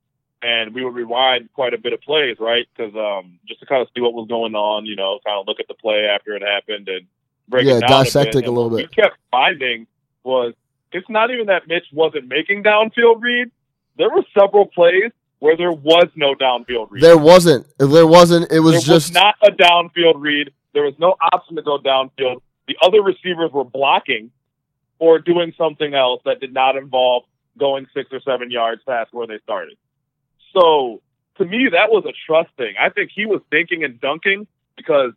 and 0.42 0.74
we 0.74 0.84
would 0.84 0.94
rewind 0.94 1.54
quite 1.54 1.74
a 1.74 1.78
bit 1.78 1.94
of 1.94 2.02
plays, 2.02 2.36
right? 2.40 2.68
Because 2.76 2.94
um, 2.96 3.40
just 3.48 3.62
to 3.62 3.66
kind 3.66 3.82
of 3.82 3.88
see 3.96 4.02
what 4.02 4.14
was 4.14 4.28
going 4.28 4.56
on, 4.56 4.86
you 4.86 4.98
know, 4.98 5.20
kind 5.26 5.40
of 5.40 5.48
look 5.48 5.62
at 5.62 5.70
the 5.70 5.74
play 5.74 6.06
after 6.06 6.36
it 6.36 6.42
happened 6.42 6.90
and 6.90 7.08
break 7.50 7.66
Yeah, 7.66 7.78
it 7.78 7.82
down 7.82 7.90
dissect 7.90 8.36
a, 8.36 8.40
it 8.40 8.48
a 8.48 8.52
little 8.52 8.70
And 8.70 8.74
what 8.74 8.78
bit. 8.78 8.90
We 8.96 9.04
kept 9.04 9.18
finding 9.32 9.88
was 10.24 10.54
it's 10.92 11.10
not 11.10 11.32
even 11.32 11.48
that 11.48 11.68
Mitch 11.68 11.86
wasn't 11.92 12.28
making 12.28 12.64
downfield 12.64 13.22
reads. 13.22 13.52
There 13.98 14.10
were 14.10 14.24
several 14.38 14.66
plays 14.68 15.12
where 15.40 15.56
there 15.58 15.72
was 15.72 16.08
no 16.16 16.36
downfield 16.36 16.88
read. 16.92 17.04
There 17.04 17.18
wasn't. 17.18 17.68
There 17.78 18.08
wasn't. 18.08 18.52
It 18.52 18.60
was 18.60 18.74
There 18.74 18.82
just. 18.96 19.10
was 19.10 19.12
not 19.14 19.36
a 19.44 19.52
downfield 19.52 20.16
read. 20.18 20.52
There 20.74 20.84
was 20.84 20.94
no 21.00 21.16
option 21.34 21.56
to 21.56 21.62
go 21.62 21.78
downfield. 21.78 22.42
The 22.68 22.78
other 22.82 23.02
receivers 23.02 23.52
were 23.52 23.64
blocking 23.64 24.32
or 25.00 25.20
doing 25.20 25.54
something 25.58 25.94
else 25.94 26.22
that 26.26 26.40
did 26.40 26.54
not 26.54 26.76
involve 26.76 27.24
going 27.58 27.88
six 27.94 28.10
or 28.12 28.22
seven 28.22 28.52
yards 28.52 28.82
past 28.88 29.14
where 29.14 29.28
they 29.28 29.40
started. 29.44 29.78
So 30.54 31.02
to 31.38 31.46
me, 31.46 31.70
that 31.72 31.90
was 31.90 32.06
a 32.06 32.14
trust 32.28 32.50
thing. 32.58 32.76
I 32.80 32.90
think 32.90 33.12
he 33.14 33.26
was 33.26 33.42
thinking 33.50 33.84
and 33.84 34.00
dunking 34.00 34.46
because 34.78 35.12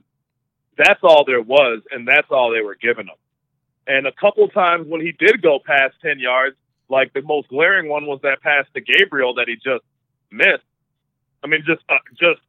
that's 0.77 1.01
all 1.03 1.25
there 1.25 1.41
was, 1.41 1.83
and 1.91 2.07
that's 2.07 2.29
all 2.31 2.53
they 2.53 2.61
were 2.61 2.77
giving 2.81 3.07
him. 3.07 3.17
And 3.87 4.07
a 4.07 4.13
couple 4.13 4.47
times 4.49 4.87
when 4.89 5.01
he 5.01 5.13
did 5.13 5.43
go 5.43 5.59
past 5.65 5.95
10 6.03 6.19
yards, 6.19 6.57
like 6.89 7.13
the 7.13 7.23
most 7.23 7.49
glaring 7.49 7.89
one 7.89 8.07
was 8.07 8.21
that 8.23 8.43
pass 8.43 8.67
to 8.75 8.81
Gabriel 8.81 9.35
that 9.35 9.49
he 9.49 9.57
just 9.57 9.85
missed. 10.31 10.65
I 11.43 11.49
mean, 11.49 11.65
just 11.67 11.83
uh, 11.89 11.97
just 12.11 12.41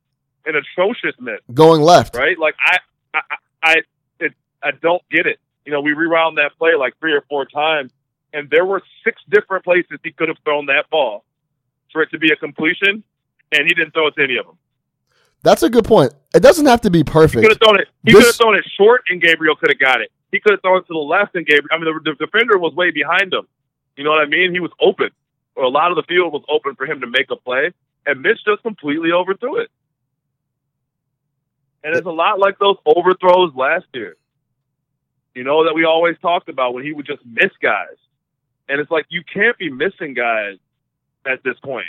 an 0.45 0.55
atrocious 0.55 1.15
miss, 1.19 1.39
going 1.53 1.81
left. 1.81 2.15
right? 2.15 2.37
Like 2.37 2.55
I, 2.63 2.77
I, 3.13 3.21
I, 3.63 3.75
it, 4.19 4.33
I 4.61 4.71
don't 4.81 5.01
get 5.09 5.25
it. 5.25 5.39
You 5.65 5.71
know, 5.71 5.81
we 5.81 5.93
rewound 5.93 6.37
that 6.37 6.51
play 6.59 6.75
like 6.77 6.93
three 6.99 7.13
or 7.13 7.23
four 7.29 7.45
times, 7.45 7.91
and 8.33 8.49
there 8.49 8.65
were 8.65 8.81
six 9.03 9.21
different 9.29 9.63
places 9.63 9.99
he 10.03 10.11
could 10.11 10.27
have 10.27 10.37
thrown 10.43 10.67
that 10.67 10.89
ball 10.91 11.23
for 11.91 12.03
it 12.03 12.11
to 12.11 12.19
be 12.19 12.31
a 12.31 12.35
completion, 12.35 13.03
and 13.51 13.67
he 13.67 13.73
didn't 13.73 13.93
throw 13.93 14.07
it 14.07 14.15
to 14.15 14.23
any 14.23 14.37
of 14.37 14.45
them. 14.45 14.57
That's 15.43 15.61
a 15.61 15.69
good 15.69 15.85
point. 15.85 16.13
It 16.33 16.41
doesn't 16.41 16.65
have 16.65 16.81
to 16.81 16.89
be 16.89 17.03
perfect. 17.03 17.35
He 17.35 17.41
could 17.41 17.51
have 17.51 17.59
thrown 17.59 17.79
it. 17.79 17.87
He 18.03 18.11
This- 18.11 18.21
could 18.21 18.27
have 18.27 18.35
thrown 18.35 18.55
it 18.55 18.65
short, 18.77 19.03
and 19.09 19.21
Gabriel 19.21 19.55
could 19.55 19.69
have 19.69 19.79
got 19.79 20.01
it. 20.01 20.11
He 20.31 20.39
could 20.39 20.53
have 20.53 20.61
thrown 20.61 20.79
it 20.79 20.87
to 20.87 20.93
the 20.93 20.97
left, 20.97 21.35
and 21.35 21.45
Gabriel. 21.45 21.67
I 21.71 21.77
mean, 21.77 21.93
the, 22.03 22.11
the 22.11 22.25
defender 22.25 22.57
was 22.57 22.73
way 22.73 22.89
behind 22.91 23.33
him. 23.33 23.47
You 23.95 24.03
know 24.03 24.09
what 24.09 24.21
I 24.21 24.25
mean? 24.25 24.51
He 24.51 24.59
was 24.59 24.71
open, 24.79 25.11
or 25.55 25.63
a 25.63 25.69
lot 25.69 25.91
of 25.91 25.97
the 25.97 26.03
field 26.03 26.33
was 26.33 26.43
open 26.49 26.75
for 26.75 26.85
him 26.85 27.01
to 27.01 27.07
make 27.07 27.29
a 27.29 27.35
play, 27.35 27.71
and 28.07 28.21
Mitch 28.21 28.43
just 28.43 28.63
completely 28.63 29.11
overthrew 29.11 29.57
it. 29.57 29.69
And 31.83 31.95
it's 31.95 32.07
a 32.07 32.11
lot 32.11 32.39
like 32.39 32.57
those 32.57 32.77
overthrows 32.85 33.53
last 33.53 33.85
year. 33.93 34.15
You 35.35 35.43
know 35.43 35.65
that 35.65 35.73
we 35.73 35.83
always 35.83 36.15
talked 36.21 36.47
about 36.47 36.73
when 36.73 36.83
he 36.83 36.93
would 36.93 37.05
just 37.05 37.23
miss 37.25 37.51
guys, 37.61 37.97
and 38.69 38.79
it's 38.79 38.89
like 38.89 39.05
you 39.09 39.23
can't 39.31 39.57
be 39.57 39.69
missing 39.69 40.13
guys 40.13 40.57
at 41.25 41.43
this 41.43 41.59
point. 41.59 41.85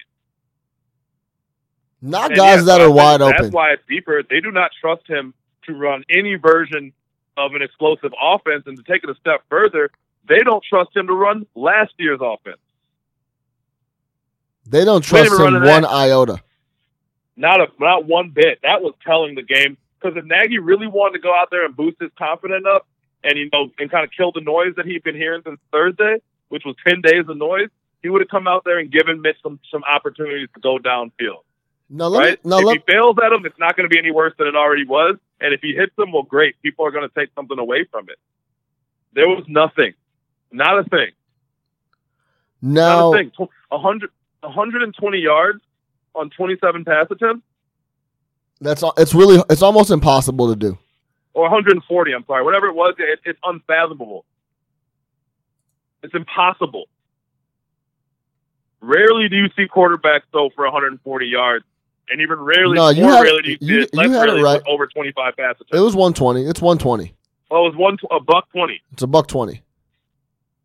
Not 2.05 2.33
And 2.33 2.37
guys 2.37 2.59
yeah, 2.59 2.65
that 2.65 2.81
are 2.83 2.91
wide 2.91 3.23
That's 3.23 3.33
open. 3.33 3.43
That's 3.45 3.55
why 3.55 3.73
it's 3.73 3.83
deeper. 3.89 4.23
They 4.23 4.41
do 4.41 4.51
not 4.51 4.73
trust 4.79 5.09
him 5.09 5.33
to 5.65 5.73
run 5.73 6.05
any 6.11 6.35
version 6.35 6.93
of 7.39 7.55
an 7.55 7.63
explosive 7.63 8.13
offense. 8.21 8.65
And 8.67 8.77
to 8.77 8.83
take 8.83 9.05
it 9.05 9.09
a 9.09 9.15
step 9.15 9.43
further, 9.49 9.91
they 10.29 10.41
don't 10.41 10.63
trust 10.63 10.95
him 10.95 11.07
to 11.07 11.15
run 11.15 11.47
last 11.55 11.95
year's 11.99 12.21
offense. 12.23 12.59
They 14.67 14.85
don't 14.85 15.03
trust 15.03 15.33
him 15.33 15.55
one 15.55 15.63
that. 15.63 15.85
iota. 15.87 16.43
Not 17.37 17.63
a 17.63 17.69
not 17.81 18.05
one 18.05 18.31
bit. 18.31 18.59
That 18.63 18.83
was 18.83 18.93
telling 19.03 19.35
the 19.35 19.43
game 19.43 19.79
because 19.99 20.15
if 20.19 20.27
Nagy 20.27 20.59
really 20.59 20.87
wanted 20.87 21.15
to 21.15 21.19
go 21.21 21.35
out 21.35 21.49
there 21.51 21.65
and 21.65 21.75
boost 21.75 21.97
his 22.01 22.11
confidence 22.19 22.67
up, 22.71 22.87
and 23.23 23.39
you 23.39 23.49
know, 23.51 23.71
and 23.79 23.91
kind 23.91 24.05
of 24.05 24.11
kill 24.15 24.31
the 24.31 24.43
noise 24.43 24.75
that 24.77 24.85
he'd 24.85 25.03
been 25.03 25.17
hearing 25.17 25.41
since 25.45 25.59
Thursday, 25.73 26.19
which 26.51 26.65
was 26.67 26.77
ten 26.87 27.01
days 27.01 27.25
of 27.27 27.37
noise, 27.39 27.71
he 28.03 28.11
would 28.11 28.21
have 28.21 28.29
come 28.29 28.47
out 28.47 28.63
there 28.65 28.79
and 28.79 28.93
given 28.93 29.23
Mitch 29.23 29.37
some 29.43 29.59
some 29.71 29.83
opportunities 29.85 30.49
to 30.55 30.61
go 30.61 30.79
downfield. 30.79 31.41
No, 31.91 32.09
let 32.09 32.19
right? 32.19 32.45
me. 32.45 32.51
No, 32.51 32.59
if 32.59 32.65
let, 32.65 32.77
he 32.79 32.93
fails 32.93 33.17
at 33.25 33.31
them, 33.31 33.45
it's 33.47 33.59
not 33.59 33.77
going 33.77 33.89
to 33.89 33.93
be 33.93 33.99
any 33.99 34.11
worse 34.11 34.33
than 34.39 34.47
it 34.47 34.57
already 34.57 34.85
was. 34.87 35.17
And 35.41 35.53
if 35.53 35.61
he 35.61 35.75
hits 35.75 35.95
them, 35.97 36.13
well, 36.13 36.23
great. 36.23 36.61
People 36.63 36.87
are 36.87 36.91
going 36.91 37.09
to 37.09 37.15
take 37.15 37.31
something 37.35 37.59
away 37.59 37.85
from 37.91 38.09
it. 38.09 38.19
There 39.13 39.29
was 39.29 39.45
nothing, 39.49 39.95
not 40.51 40.79
a 40.79 40.85
thing, 40.85 41.11
now. 42.63 43.11
not 43.11 43.15
a 43.15 43.19
thing. 43.19 43.31
Tw- 43.31 43.51
100, 43.71 44.11
120 44.41 45.19
yards 45.19 45.61
on 46.15 46.31
27 46.31 46.85
pass 46.85 47.07
attempts, 47.11 47.45
That's 48.61 48.83
all. 48.83 48.95
It's 48.97 49.15
really. 49.15 49.43
It's 49.51 49.63
almost 49.63 49.91
impossible 49.91 50.49
to 50.49 50.57
do. 50.57 50.79
or 51.35 51.43
140. 51.43 52.13
I'm 52.13 52.25
sorry, 52.27 52.43
whatever 52.45 52.67
it 52.67 52.75
was. 52.75 52.95
It, 52.99 53.21
it's 53.25 53.39
unfathomable. 53.45 54.25
It's 56.03 56.15
impossible. 56.15 56.85
Rarely 58.81 59.29
do 59.29 59.37
you 59.37 59.49
see 59.57 59.67
quarterbacks 59.67 60.23
throw 60.31 60.51
for 60.51 60.65
140 60.65 61.27
yards, 61.27 61.65
and 62.11 62.21
even 62.21 62.39
rarely, 62.39 62.75
No, 62.77 62.89
you 62.91 63.05
had- 63.05 63.23
rarely 63.23 63.43
do 63.43 63.51
you 63.53 63.57
see 63.59 63.89
you- 63.93 64.11
had 64.11 64.29
it 64.29 64.43
right. 64.43 64.63
over 64.67 64.87
25 64.87 65.37
pass 65.37 65.55
attempts. 65.57 65.73
It 65.73 65.81
was 65.81 65.95
120. 65.97 66.43
It's 66.47 66.61
120. 66.61 67.15
well, 67.51 67.63
it 67.67 67.69
was 67.71 67.77
one 67.77 67.97
oh, 68.11 68.17
a 68.17 68.21
buck 68.21 68.49
20. 68.53 68.81
It's 68.93 69.03
a 69.03 69.07
buck 69.07 69.27
20. 69.29 69.63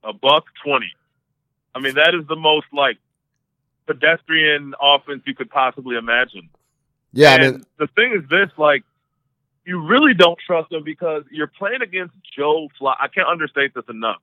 a 0.03 0.13
buck 0.13 0.45
twenty. 0.63 0.91
I 1.75 1.79
mean, 1.79 1.95
that 1.95 2.15
is 2.15 2.25
the 2.27 2.35
most 2.35 2.67
like 2.73 2.97
pedestrian 3.85 4.73
offense 4.81 5.23
you 5.25 5.35
could 5.35 5.49
possibly 5.49 5.97
imagine. 5.97 6.49
Yeah, 7.11 7.31
I 7.31 7.33
and 7.35 7.41
mean, 7.55 7.65
the 7.77 7.87
thing 7.87 8.13
is 8.13 8.27
this, 8.29 8.49
like, 8.57 8.83
you 9.65 9.79
really 9.85 10.13
don't 10.13 10.37
trust 10.45 10.71
him 10.71 10.83
because 10.83 11.23
you're 11.31 11.47
playing 11.47 11.81
against 11.81 12.13
Joe 12.35 12.69
Flacco. 12.79 12.95
I 12.99 13.07
can't 13.07 13.27
understate 13.27 13.73
this 13.73 13.83
enough. 13.89 14.21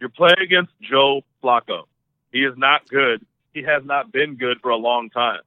You're 0.00 0.08
playing 0.10 0.38
against 0.42 0.72
Joe 0.82 1.22
Flacco. 1.42 1.84
He 2.32 2.40
is 2.44 2.56
not 2.56 2.88
good. 2.88 3.24
He 3.52 3.62
has 3.62 3.84
not 3.84 4.12
been 4.12 4.34
good 4.36 4.60
for 4.60 4.70
a 4.70 4.76
long 4.76 5.10
time. 5.10 5.40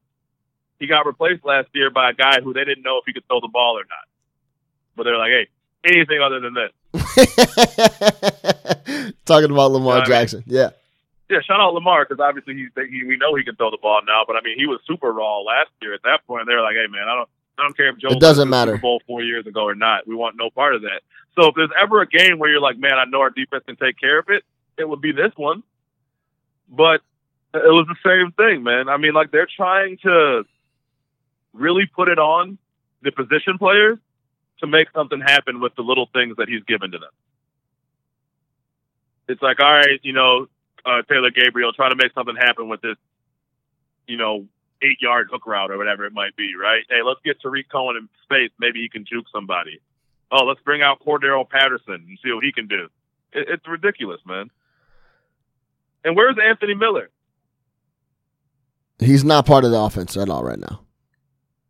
He 0.79 0.87
got 0.87 1.05
replaced 1.05 1.45
last 1.45 1.69
year 1.73 1.89
by 1.89 2.11
a 2.11 2.13
guy 2.13 2.41
who 2.41 2.53
they 2.53 2.63
didn't 2.63 2.83
know 2.83 2.97
if 2.97 3.03
he 3.05 3.13
could 3.13 3.27
throw 3.27 3.41
the 3.41 3.47
ball 3.47 3.77
or 3.77 3.83
not. 3.83 4.07
But 4.95 5.03
they're 5.03 5.17
like, 5.17 5.31
hey, 5.31 5.47
anything 5.83 6.21
other 6.21 6.39
than 6.39 6.53
this. 6.53 6.71
talking 9.25 9.51
about 9.51 9.71
Lamar 9.71 9.95
I 9.95 9.99
mean- 9.99 10.05
Jackson. 10.05 10.43
Yeah, 10.45 10.69
Yeah, 11.29 11.39
shout 11.41 11.59
out 11.59 11.73
Lamar 11.73 12.05
because 12.07 12.21
obviously 12.21 12.55
he's 12.55 12.69
he, 12.89 13.03
we 13.03 13.17
know 13.17 13.35
he 13.35 13.43
can 13.43 13.55
throw 13.55 13.71
the 13.71 13.77
ball 13.81 14.01
now. 14.05 14.23
But 14.25 14.35
I 14.35 14.41
mean, 14.41 14.57
he 14.57 14.65
was 14.65 14.79
super 14.87 15.11
raw 15.11 15.39
last 15.39 15.69
year. 15.81 15.93
At 15.93 16.03
that 16.03 16.25
point, 16.27 16.47
they 16.47 16.53
were 16.53 16.61
like, 16.61 16.75
"Hey, 16.75 16.87
man, 16.89 17.07
I 17.07 17.15
don't 17.15 17.29
I 17.57 17.63
don't 17.63 17.75
care 17.75 17.89
if 17.89 17.97
Joe 17.97 18.09
It 18.09 18.19
doesn't 18.19 18.49
matter. 18.49 18.73
Super 18.73 18.81
Bowl 18.81 19.01
four 19.07 19.23
years 19.23 19.47
ago 19.47 19.63
or 19.63 19.75
not. 19.75 20.07
We 20.07 20.15
want 20.15 20.35
no 20.37 20.49
part 20.49 20.75
of 20.75 20.81
that." 20.83 21.01
So 21.35 21.49
if 21.49 21.55
there's 21.55 21.69
ever 21.81 22.01
a 22.01 22.07
game 22.07 22.39
where 22.39 22.49
you're 22.49 22.61
like, 22.61 22.77
"Man, 22.77 22.93
I 22.93 23.05
know 23.05 23.21
our 23.21 23.29
defense 23.29 23.63
can 23.65 23.75
take 23.75 23.99
care 23.99 24.19
of 24.19 24.29
it," 24.29 24.43
it 24.77 24.87
would 24.87 25.01
be 25.01 25.11
this 25.11 25.31
one. 25.35 25.63
But 26.69 27.01
it 27.53 27.71
was 27.71 27.87
the 27.87 27.95
same 28.05 28.31
thing, 28.31 28.63
man. 28.63 28.89
I 28.89 28.97
mean, 28.97 29.13
like 29.13 29.31
they're 29.31 29.47
trying 29.55 29.97
to 30.03 30.43
really 31.58 31.86
put 31.86 32.08
it 32.08 32.20
on 32.20 32.58
the 33.02 33.12
position 33.12 33.58
players 33.58 33.98
to 34.60 34.67
make 34.67 34.88
something 34.93 35.20
happen 35.20 35.60
with 35.60 35.76
the 35.76 35.82
little 35.82 36.10
things 36.13 36.36
that 36.38 36.48
he's 36.50 36.63
given 36.63 36.91
to 36.91 36.98
them. 36.98 37.12
It's 39.28 39.41
like, 39.41 39.60
all 39.60 39.72
right, 39.72 40.00
you 40.04 40.13
know, 40.13 40.48
uh, 40.86 41.02
Taylor 41.10 41.32
Gabriel, 41.32 41.74
try 41.74 41.89
to 41.89 41.96
make 41.96 42.13
something 42.13 42.36
happen 42.36 42.70
with 42.70 42.82
this, 42.82 42.96
you 44.08 44.17
know, 44.17 44.48
eight 44.82 45.02
yard 45.02 45.28
hook 45.32 45.46
route 45.46 45.72
or 45.72 45.78
whatever 45.78 46.06
it 46.06 46.13
might 46.13 46.36
be, 46.36 46.54
right? 46.60 46.84
Hey, 46.89 47.02
let's 47.06 47.20
get 47.26 47.41
Tarik 47.41 47.70
Cohen 47.70 47.98
in 47.98 48.10
space. 48.24 48.52
Maybe 48.60 48.82
he 48.82 48.89
can 48.89 49.06
juke 49.06 49.26
somebody. 49.34 49.82
Oh, 50.32 50.46
let's 50.46 50.62
bring 50.62 50.82
out 50.82 51.04
Cordarrelle 51.06 51.50
Patterson 51.50 51.93
and 51.96 52.20
see 52.24 52.32
what 52.32 52.43
he 52.43 52.52
can 52.52 52.67
do. 52.67 52.88
It, 53.34 53.48
it's 53.50 53.67
ridiculous, 53.67 54.22
man. 54.26 54.50
And 56.04 56.15
where's 56.15 56.38
Anthony 56.41 56.74
Miller? 56.74 57.10
he's 59.00 59.24
not 59.24 59.46
part 59.46 59.63
of 59.63 59.72
the 59.72 59.80
offense 59.80 60.17
at 60.17 60.30
all 60.30 60.43
right 60.43 60.60
now. 60.60 60.87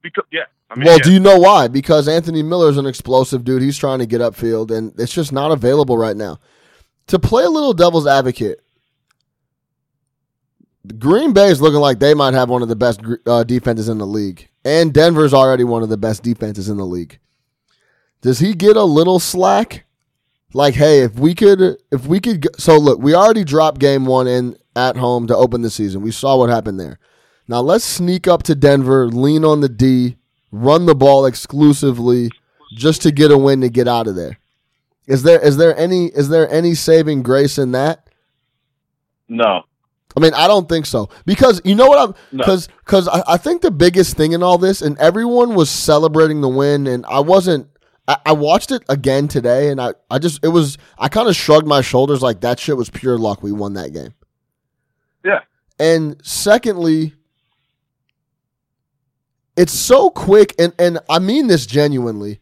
Because 0.08 0.28
yeah, 0.32 0.46
I 0.70 0.76
mean, 0.76 0.86
well, 0.86 0.98
yeah. 0.98 1.04
do 1.04 1.12
you 1.14 1.20
know 1.20 1.40
why? 1.40 1.68
Because 1.68 2.08
Anthony 2.08 2.44
Miller 2.44 2.70
is 2.70 2.78
an 2.78 2.86
explosive 2.86 3.44
dude. 3.44 3.62
He's 3.62 3.78
trying 3.78 4.00
to 4.00 4.06
get 4.06 4.22
upfield, 4.22 4.76
and 4.76 4.98
it's 5.00 5.14
just 5.14 5.32
not 5.32 5.52
available 5.52 5.98
right 5.98 6.16
now. 6.16 6.40
To 7.08 7.20
play 7.20 7.44
a 7.44 7.50
little 7.50 7.74
devil's 7.74 8.08
advocate, 8.08 8.62
Green 11.00 11.34
Bay 11.34 11.50
is 11.50 11.62
looking 11.62 11.80
like 11.80 12.00
they 12.00 12.14
might 12.14 12.34
have 12.34 12.50
one 12.50 12.62
of 12.62 12.70
the 12.70 12.76
best 12.76 13.02
uh, 13.26 13.44
defenses 13.44 13.90
in 13.90 13.98
the 13.98 14.08
league, 14.08 14.50
and 14.64 14.94
Denver's 14.94 15.34
already 15.34 15.64
one 15.64 15.84
of 15.84 15.90
the 15.90 15.98
best 15.98 16.24
defenses 16.24 16.70
in 16.70 16.78
the 16.78 16.86
league. 16.86 17.20
Does 18.22 18.40
he 18.40 18.54
get 18.54 18.78
a 18.78 18.84
little 18.84 19.20
slack? 19.20 19.86
Like, 20.54 20.76
hey, 20.76 21.02
if 21.02 21.16
we 21.16 21.36
could, 21.36 21.78
if 21.92 22.08
we 22.08 22.20
could, 22.20 22.48
so 22.60 22.78
look, 22.78 23.00
we 23.00 23.14
already 23.14 23.44
dropped 23.44 23.80
game 23.80 24.06
one 24.06 24.28
in 24.28 24.58
at 24.76 24.96
home 24.96 25.28
to 25.28 25.36
open 25.36 25.62
the 25.62 25.70
season. 25.70 26.02
We 26.02 26.12
saw 26.12 26.38
what 26.38 26.50
happened 26.50 26.80
there. 26.80 27.00
Now 27.48 27.62
let's 27.62 27.86
sneak 27.86 28.28
up 28.28 28.44
to 28.44 28.56
Denver, 28.56 29.08
lean 29.08 29.46
on 29.46 29.62
the 29.62 29.70
D, 29.70 30.18
run 30.52 30.86
the 30.86 30.96
ball 30.96 31.26
exclusively, 31.26 32.30
just 32.76 33.02
to 33.04 33.12
get 33.12 33.32
a 33.32 33.38
win 33.38 33.62
to 33.62 33.70
get 33.70 33.88
out 33.88 34.08
of 34.08 34.16
there. 34.16 34.38
Is 35.08 35.24
there 35.24 35.40
is 35.40 35.56
there 35.58 35.76
any 35.78 36.08
is 36.08 36.28
there 36.30 36.50
any 36.52 36.74
saving 36.76 37.24
grace 37.24 37.58
in 37.58 37.72
that? 37.72 38.10
no, 39.30 39.64
I 40.16 40.20
mean, 40.20 40.34
I 40.34 40.48
don't 40.48 40.68
think 40.68 40.86
so 40.86 41.10
because 41.26 41.62
you 41.64 41.76
know 41.76 41.88
what 41.88 42.00
I'm 42.10 42.16
No. 42.32 42.44
because 42.44 42.68
because 42.80 43.08
I, 43.08 43.24
I 43.28 43.38
think 43.38 43.62
the 43.62 43.72
biggest 43.72 44.18
thing 44.18 44.32
in 44.34 44.44
all 44.44 44.58
this, 44.58 44.82
and 44.82 44.98
everyone 44.98 45.56
was 45.56 45.70
celebrating 45.70 46.42
the 46.42 46.50
win, 46.50 46.88
and 46.88 47.06
I 47.06 47.20
wasn't. 47.22 47.68
I, 48.08 48.18
I 48.26 48.32
watched 48.34 48.72
it 48.72 48.84
again 48.90 49.28
today, 49.30 49.70
and 49.70 49.80
I 49.80 49.94
I 50.10 50.20
just 50.20 50.44
it 50.44 50.50
was 50.50 50.78
I 50.98 51.08
kind 51.08 51.30
of 51.30 51.36
shrugged 51.36 51.68
my 51.68 51.82
shoulders 51.82 52.22
like 52.22 52.42
that 52.42 52.60
shit 52.60 52.76
was 52.76 52.90
pure 52.90 53.18
luck. 53.18 53.42
We 53.44 53.52
won 53.54 53.74
that 53.76 53.94
game. 53.94 54.14
Yeah. 55.24 55.42
And 55.80 56.20
secondly, 56.24 57.14
it's 59.58 59.74
so 59.74 60.10
quick, 60.10 60.56
and 60.58 60.74
and 60.80 61.00
I 61.10 61.20
mean 61.20 61.48
this 61.48 61.66
genuinely. 61.66 62.40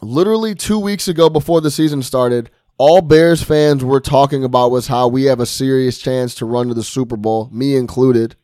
Literally 0.00 0.54
two 0.54 0.78
weeks 0.78 1.08
ago, 1.08 1.30
before 1.30 1.60
the 1.60 1.70
season 1.70 2.02
started, 2.02 2.50
all 2.76 3.00
Bears 3.00 3.42
fans 3.42 3.84
were 3.84 4.00
talking 4.00 4.44
about 4.44 4.70
was 4.70 4.88
how 4.88 5.08
we 5.08 5.24
have 5.24 5.40
a 5.40 5.46
serious 5.46 5.98
chance 5.98 6.34
to 6.36 6.46
run 6.46 6.68
to 6.68 6.74
the 6.74 6.82
Super 6.82 7.16
Bowl, 7.16 7.48
me 7.52 7.76
included. 7.76 8.36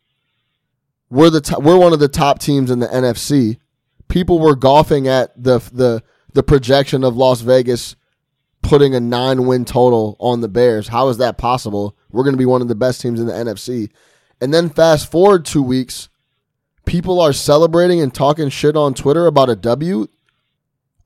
We're 1.10 1.30
the 1.30 1.40
to- 1.42 1.58
we're 1.60 1.78
one 1.78 1.92
of 1.92 2.00
the 2.00 2.08
top 2.08 2.38
teams 2.38 2.70
in 2.70 2.78
the 2.78 2.86
NFC. 2.86 3.58
People 4.08 4.38
were 4.38 4.56
golfing 4.56 5.06
at 5.06 5.32
the 5.40 5.58
the 5.72 6.02
the 6.32 6.42
projection 6.42 7.04
of 7.04 7.16
Las 7.16 7.40
Vegas 7.40 7.96
putting 8.62 8.94
a 8.94 9.00
nine 9.00 9.46
win 9.46 9.64
total 9.64 10.16
on 10.20 10.40
the 10.40 10.48
Bears. 10.48 10.88
How 10.88 11.08
is 11.08 11.18
that 11.18 11.38
possible? 11.38 11.96
We're 12.10 12.24
going 12.24 12.34
to 12.34 12.38
be 12.38 12.46
one 12.46 12.62
of 12.62 12.68
the 12.68 12.74
best 12.74 13.00
teams 13.00 13.20
in 13.20 13.26
the 13.26 13.32
NFC. 13.32 13.90
And 14.40 14.52
then 14.52 14.68
fast 14.68 15.10
forward 15.10 15.44
two 15.44 15.62
weeks, 15.62 16.07
people 16.88 17.20
are 17.20 17.32
celebrating 17.32 18.00
and 18.00 18.12
talking 18.12 18.48
shit 18.48 18.76
on 18.76 18.94
Twitter 18.94 19.26
about 19.26 19.48
a 19.50 19.56
W, 19.56 20.06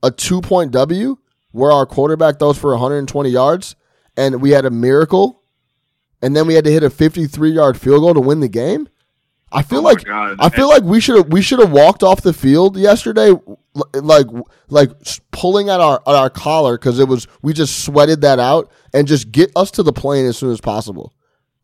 a 0.01 0.09
two 0.11 0.41
point 0.41 0.71
W, 0.71 1.17
where 1.51 1.71
our 1.71 1.85
quarterback 1.85 2.39
throws 2.39 2.57
for 2.57 2.71
120 2.71 3.29
yards, 3.29 3.75
and 4.17 4.41
we 4.41 4.51
had 4.51 4.65
a 4.65 4.71
miracle, 4.71 5.43
and 6.21 6.35
then 6.35 6.47
we 6.47 6.55
had 6.55 6.63
to 6.65 6.71
hit 6.71 6.83
a 6.83 6.89
53 6.89 7.51
yard 7.51 7.77
field 7.79 8.01
goal 8.01 8.13
to 8.13 8.19
win 8.21 8.39
the 8.39 8.47
game. 8.49 8.87
I 9.51 9.61
feel 9.61 9.79
Oh 9.79 9.83
like 9.83 10.07
I 10.09 10.49
feel 10.49 10.67
like 10.67 10.81
we 10.81 10.99
should 10.99 11.15
have 11.17 11.27
we 11.27 11.43
should 11.43 11.59
have 11.59 11.71
walked 11.71 12.01
off 12.01 12.21
the 12.21 12.33
field 12.33 12.75
yesterday, 12.75 13.33
like 13.93 14.25
like 14.69 14.89
pulling 15.31 15.69
at 15.69 15.79
our 15.79 16.01
at 16.07 16.15
our 16.15 16.31
collar 16.31 16.75
because 16.75 16.97
it 16.97 17.07
was 17.07 17.27
we 17.43 17.53
just 17.53 17.83
sweated 17.85 18.21
that 18.21 18.39
out 18.39 18.71
and 18.95 19.07
just 19.07 19.31
get 19.31 19.51
us 19.55 19.69
to 19.71 19.83
the 19.83 19.93
plane 19.93 20.25
as 20.25 20.37
soon 20.37 20.51
as 20.51 20.59
possible. 20.59 21.13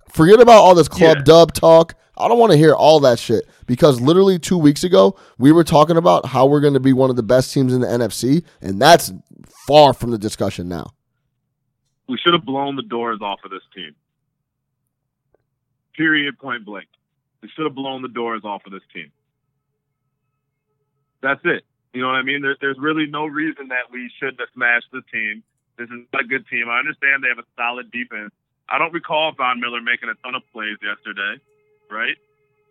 Forget 0.07 0.39
about 0.39 0.57
all 0.59 0.75
this 0.75 0.87
club 0.87 1.17
Yeah. 1.17 1.23
dub 1.23 1.53
talk. 1.53 1.95
I 2.19 2.27
don't 2.27 2.39
want 2.39 2.51
to 2.51 2.57
hear 2.57 2.73
all 2.73 2.99
that 3.01 3.19
shit 3.19 3.45
because 3.65 4.01
literally 4.01 4.37
two 4.39 4.57
weeks 4.57 4.83
ago 4.83 5.17
we 5.37 5.51
were 5.51 5.63
talking 5.63 5.97
about 5.97 6.25
how 6.25 6.45
we're 6.45 6.59
going 6.61 6.73
to 6.73 6.79
be 6.79 6.93
one 6.93 7.09
of 7.09 7.15
the 7.15 7.23
best 7.23 7.53
teams 7.53 7.73
in 7.73 7.81
the 7.81 7.87
NFC, 7.87 8.43
and 8.61 8.81
that's 8.81 9.11
far 9.67 9.93
from 9.93 10.11
the 10.11 10.17
discussion 10.17 10.67
now. 10.67 10.91
we 12.07 12.17
should 12.17 12.33
have 12.33 12.45
blown 12.45 12.75
the 12.75 12.81
doors 12.83 13.19
off 13.21 13.39
of 13.45 13.51
this 13.51 13.61
team. 13.73 13.95
Period. 15.95 16.37
Point 16.39 16.65
blank. 16.65 16.87
We 17.41 17.49
should 17.55 17.65
have 17.65 17.75
blown 17.75 18.01
the 18.01 18.07
doors 18.09 18.41
off 18.43 18.63
of 18.65 18.71
this 18.71 18.81
team. 18.93 19.11
That's 21.21 21.41
it. 21.45 21.63
You 21.93 22.01
know 22.01 22.07
what 22.07 22.15
I 22.15 22.23
mean? 22.23 22.41
There, 22.41 22.55
there's 22.59 22.77
really 22.79 23.05
no 23.05 23.25
reason 23.25 23.69
that 23.69 23.91
we 23.91 24.09
shouldn't 24.19 24.39
have 24.39 24.49
smashed 24.53 24.87
the 24.91 25.01
team. 25.11 25.43
This 25.77 25.85
is 25.85 26.05
not 26.13 26.23
a 26.23 26.27
good 26.27 26.47
team. 26.47 26.69
I 26.69 26.79
understand 26.79 27.23
they 27.23 27.29
have 27.29 27.39
a 27.39 27.47
solid 27.55 27.91
defense. 27.91 28.31
I 28.67 28.77
don't 28.77 28.93
recall 28.93 29.31
Von 29.35 29.59
Miller 29.59 29.81
making 29.81 30.09
a 30.09 30.15
ton 30.23 30.35
of 30.35 30.43
plays 30.53 30.77
yesterday, 30.81 31.41
right? 31.89 32.15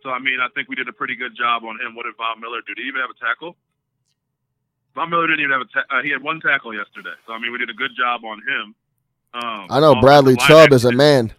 So 0.03 0.09
I 0.09 0.19
mean, 0.19 0.39
I 0.41 0.47
think 0.55 0.69
we 0.69 0.75
did 0.75 0.87
a 0.87 0.93
pretty 0.93 1.15
good 1.15 1.35
job 1.35 1.63
on 1.63 1.79
him. 1.79 1.95
What 1.95 2.03
did 2.03 2.15
Von 2.17 2.39
Miller 2.39 2.61
do? 2.65 2.73
Did 2.75 2.81
he 2.83 2.87
even 2.87 3.01
have 3.01 3.09
a 3.09 3.19
tackle? 3.19 3.55
Von 4.95 5.09
Miller 5.09 5.27
didn't 5.27 5.41
even 5.41 5.51
have 5.51 5.61
a. 5.61 5.65
Ta- 5.71 5.87
uh, 5.91 6.01
he 6.03 6.09
had 6.09 6.21
one 6.23 6.39
tackle 6.41 6.73
yesterday. 6.73 7.13
So 7.27 7.33
I 7.33 7.39
mean, 7.39 7.51
we 7.51 7.57
did 7.57 7.69
a 7.69 7.73
good 7.73 7.91
job 7.97 8.23
on 8.23 8.39
him. 8.39 8.75
Um, 9.33 9.67
I 9.69 9.79
know 9.79 9.99
Bradley 10.01 10.35
Chubb 10.37 10.71
is 10.73 10.85
a 10.85 10.91
man. 10.91 11.31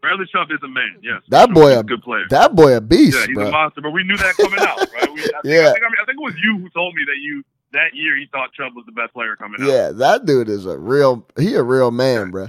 Bradley 0.00 0.26
Chubb 0.32 0.48
is 0.52 0.62
a 0.62 0.68
man. 0.68 0.98
Yes, 1.02 1.22
That 1.30 1.50
boy 1.52 1.76
a 1.76 1.82
good 1.82 2.02
player. 2.02 2.24
That 2.30 2.54
boy 2.54 2.76
a 2.76 2.80
beast, 2.80 3.18
yeah, 3.18 3.26
he's 3.26 3.34
bro. 3.34 3.48
a 3.48 3.50
monster. 3.50 3.80
But 3.80 3.90
we 3.90 4.04
knew 4.04 4.16
that 4.16 4.36
coming 4.36 4.60
out, 4.60 4.78
right? 4.78 5.12
We, 5.12 5.20
I 5.22 5.24
think, 5.42 5.44
Yeah. 5.44 5.70
I 5.70 5.72
think, 5.72 5.84
I, 5.84 5.88
mean, 5.88 5.96
I 6.00 6.04
think 6.06 6.18
it 6.18 6.22
was 6.22 6.34
you 6.40 6.56
who 6.58 6.70
told 6.70 6.94
me 6.94 7.02
that 7.06 7.16
you 7.20 7.42
that 7.72 7.94
year 7.94 8.16
you 8.16 8.28
thought 8.30 8.52
Chubb 8.52 8.76
was 8.76 8.86
the 8.86 8.92
best 8.92 9.12
player 9.12 9.34
coming 9.34 9.60
out. 9.60 9.66
Yeah, 9.68 9.90
that 9.90 10.24
dude 10.24 10.48
is 10.48 10.66
a 10.66 10.78
real. 10.78 11.26
He 11.36 11.54
a 11.54 11.62
real 11.64 11.90
man, 11.90 12.30
bro. 12.30 12.48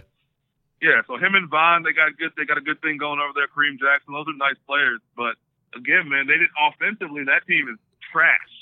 Yeah, 0.81 1.01
so 1.07 1.17
him 1.17 1.35
and 1.35 1.49
Von, 1.49 1.83
they 1.83 1.91
got 1.91 2.15
good. 2.17 2.31
They 2.37 2.45
got 2.45 2.57
a 2.57 2.61
good 2.61 2.81
thing 2.81 2.97
going 2.97 3.19
over 3.19 3.33
there. 3.35 3.47
Kareem 3.47 3.77
Jackson, 3.79 4.13
those 4.13 4.27
are 4.27 4.37
nice 4.37 4.55
players. 4.65 5.01
But 5.15 5.35
again, 5.75 6.07
man, 6.07 6.25
they 6.27 6.37
did 6.37 6.49
offensively. 6.55 7.25
That 7.25 7.45
team 7.47 7.67
is 7.67 7.77
trash. 8.11 8.53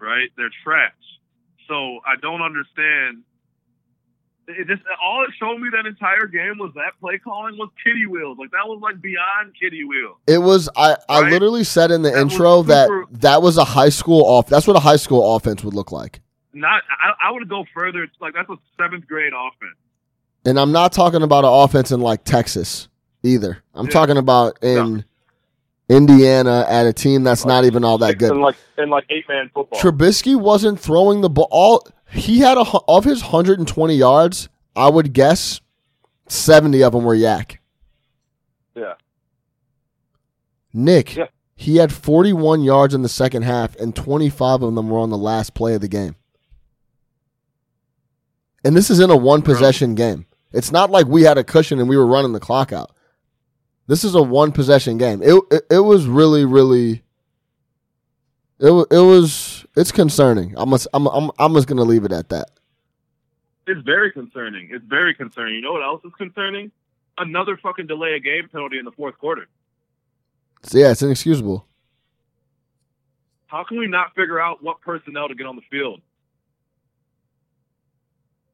Right? 0.00 0.30
They're 0.36 0.50
trash. 0.64 0.92
So 1.68 2.00
I 2.06 2.16
don't 2.20 2.42
understand. 2.42 3.22
It 4.48 4.66
just 4.66 4.82
all 5.00 5.22
it 5.22 5.30
showed 5.38 5.58
me 5.58 5.68
that 5.70 5.86
entire 5.86 6.26
game 6.26 6.58
was 6.58 6.72
that 6.74 6.98
play 7.00 7.18
calling 7.18 7.56
was 7.56 7.68
kitty 7.84 8.06
wheels. 8.06 8.36
Like 8.36 8.50
that 8.50 8.66
was 8.66 8.80
like 8.82 9.00
beyond 9.00 9.52
kitty 9.60 9.84
wheels. 9.84 10.16
It 10.26 10.38
was 10.38 10.68
I, 10.74 10.96
I 11.08 11.20
Right? 11.20 11.32
literally 11.32 11.62
said 11.62 11.92
in 11.92 12.02
the 12.02 12.10
That 12.10 12.22
intro 12.22 12.62
that 12.64 12.88
super- 12.88 13.06
that 13.20 13.42
was 13.42 13.56
a 13.58 13.64
high 13.64 13.90
school 13.90 14.24
off 14.24 14.48
that's 14.48 14.66
what 14.66 14.74
a 14.74 14.80
high 14.80 14.96
school 14.96 15.36
offense 15.36 15.62
would 15.62 15.74
look 15.74 15.92
like. 15.92 16.20
Not 16.52 16.82
I, 16.90 17.28
I 17.28 17.30
would 17.30 17.48
go 17.48 17.64
further. 17.72 18.02
It's 18.02 18.16
like 18.20 18.34
that's 18.34 18.50
a 18.50 18.56
seventh 18.76 19.06
grade 19.06 19.32
offense. 19.32 19.76
And 20.44 20.58
I'm 20.58 20.72
not 20.72 20.92
talking 20.92 21.22
about 21.22 21.44
an 21.44 21.50
offense 21.52 21.90
in 21.92 22.00
like 22.00 22.24
Texas 22.24 22.88
either. 23.22 23.62
I'm 23.74 23.86
Yeah. 23.86 23.92
talking 23.92 24.16
about 24.16 24.62
in 24.62 25.04
Indiana 25.88 26.64
at 26.68 26.86
a 26.86 26.92
team 26.92 27.24
that's 27.24 27.44
not 27.44 27.64
even 27.64 27.84
all 27.84 27.98
that 27.98 28.18
good. 28.18 28.30
In 28.32 28.40
like 28.40 28.56
in 28.78 28.88
like 28.90 29.04
eight 29.10 29.28
man 29.28 29.50
football. 29.52 29.78
Trubisky 29.78 30.34
wasn't 30.40 30.80
throwing 30.80 31.20
the 31.20 31.28
ball. 31.28 31.48
All 31.50 31.86
he 32.10 32.38
had 32.38 32.56
a, 32.56 32.62
of 32.88 33.04
his 33.04 33.22
120 33.22 33.94
yards. 33.94 34.48
I 34.74 34.88
would 34.88 35.12
guess 35.12 35.60
70 36.28 36.82
of 36.82 36.92
them 36.92 37.04
were 37.04 37.14
YAC. 37.16 37.58
Yeah. 38.74 38.94
Nick, 40.72 41.16
Yeah. 41.16 41.26
he 41.56 41.76
had 41.76 41.92
41 41.92 42.62
yards 42.62 42.94
in 42.94 43.02
the 43.02 43.08
second 43.08 43.42
half, 43.42 43.74
and 43.76 43.94
25 43.94 44.62
of 44.62 44.74
them 44.74 44.88
were 44.88 44.98
on 45.00 45.10
the 45.10 45.18
last 45.18 45.54
play 45.54 45.74
of 45.74 45.80
the 45.80 45.88
game. 45.88 46.14
And 48.64 48.76
this 48.76 48.90
is 48.90 49.00
in 49.00 49.10
a 49.10 49.16
one 49.16 49.42
possession 49.42 49.94
game. 49.94 50.26
It's 50.52 50.72
not 50.72 50.90
like 50.90 51.06
we 51.06 51.22
had 51.22 51.38
a 51.38 51.44
cushion 51.44 51.78
and 51.78 51.88
we 51.88 51.96
were 51.96 52.06
running 52.06 52.32
the 52.32 52.40
clock 52.40 52.72
out. 52.72 52.90
This 53.86 54.04
is 54.04 54.14
a 54.14 54.22
one 54.22 54.52
possession 54.52 54.98
game. 54.98 55.22
It 55.22 55.42
it, 55.50 55.62
it 55.70 55.78
was 55.80 56.06
really 56.06 56.44
really. 56.44 57.02
It 58.58 58.70
it 58.90 59.00
was 59.00 59.64
it's 59.76 59.92
concerning. 59.92 60.54
I'm 60.56 60.70
just, 60.70 60.88
I'm 60.92 61.06
I'm 61.06 61.30
I'm 61.38 61.54
just 61.54 61.66
gonna 61.66 61.82
leave 61.82 62.04
it 62.04 62.12
at 62.12 62.28
that. 62.28 62.50
It's 63.66 63.80
very 63.82 64.12
concerning. 64.12 64.68
It's 64.72 64.84
very 64.84 65.14
concerning. 65.14 65.54
You 65.54 65.60
know 65.62 65.72
what 65.72 65.82
else 65.82 66.04
is 66.04 66.12
concerning? 66.18 66.72
Another 67.18 67.56
fucking 67.56 67.86
delay 67.86 68.16
of 68.16 68.24
game 68.24 68.48
penalty 68.50 68.78
in 68.78 68.84
the 68.84 68.92
fourth 68.92 69.18
quarter. 69.18 69.46
So 70.62 70.78
yeah, 70.78 70.90
it's 70.90 71.02
inexcusable. 71.02 71.66
How 73.46 73.64
can 73.64 73.78
we 73.78 73.88
not 73.88 74.14
figure 74.14 74.40
out 74.40 74.62
what 74.62 74.80
personnel 74.80 75.28
to 75.28 75.34
get 75.34 75.46
on 75.46 75.56
the 75.56 75.62
field? 75.70 76.00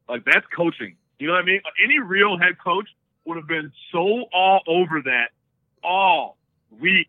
Like 0.09 0.25
that's 0.25 0.47
coaching. 0.55 0.97
You 1.19 1.29
know 1.29 1.35
what 1.35 1.43
I 1.43 1.47
mean? 1.47 1.61
Any 1.83 1.99
real 1.99 2.39
head 2.39 2.59
coach 2.63 2.89
would 3.25 3.37
have 3.37 3.49
been 3.49 3.73
so 3.93 4.25
all 4.33 4.61
over 4.67 5.03
that 5.03 5.31
all 5.83 6.37
week. 6.81 7.09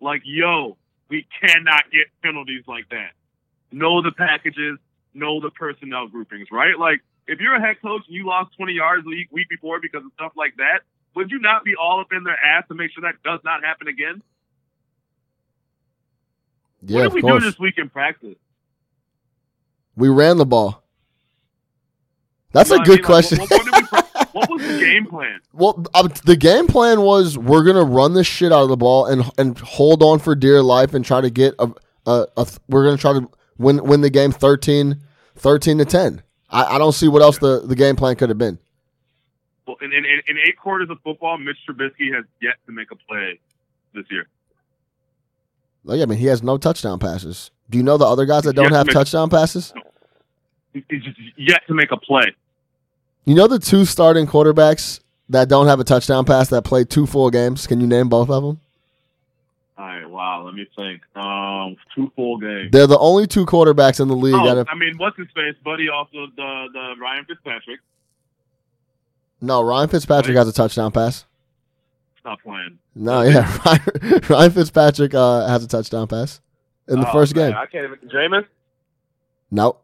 Like, 0.00 0.22
yo, 0.24 0.76
we 1.08 1.26
cannot 1.40 1.84
get 1.90 2.06
penalties 2.22 2.64
like 2.66 2.88
that. 2.90 3.12
Know 3.70 4.02
the 4.02 4.12
packages, 4.12 4.78
know 5.14 5.40
the 5.40 5.50
personnel 5.50 6.08
groupings, 6.08 6.48
right? 6.50 6.78
Like, 6.78 7.00
if 7.26 7.40
you're 7.40 7.54
a 7.54 7.60
head 7.60 7.76
coach 7.80 8.02
and 8.06 8.16
you 8.16 8.26
lost 8.26 8.56
20 8.56 8.72
yards 8.72 9.04
the 9.04 9.10
week, 9.10 9.28
week 9.30 9.48
before 9.48 9.80
because 9.80 10.04
of 10.04 10.12
stuff 10.14 10.32
like 10.36 10.56
that, 10.56 10.80
would 11.14 11.30
you 11.30 11.38
not 11.38 11.64
be 11.64 11.74
all 11.80 12.00
up 12.00 12.08
in 12.12 12.24
their 12.24 12.36
ass 12.36 12.64
to 12.68 12.74
make 12.74 12.90
sure 12.92 13.02
that 13.02 13.22
does 13.22 13.40
not 13.44 13.62
happen 13.64 13.88
again? 13.88 14.22
Yeah, 16.82 16.96
what 16.98 17.06
of 17.06 17.12
did 17.12 17.14
we 17.16 17.22
course. 17.22 17.42
do 17.42 17.50
this 17.50 17.58
week 17.58 17.74
in 17.78 17.88
practice? 17.88 18.36
We 19.94 20.08
ran 20.08 20.38
the 20.38 20.46
ball. 20.46 20.81
That's 22.52 22.70
a 22.70 22.78
good 22.80 23.00
I 23.00 23.02
question. 23.02 23.38
Like, 23.38 23.50
what, 23.50 23.92
what 23.92 24.08
what 24.32 24.50
was 24.50 24.62
the 24.62 24.78
game 24.78 25.06
plan? 25.06 25.40
Well, 25.52 25.84
uh, 25.94 26.08
the 26.24 26.36
game 26.36 26.66
plan 26.66 27.02
was 27.02 27.36
we're 27.36 27.64
gonna 27.64 27.84
run 27.84 28.14
the 28.14 28.24
shit 28.24 28.52
out 28.52 28.62
of 28.62 28.68
the 28.68 28.76
ball 28.76 29.06
and 29.06 29.24
and 29.38 29.58
hold 29.58 30.02
on 30.02 30.18
for 30.18 30.34
dear 30.34 30.62
life 30.62 30.94
and 30.94 31.04
try 31.04 31.20
to 31.20 31.30
get 31.30 31.54
a, 31.58 31.70
a, 32.06 32.26
a 32.36 32.46
we're 32.68 32.84
gonna 32.84 32.96
try 32.96 33.12
to 33.12 33.28
win 33.58 33.82
win 33.84 34.00
the 34.00 34.10
game 34.10 34.32
13, 34.32 35.00
13 35.36 35.78
to 35.78 35.84
ten. 35.84 36.22
I, 36.50 36.76
I 36.76 36.78
don't 36.78 36.92
see 36.92 37.08
what 37.08 37.22
else 37.22 37.38
the, 37.38 37.60
the 37.60 37.74
game 37.74 37.96
plan 37.96 38.16
could 38.16 38.28
have 38.28 38.38
been. 38.38 38.58
Well, 39.66 39.76
in, 39.80 39.92
in, 39.92 40.04
in 40.04 40.36
eight 40.46 40.58
quarters 40.58 40.90
of 40.90 40.98
football, 41.02 41.38
Mitch 41.38 41.56
Trubisky 41.68 42.14
has 42.14 42.24
yet 42.42 42.54
to 42.66 42.72
make 42.72 42.90
a 42.90 42.96
play 42.96 43.38
this 43.94 44.04
year. 44.10 44.26
Like, 45.84 46.00
I 46.00 46.04
mean, 46.04 46.18
he 46.18 46.26
has 46.26 46.42
no 46.42 46.58
touchdown 46.58 46.98
passes. 46.98 47.50
Do 47.70 47.78
you 47.78 47.84
know 47.84 47.96
the 47.96 48.04
other 48.04 48.26
guys 48.26 48.42
that 48.42 48.54
don't 48.54 48.72
have 48.72 48.88
touchdown 48.88 49.30
passes? 49.30 49.72
He's 50.72 51.02
just 51.02 51.18
yet 51.36 51.62
to 51.68 51.74
make 51.74 51.90
a 51.90 51.96
play. 51.96 52.34
You 53.24 53.34
know 53.34 53.46
the 53.46 53.58
two 53.58 53.84
starting 53.84 54.26
quarterbacks 54.26 55.00
that 55.28 55.48
don't 55.48 55.66
have 55.66 55.80
a 55.80 55.84
touchdown 55.84 56.24
pass 56.24 56.48
that 56.48 56.62
played 56.64 56.90
two 56.90 57.06
full 57.06 57.30
games. 57.30 57.66
Can 57.66 57.80
you 57.80 57.86
name 57.86 58.08
both 58.08 58.28
of 58.30 58.42
them? 58.42 58.60
All 59.78 59.86
right, 59.86 60.08
wow. 60.08 60.42
Let 60.44 60.54
me 60.54 60.66
think. 60.76 61.02
Um, 61.16 61.76
two 61.94 62.10
full 62.16 62.38
games. 62.38 62.70
They're 62.72 62.86
the 62.86 62.98
only 62.98 63.26
two 63.26 63.46
quarterbacks 63.46 64.00
in 64.00 64.08
the 64.08 64.16
league 64.16 64.34
that 64.34 64.40
Oh, 64.54 64.56
have. 64.58 64.66
I 64.70 64.74
mean, 64.74 64.94
what's 64.98 65.16
his 65.16 65.28
face, 65.34 65.54
buddy? 65.64 65.88
Also, 65.88 66.26
the 66.36 66.66
the 66.72 66.94
Ryan 67.00 67.24
Fitzpatrick. 67.24 67.80
No, 69.40 69.62
Ryan 69.62 69.88
Fitzpatrick 69.88 70.36
has 70.36 70.48
a 70.48 70.52
touchdown 70.52 70.92
pass. 70.92 71.24
Stop 72.20 72.40
playing. 72.42 72.78
No, 72.94 73.22
yeah, 73.22 73.58
Ryan, 73.66 74.20
Ryan 74.28 74.50
Fitzpatrick 74.52 75.14
uh, 75.14 75.46
has 75.48 75.64
a 75.64 75.68
touchdown 75.68 76.06
pass 76.06 76.40
in 76.88 77.00
the 77.00 77.08
Oh, 77.08 77.12
first 77.12 77.34
man, 77.34 77.50
game. 77.50 77.58
I 77.58 77.66
can't 77.66 77.84
even. 77.84 78.08
Jameis. 78.08 78.46
No, 79.50 79.76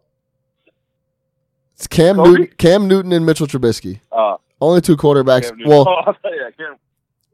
it's 1.78 1.86
Cam 1.86 2.16
Kobe? 2.16 2.28
Newton, 2.30 2.54
Cam 2.58 2.88
Newton 2.88 3.12
and 3.12 3.24
Mitchell 3.24 3.46
Trubisky. 3.46 4.00
Uh, 4.10 4.36
Only 4.60 4.80
two 4.80 4.96
quarterbacks. 4.96 5.50
Well, 5.64 5.86
oh, 6.06 6.12
yeah, 6.24 6.50
Cam. 6.56 6.76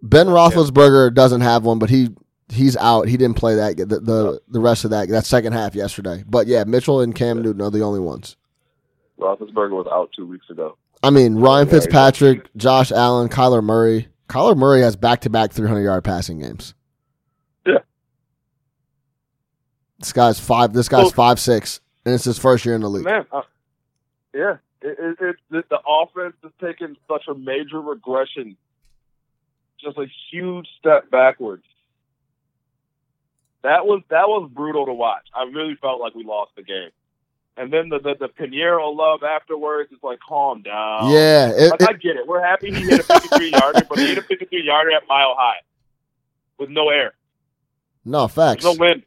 Ben 0.03 0.27
Roethlisberger 0.27 1.15
doesn't 1.15 1.41
have 1.41 1.65
one, 1.65 1.79
but 1.79 1.89
he 1.89 2.11
he's 2.51 2.77
out. 2.77 3.09
He 3.09 3.17
didn't 3.17 3.37
play 3.39 3.55
that 3.55 3.77
the 3.79 3.87
the, 3.87 4.41
the 4.49 4.61
rest 4.61 4.85
of 4.85 4.91
that 4.91 5.09
that 5.09 5.25
second 5.25 5.55
half 5.55 5.75
yesterday. 5.75 6.23
But 6.27 6.47
yeah, 6.47 6.65
Mitchell 6.65 7.01
and 7.01 7.15
Cam 7.15 7.41
Newton 7.41 7.63
are 7.63 7.71
the 7.71 7.81
only 7.81 8.01
ones. 8.01 8.37
Roethlisberger 9.19 9.71
was 9.71 9.87
out 9.91 10.11
two 10.15 10.27
weeks 10.27 10.51
ago. 10.51 10.77
I 11.03 11.11
mean, 11.11 11.37
Ryan 11.37 11.69
Fitzpatrick, 11.69 12.51
Josh 12.57 12.93
Allen, 12.93 13.29
Kyler 13.29 13.63
Murray. 13.63 14.09
Kyler 14.29 14.57
Murray 14.57 14.81
has 14.81 14.97
back 14.97 15.21
to 15.23 15.31
back 15.31 15.53
300 15.53 15.83
yard 15.83 16.05
passing 16.05 16.39
games. 16.41 16.75
Yeah. 17.67 17.79
This 19.99 20.13
guy's 20.13 20.39
five. 20.41 20.73
This 20.73 20.89
guy's 20.89 21.05
Well- 21.05 21.11
five 21.13 21.41
six, 21.41 21.81
and 22.05 22.15
it's 22.15 22.25
his 22.25 22.39
first 22.39 22.65
year 22.67 22.75
in 22.75 22.81
the 22.83 22.91
league. 22.91 23.05
Man, 23.05 23.25
yeah, 24.35 24.57
it, 24.83 24.99
it, 24.99 25.17
it, 25.21 25.37
the, 25.51 25.65
the 25.71 25.79
offense 25.87 26.35
has 26.43 26.53
taken 26.61 26.97
such 27.09 27.25
a 27.29 27.35
major 27.35 27.81
regression, 27.81 28.57
just 29.81 29.97
a 29.97 30.07
huge 30.31 30.67
step 30.79 31.11
backwards. 31.11 31.65
That 33.63 33.87
was 33.87 34.03
that 34.11 34.29
was 34.29 34.51
brutal 34.53 34.87
to 34.87 34.93
watch. 34.93 35.27
I 35.35 35.45
really 35.45 35.77
felt 35.81 36.01
like 36.01 36.15
we 36.15 36.23
lost 36.25 36.53
the 36.57 36.63
game. 36.63 36.91
And 37.57 37.73
then 37.73 37.89
the 37.89 37.99
the, 37.99 38.15
the 38.19 38.29
Piñeiro 38.29 38.95
love 38.95 39.23
afterwards 39.23 39.91
is 39.91 39.99
like, 40.03 40.19
calm 40.21 40.61
down. 40.63 41.11
Yeah, 41.11 41.51
it- 41.51 41.71
like 41.71 41.83
I 41.83 41.93
get 41.95 42.17
it. 42.17 42.27
We're 42.27 42.43
happy 42.45 42.75
he 42.75 42.83
hit 42.83 43.01
a 43.01 43.03
53 43.05 43.51
yarder, 43.53 43.83
but 43.89 43.99
he 43.99 44.09
hit 44.09 44.19
a 44.19 44.23
53 44.23 44.63
yarder 44.65 44.91
at 44.93 45.05
mile 45.09 45.35
high 45.39 45.61
with 46.59 46.69
no 46.69 46.91
air. 46.91 47.15
no 48.05 48.29
facts. 48.29 48.65
There's 48.65 48.77
no 48.79 48.85
wind. 48.85 49.03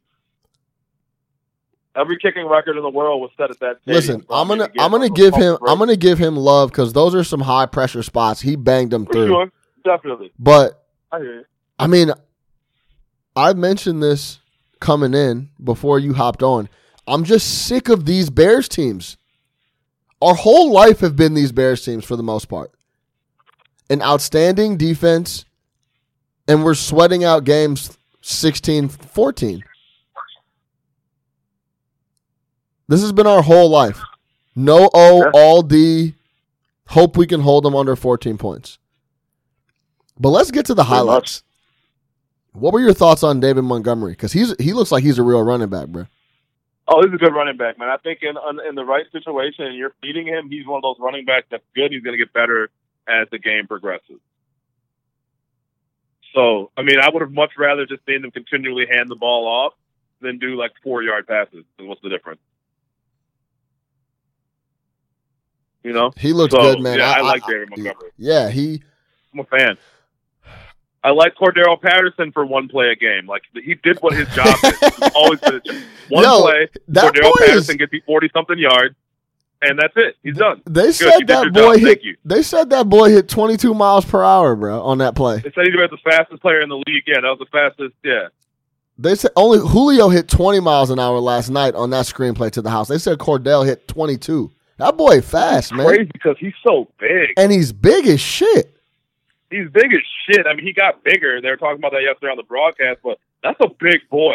Every 1.98 2.16
kicking 2.18 2.46
record 2.46 2.76
in 2.76 2.82
the 2.82 2.90
world 2.90 3.20
was 3.20 3.30
set 3.36 3.50
at 3.50 3.58
that. 3.60 3.78
Listen, 3.86 4.24
I'm 4.30 4.46
gonna 4.46 4.70
I'm 4.78 4.90
gonna 4.92 5.10
give 5.10 5.34
him 5.34 5.56
break. 5.56 5.70
I'm 5.70 5.78
gonna 5.78 5.96
give 5.96 6.18
him 6.18 6.36
love 6.36 6.70
because 6.70 6.92
those 6.92 7.14
are 7.14 7.24
some 7.24 7.40
high 7.40 7.66
pressure 7.66 8.02
spots. 8.02 8.40
He 8.40 8.54
banged 8.56 8.90
them 8.92 9.04
For 9.06 9.12
through. 9.12 9.26
sure, 9.28 9.52
definitely. 9.84 10.32
But 10.38 10.84
I. 11.10 11.42
I 11.80 11.86
mean, 11.86 12.12
I 13.36 13.52
mentioned 13.52 14.02
this 14.02 14.40
coming 14.80 15.14
in 15.14 15.50
before 15.62 15.98
you 15.98 16.14
hopped 16.14 16.42
on. 16.42 16.68
I'm 17.06 17.24
just 17.24 17.66
sick 17.66 17.88
of 17.88 18.04
these 18.04 18.30
Bears 18.30 18.68
teams. 18.68 19.16
Our 20.20 20.34
whole 20.34 20.72
life 20.72 21.00
have 21.00 21.16
been 21.16 21.34
these 21.34 21.52
Bears 21.52 21.84
teams 21.84 22.04
for 22.04 22.16
the 22.16 22.22
most 22.22 22.46
part. 22.46 22.72
An 23.88 24.02
outstanding 24.02 24.76
defense, 24.76 25.44
and 26.46 26.64
we're 26.64 26.74
sweating 26.74 27.24
out 27.24 27.44
games 27.44 27.96
16 28.20 28.88
14. 28.88 29.64
This 32.88 33.02
has 33.02 33.12
been 33.12 33.26
our 33.26 33.42
whole 33.42 33.68
life. 33.68 34.00
No 34.56 34.88
O, 34.92 35.24
Yeah. 35.24 35.30
all 35.34 35.62
D. 35.62 36.14
Hope 36.88 37.16
we 37.16 37.26
can 37.26 37.40
hold 37.40 37.64
them 37.64 37.76
under 37.76 37.94
14 37.94 38.38
points. 38.38 38.78
But 40.18 40.30
let's 40.30 40.50
get 40.50 40.66
to 40.66 40.74
the 40.74 40.84
highlights. 40.84 41.42
What 42.52 42.72
were 42.72 42.80
your 42.80 42.94
thoughts 42.94 43.22
on 43.22 43.40
David 43.40 43.62
Montgomery? 43.62 44.12
Because 44.12 44.32
he's 44.32 44.54
he 44.58 44.72
looks 44.72 44.90
like 44.90 45.04
he's 45.04 45.18
a 45.18 45.22
real 45.22 45.42
running 45.42 45.68
back, 45.68 45.88
bro. 45.88 46.06
Oh, 46.88 47.02
he's 47.04 47.12
a 47.12 47.18
good 47.18 47.34
running 47.34 47.56
back, 47.58 47.78
man. 47.78 47.88
I 47.90 47.98
think 47.98 48.20
in 48.22 48.34
in 48.66 48.74
the 48.74 48.84
right 48.84 49.04
situation, 49.12 49.66
and 49.66 49.76
you're 49.76 49.94
feeding 50.00 50.26
him, 50.26 50.48
he's 50.50 50.66
one 50.66 50.78
of 50.78 50.82
those 50.82 50.96
running 50.98 51.24
backs 51.26 51.46
that's 51.50 51.62
good. 51.76 51.92
He's 51.92 52.02
going 52.02 52.18
to 52.18 52.24
get 52.24 52.32
better 52.32 52.70
as 53.06 53.28
the 53.30 53.38
game 53.38 53.66
progresses. 53.68 54.18
So, 56.34 56.70
I 56.76 56.82
mean, 56.82 56.98
I 57.00 57.08
would 57.10 57.22
have 57.22 57.32
much 57.32 57.52
rather 57.58 57.86
just 57.86 58.04
seen 58.06 58.22
them 58.22 58.30
continually 58.30 58.86
hand 58.90 59.08
the 59.08 59.16
ball 59.16 59.46
off 59.46 59.74
than 60.20 60.38
do 60.38 60.56
like 60.56 60.72
four 60.82 61.02
yard 61.02 61.26
passes. 61.26 61.64
What's 61.78 62.00
the 62.02 62.08
difference? 62.08 62.40
You 65.84 65.92
know, 65.92 66.12
He 66.16 66.32
looks 66.32 66.52
So, 66.52 66.60
good, 66.60 66.80
man. 66.80 66.98
Yeah, 66.98 67.10
I, 67.16 67.20
like 67.20 67.46
David 67.46 67.70
Montgomery. 67.70 68.10
Yeah, 68.16 68.50
he 68.50 68.82
I'm 69.32 69.40
a 69.40 69.44
fan. 69.44 69.78
I 71.04 71.10
like 71.12 71.36
Cordarrelle 71.36 71.80
Patterson 71.80 72.32
for 72.32 72.44
one 72.44 72.68
play 72.68 72.90
a 72.90 72.96
game. 72.96 73.26
Like 73.26 73.42
he 73.54 73.74
did 73.74 73.98
what 74.00 74.14
his 74.14 74.28
job 74.34 74.48
is. 74.64 74.78
He's 74.80 75.10
always 75.14 75.40
did 75.40 75.54
a 75.54 75.60
job. 75.60 75.76
One 76.08 76.24
Yo, 76.24 76.40
play, 76.42 76.68
Cordarrelle 76.90 77.22
boy 77.22 77.28
is 77.44 77.46
Patterson 77.48 77.76
gets 77.76 77.92
you 77.92 78.02
forty 78.04 78.28
something 78.34 78.58
yards. 78.58 78.96
and 79.62 79.78
that's 79.78 79.92
it. 79.96 80.16
He's 80.22 80.36
done. 80.36 80.60
They 80.66 80.90
said 80.92 81.26
that 81.28 81.52
boy 81.52 81.78
job. 81.78 81.98
hit. 82.02 82.18
They 82.24 82.42
said 82.42 82.70
that 82.70 82.88
boy 82.88 83.10
hit 83.10 83.28
22 83.28 83.74
miles 83.74 84.04
per 84.04 84.22
hour, 84.24 84.56
bro, 84.56 84.82
on 84.82 84.98
that 84.98 85.14
play. 85.14 85.36
They 85.38 85.52
said 85.52 85.66
he 85.66 85.76
was 85.76 85.90
the 85.90 85.98
fastest 86.10 86.42
player 86.42 86.60
in 86.60 86.68
the 86.68 86.76
league. 86.86 87.04
Yeah, 87.06 87.20
that 87.20 87.28
was 87.28 87.38
the 87.38 87.46
fastest. 87.46 87.94
Yeah, 88.04 88.28
They 88.98 89.14
said 89.14 89.30
only 89.36 89.58
Julio 89.60 90.08
hit 90.08 90.28
20 90.28 90.58
miles 90.60 90.90
an 90.90 90.98
hour 90.98 91.18
last 91.20 91.48
night 91.50 91.74
on 91.76 91.90
that 91.90 92.06
screenplay 92.06 92.50
to 92.52 92.62
the 92.62 92.70
house. 92.70 92.88
They 92.88 92.98
said 92.98 93.18
Cordarrelle 93.18 93.64
hit 93.66 93.86
22. 93.88 94.50
That 94.78 94.96
boy 94.96 95.20
fast, 95.20 95.72
man. 95.72 95.86
crazy 95.86 96.10
because 96.12 96.36
he's 96.38 96.54
so 96.64 96.88
big. 96.98 97.30
And 97.36 97.52
he's 97.52 97.72
big 97.72 98.06
as 98.06 98.20
shit. 98.20 98.74
He's 99.50 99.68
big 99.70 99.92
as 99.92 100.00
shit. 100.28 100.46
I 100.46 100.54
mean, 100.54 100.64
he 100.64 100.72
got 100.72 101.02
bigger. 101.02 101.40
They 101.40 101.50
were 101.50 101.56
talking 101.56 101.78
about 101.78 101.92
that 101.92 102.02
yesterday 102.02 102.30
on 102.30 102.36
the 102.36 102.42
broadcast, 102.44 103.00
but 103.02 103.18
that's 103.42 103.58
a 103.60 103.68
big 103.80 104.08
boy. 104.10 104.34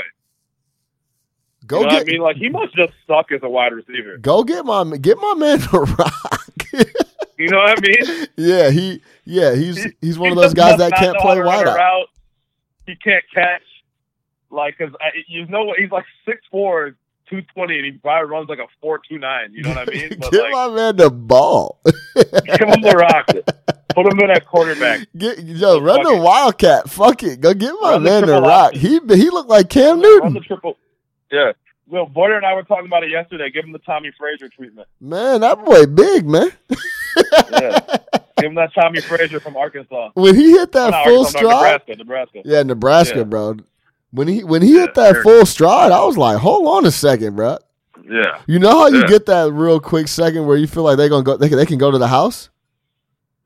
Go 1.65 1.79
you 1.79 1.83
know 1.85 1.89
get 1.91 1.95
what 1.95 2.07
I 2.07 2.11
mean? 2.11 2.21
Like 2.21 2.35
he 2.35 2.49
must 2.49 2.75
just 2.75 2.93
suck 3.07 3.31
as 3.31 3.39
a 3.41 3.49
wide 3.49 3.73
receiver. 3.73 4.17
go 4.17 4.43
get 4.43 4.65
my 4.65 4.97
get 4.97 5.17
my 5.17 5.33
man 5.37 5.59
to 5.59 5.79
rock. 5.79 6.65
You 7.35 7.49
know 7.49 7.57
what 7.57 7.79
I 7.79 7.81
mean? 7.81 8.27
yeah, 8.37 8.69
he 8.69 9.01
yeah, 9.25 9.55
he's 9.55 9.87
he's 10.01 10.19
one 10.19 10.31
of 10.31 10.37
those 10.37 10.53
guys 10.53 10.77
that 10.77 10.93
can't 10.93 11.17
play 11.17 11.29
how 11.29 11.33
to 11.35 11.41
run 11.41 11.65
wide 11.65 11.77
out. 11.77 12.05
He 12.85 12.95
can't 12.95 13.23
catch. 13.33 13.63
Like, 14.51 14.77
cause 14.77 14.91
I, 15.01 15.09
you 15.27 15.47
know 15.47 15.63
what? 15.65 15.79
He's 15.79 15.89
like 15.89 16.05
six 16.25 16.41
four, 16.51 16.95
two 17.35 17.41
twenty, 17.53 17.77
and 17.77 17.85
he 17.85 17.91
probably 17.93 18.29
runs 18.29 18.49
like 18.49 18.59
a 18.59 18.67
four 18.81 18.99
two 19.09 19.17
nine. 19.17 19.53
You 19.53 19.63
know 19.63 19.69
what 19.69 19.89
I 19.89 19.91
mean? 19.91 20.09
But 20.19 20.31
Get 20.31 20.41
like, 20.43 20.51
my 20.51 20.69
man 20.69 20.95
the 20.95 21.09
ball. 21.09 21.79
give 22.15 22.25
him 22.69 22.81
the 22.81 22.95
rock. 22.97 23.27
Put 23.95 24.11
him 24.11 24.19
in 24.19 24.31
at 24.31 24.45
quarterback. 24.47 25.07
Get 25.17 25.39
yo, 25.43 25.79
run 25.79 26.03
the 26.03 26.13
it. 26.13 26.21
Wildcat. 26.21 26.89
Fuck 26.89 27.23
it. 27.23 27.41
Go 27.41 27.53
get 27.53 27.73
my 27.81 27.91
Run 27.91 28.03
man 28.03 28.21
the 28.21 28.27
triple 28.27 28.47
rock. 28.49 28.73
He 28.73 28.99
he 29.15 29.29
looked 29.29 29.49
like 29.49 29.69
Cam 29.69 30.01
Run 30.01 30.01
the 30.01 30.29
Newton. 30.29 30.43
triple. 30.43 30.77
Yeah. 31.31 31.51
Well, 31.87 32.05
Boyer 32.07 32.37
and 32.37 32.45
I 32.45 32.53
were 32.55 32.63
talking 32.63 32.85
about 32.87 33.03
it 33.03 33.11
yesterday. 33.11 33.51
Give 33.51 33.65
him 33.65 33.71
the 33.71 33.79
Tommie 33.79 34.11
Frazier 34.17 34.49
treatment. 34.49 34.87
Man, 35.01 35.41
that 35.41 35.63
boy 35.63 35.85
big, 35.85 36.27
man. 36.27 36.51
Yeah. 37.51 37.79
Give 38.37 38.49
him 38.49 38.55
that 38.55 38.73
Tommie 38.73 39.01
Frazier 39.01 39.39
from 39.39 39.55
Arkansas. 39.57 40.09
when 40.15 40.33
he 40.35 40.51
hit 40.51 40.71
that 40.71 40.87
oh, 40.87 40.89
Not 40.91 41.03
full 41.05 41.19
Arkansas, 41.25 41.37
stride, 41.39 41.81
Nebraska, 41.87 41.95
Nebraska. 41.97 42.41
yeah, 42.45 42.63
Nebraska, 42.63 43.17
Yeah. 43.19 43.23
bro. 43.25 43.57
When 44.13 44.27
he 44.27 44.43
when 44.43 44.61
he 44.61 44.73
hit 44.79 44.93
that 44.93 45.17
full 45.23 45.45
stride, 45.45 45.91
I 45.91 46.05
was 46.05 46.17
like, 46.17 46.37
hold 46.37 46.67
on 46.67 46.85
a 46.85 46.91
second, 46.91 47.35
bro. 47.35 47.57
Yeah. 48.07 48.39
You 48.47 48.59
know 48.59 48.69
how 48.79 48.87
you 48.87 48.99
Yeah. 49.01 49.07
get 49.07 49.25
that 49.25 49.51
real 49.51 49.79
quick 49.79 50.07
second 50.07 50.45
where 50.45 50.55
you 50.57 50.67
feel 50.67 50.83
like 50.83 50.97
they're 50.97 51.09
gonna 51.09 51.23
go, 51.23 51.35
they 51.37 51.49
can, 51.49 51.57
they 51.57 51.65
can 51.65 51.77
go 51.79 51.89
to 51.89 51.97
the 51.97 52.07
house. 52.07 52.49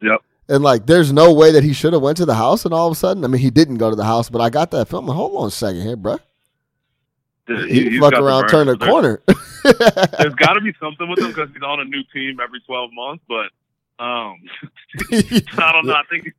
Yep. 0.01 0.22
And 0.49 0.63
like, 0.63 0.86
there's 0.86 1.11
no 1.13 1.34
way 1.34 1.51
that 1.51 1.63
he 1.63 1.74
should 1.74 1.93
have 1.93 2.01
went 2.01 2.18
to 2.18 2.26
the 2.26 2.36
house, 2.36 2.65
and 2.65 2.74
all 2.74 2.88
of 2.88 2.91
a 2.91 2.95
sudden, 2.95 3.24
I 3.24 3.28
mean, 3.28 3.41
he 3.41 3.49
didn't 3.49 3.78
go 3.78 3.89
to 3.89 3.95
the 3.95 4.03
house, 4.05 4.30
but 4.30 4.41
I 4.41 4.49
got 4.49 4.72
that 4.72 4.88
film. 4.88 5.07
Hold 5.07 5.36
on 5.41 5.47
a 5.47 5.51
second 5.51 5.82
here, 5.82 5.95
bro. 5.95 6.20
Dude, 7.47 7.70
He, 7.70 7.89
he's 7.91 7.99
fuck 7.99 8.13
around, 8.13 8.47
turn 8.49 8.68
There- 8.68 8.76
corner. 8.76 9.22
There's 9.63 10.36
got 10.36 10.53
to 10.53 10.61
be 10.61 10.74
something 10.82 11.09
with 11.09 11.20
him 11.20 11.28
because 11.30 11.49
he's 11.53 11.61
on 11.63 11.80
a 11.82 11.86
new 11.86 12.03
team 12.13 12.39
every 12.41 12.59
12 12.61 12.89
months. 12.93 13.24
But 13.28 14.03
um, 14.03 14.36
I 15.11 15.72
don't 15.74 15.86
know. 15.86 15.93
I 15.93 16.03
think 16.09 16.34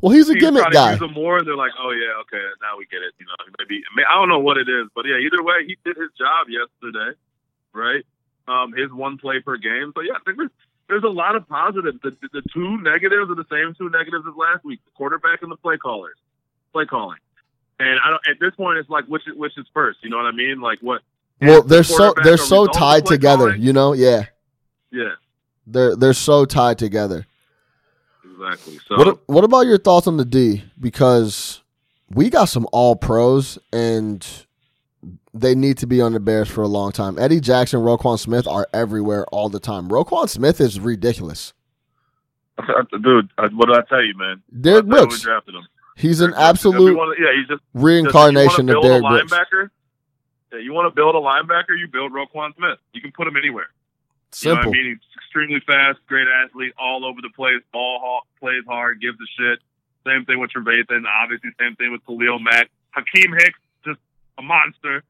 well, 0.00 0.12
he's 0.12 0.28
a 0.28 0.34
he's 0.34 0.42
gimmick 0.42 0.70
guy. 0.70 0.92
use 0.92 1.00
him 1.00 1.12
more, 1.12 1.38
and 1.38 1.46
they're 1.46 1.56
like, 1.56 1.72
"Oh 1.78 1.90
yeah, 1.90 2.20
okay, 2.22 2.42
now 2.62 2.78
we 2.78 2.86
get 2.86 3.02
it." 3.02 3.14
You 3.18 3.26
know, 3.26 3.34
maybe 3.58 3.82
I 4.08 4.14
don't 4.14 4.28
know 4.28 4.38
what 4.38 4.56
it 4.56 4.68
is, 4.68 4.88
but 4.94 5.04
yeah, 5.06 5.16
either 5.16 5.42
way, 5.42 5.66
he 5.66 5.76
did 5.84 5.96
his 5.96 6.10
job 6.16 6.48
yesterday, 6.48 7.16
right? 7.72 8.04
Um, 8.48 8.72
his 8.72 8.90
one 8.90 9.18
play 9.18 9.40
per 9.40 9.56
game. 9.56 9.92
So 9.94 10.02
yeah, 10.02 10.14
I 10.14 10.20
think 10.24 10.38
there's, 10.38 10.50
there's 10.88 11.04
a 11.04 11.08
lot 11.08 11.36
of 11.36 11.48
positives. 11.48 11.98
The, 12.02 12.10
the, 12.10 12.40
the 12.40 12.42
two 12.52 12.80
negatives 12.82 13.30
are 13.30 13.34
the 13.34 13.46
same 13.50 13.74
two 13.76 13.90
negatives 13.90 14.24
as 14.26 14.34
last 14.36 14.64
week: 14.64 14.80
the 14.84 14.90
quarterback 14.92 15.42
and 15.42 15.50
the 15.50 15.56
play 15.56 15.76
callers, 15.76 16.16
play 16.72 16.86
calling. 16.86 17.18
And 17.78 17.98
I 18.04 18.10
don't. 18.10 18.22
At 18.28 18.40
this 18.40 18.54
point, 18.56 18.78
it's 18.78 18.90
like 18.90 19.06
which 19.06 19.22
which 19.36 19.56
is 19.56 19.66
first. 19.72 20.00
You 20.02 20.10
know 20.10 20.16
what 20.16 20.26
I 20.26 20.32
mean? 20.32 20.60
Like 20.60 20.78
what? 20.80 21.02
Well, 21.40 21.62
they're 21.62 21.84
so 21.84 22.14
they're 22.22 22.36
so 22.36 22.66
tied 22.66 23.06
together. 23.06 23.48
calling? 23.50 23.62
You 23.62 23.72
know, 23.72 23.92
yeah, 23.94 24.26
Yeah, 24.90 25.14
they're 25.66 25.96
they're 25.96 26.12
so 26.12 26.44
tied 26.44 26.78
together. 26.78 27.26
Exactly. 28.40 28.78
So 28.86 28.96
What 28.96 29.28
what 29.28 29.44
about 29.44 29.66
your 29.66 29.78
thoughts 29.78 30.06
on 30.06 30.16
the 30.16 30.24
D? 30.24 30.64
Because 30.78 31.62
we 32.08 32.30
got 32.30 32.46
some 32.46 32.66
all 32.72 32.96
pros 32.96 33.58
and 33.72 34.26
they 35.32 35.54
need 35.54 35.78
to 35.78 35.86
be 35.86 36.00
on 36.00 36.12
the 36.12 36.20
Bears 36.20 36.48
for 36.48 36.62
a 36.62 36.68
long 36.68 36.92
time. 36.92 37.18
Eddie 37.18 37.40
Jackson, 37.40 37.80
Roquan 37.80 38.18
Smith 38.18 38.46
are 38.48 38.66
everywhere 38.72 39.24
all 39.26 39.48
the 39.48 39.60
time. 39.60 39.88
Roquan 39.88 40.28
Smith 40.28 40.60
is 40.60 40.80
ridiculous. 40.80 41.52
dude, 43.02 43.30
what 43.54 43.66
did 43.68 43.76
I 43.76 43.82
tell 43.88 44.02
you, 44.02 44.14
man? 44.16 44.42
Derrick 44.60 44.86
Brooks, 44.86 45.20
drafted 45.20 45.54
him. 45.54 45.62
he's 45.96 46.20
an 46.20 46.30
Derrick 46.32 46.36
Brooks. 46.36 46.58
If 46.60 46.64
you 46.64 46.78
absolute 46.80 46.96
wanna- 46.96 47.14
yeah, 47.18 47.32
he's 47.38 47.48
just 47.48 47.62
reincarnation 47.74 48.68
of 48.68 48.82
Derrick 48.82 49.02
Brooks. 49.02 49.32
Yeah, 50.52 50.58
you 50.58 50.72
want 50.72 50.90
to 50.90 50.94
build 50.94 51.14
a 51.14 51.18
linebacker, 51.18 51.78
you 51.78 51.86
build 51.86 52.12
Roquan 52.12 52.54
Smith. 52.56 52.78
You 52.92 53.00
can 53.00 53.12
put 53.12 53.28
him 53.28 53.36
anywhere. 53.36 53.68
You 54.42 54.50
know 54.50 54.56
what 54.56 54.66
I 54.66 54.70
mean? 54.70 54.86
He's 54.86 55.16
extremely 55.16 55.60
fast, 55.66 55.98
great 56.06 56.28
athlete, 56.28 56.72
all 56.78 57.04
over 57.04 57.20
the 57.20 57.30
place, 57.34 57.60
ball 57.72 57.98
hawk, 58.00 58.24
plays 58.38 58.64
hard, 58.66 59.00
gives 59.00 59.18
a 59.20 59.28
shit. 59.38 59.58
Same 60.06 60.24
thing 60.24 60.38
with 60.40 60.50
Trevathan. 60.50 61.04
Obviously, 61.06 61.50
same 61.58 61.76
thing 61.76 61.92
with 61.92 62.04
Khalil 62.06 62.38
Mack. 62.38 62.70
Akiem 62.96 63.34
Hicks, 63.38 63.58
just 63.84 64.00
a 64.38 64.42
monster. 64.42 65.02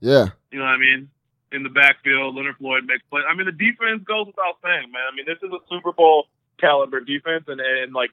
Yeah. 0.00 0.28
You 0.50 0.58
know 0.58 0.64
what 0.64 0.74
I 0.74 0.78
mean? 0.78 1.10
In 1.52 1.62
the 1.62 1.68
backfield, 1.68 2.34
Leonard 2.34 2.56
Floyd 2.56 2.84
makes 2.86 3.02
plays. 3.10 3.24
I 3.28 3.34
mean, 3.34 3.46
the 3.46 3.52
defense 3.52 4.02
goes 4.04 4.26
without 4.26 4.58
saying, 4.62 4.90
man. 4.92 5.02
I 5.10 5.14
mean, 5.14 5.26
this 5.26 5.38
is 5.42 5.52
a 5.52 5.58
Super 5.68 5.92
Bowl 5.92 6.26
caliber 6.58 7.00
defense, 7.00 7.44
and, 7.48 7.60
and 7.60 7.92
like 7.92 8.10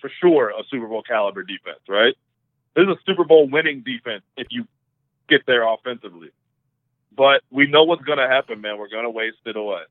for 0.00 0.10
sure 0.20 0.50
a 0.50 0.62
Super 0.70 0.86
Bowl 0.86 1.02
caliber 1.02 1.42
defense, 1.42 1.80
right? 1.88 2.14
This 2.74 2.84
is 2.84 2.90
a 2.90 2.98
Super 3.06 3.24
Bowl 3.24 3.48
winning 3.48 3.82
defense 3.84 4.22
if 4.36 4.48
you 4.50 4.66
get 5.28 5.46
there 5.46 5.66
offensively. 5.66 6.30
But 7.18 7.42
we 7.50 7.66
know 7.66 7.82
what's 7.82 8.04
going 8.04 8.18
to 8.18 8.28
happen, 8.28 8.60
man. 8.60 8.78
We're 8.78 8.88
going 8.88 9.02
to 9.02 9.10
waste 9.10 9.38
it 9.44 9.56
away. 9.56 9.82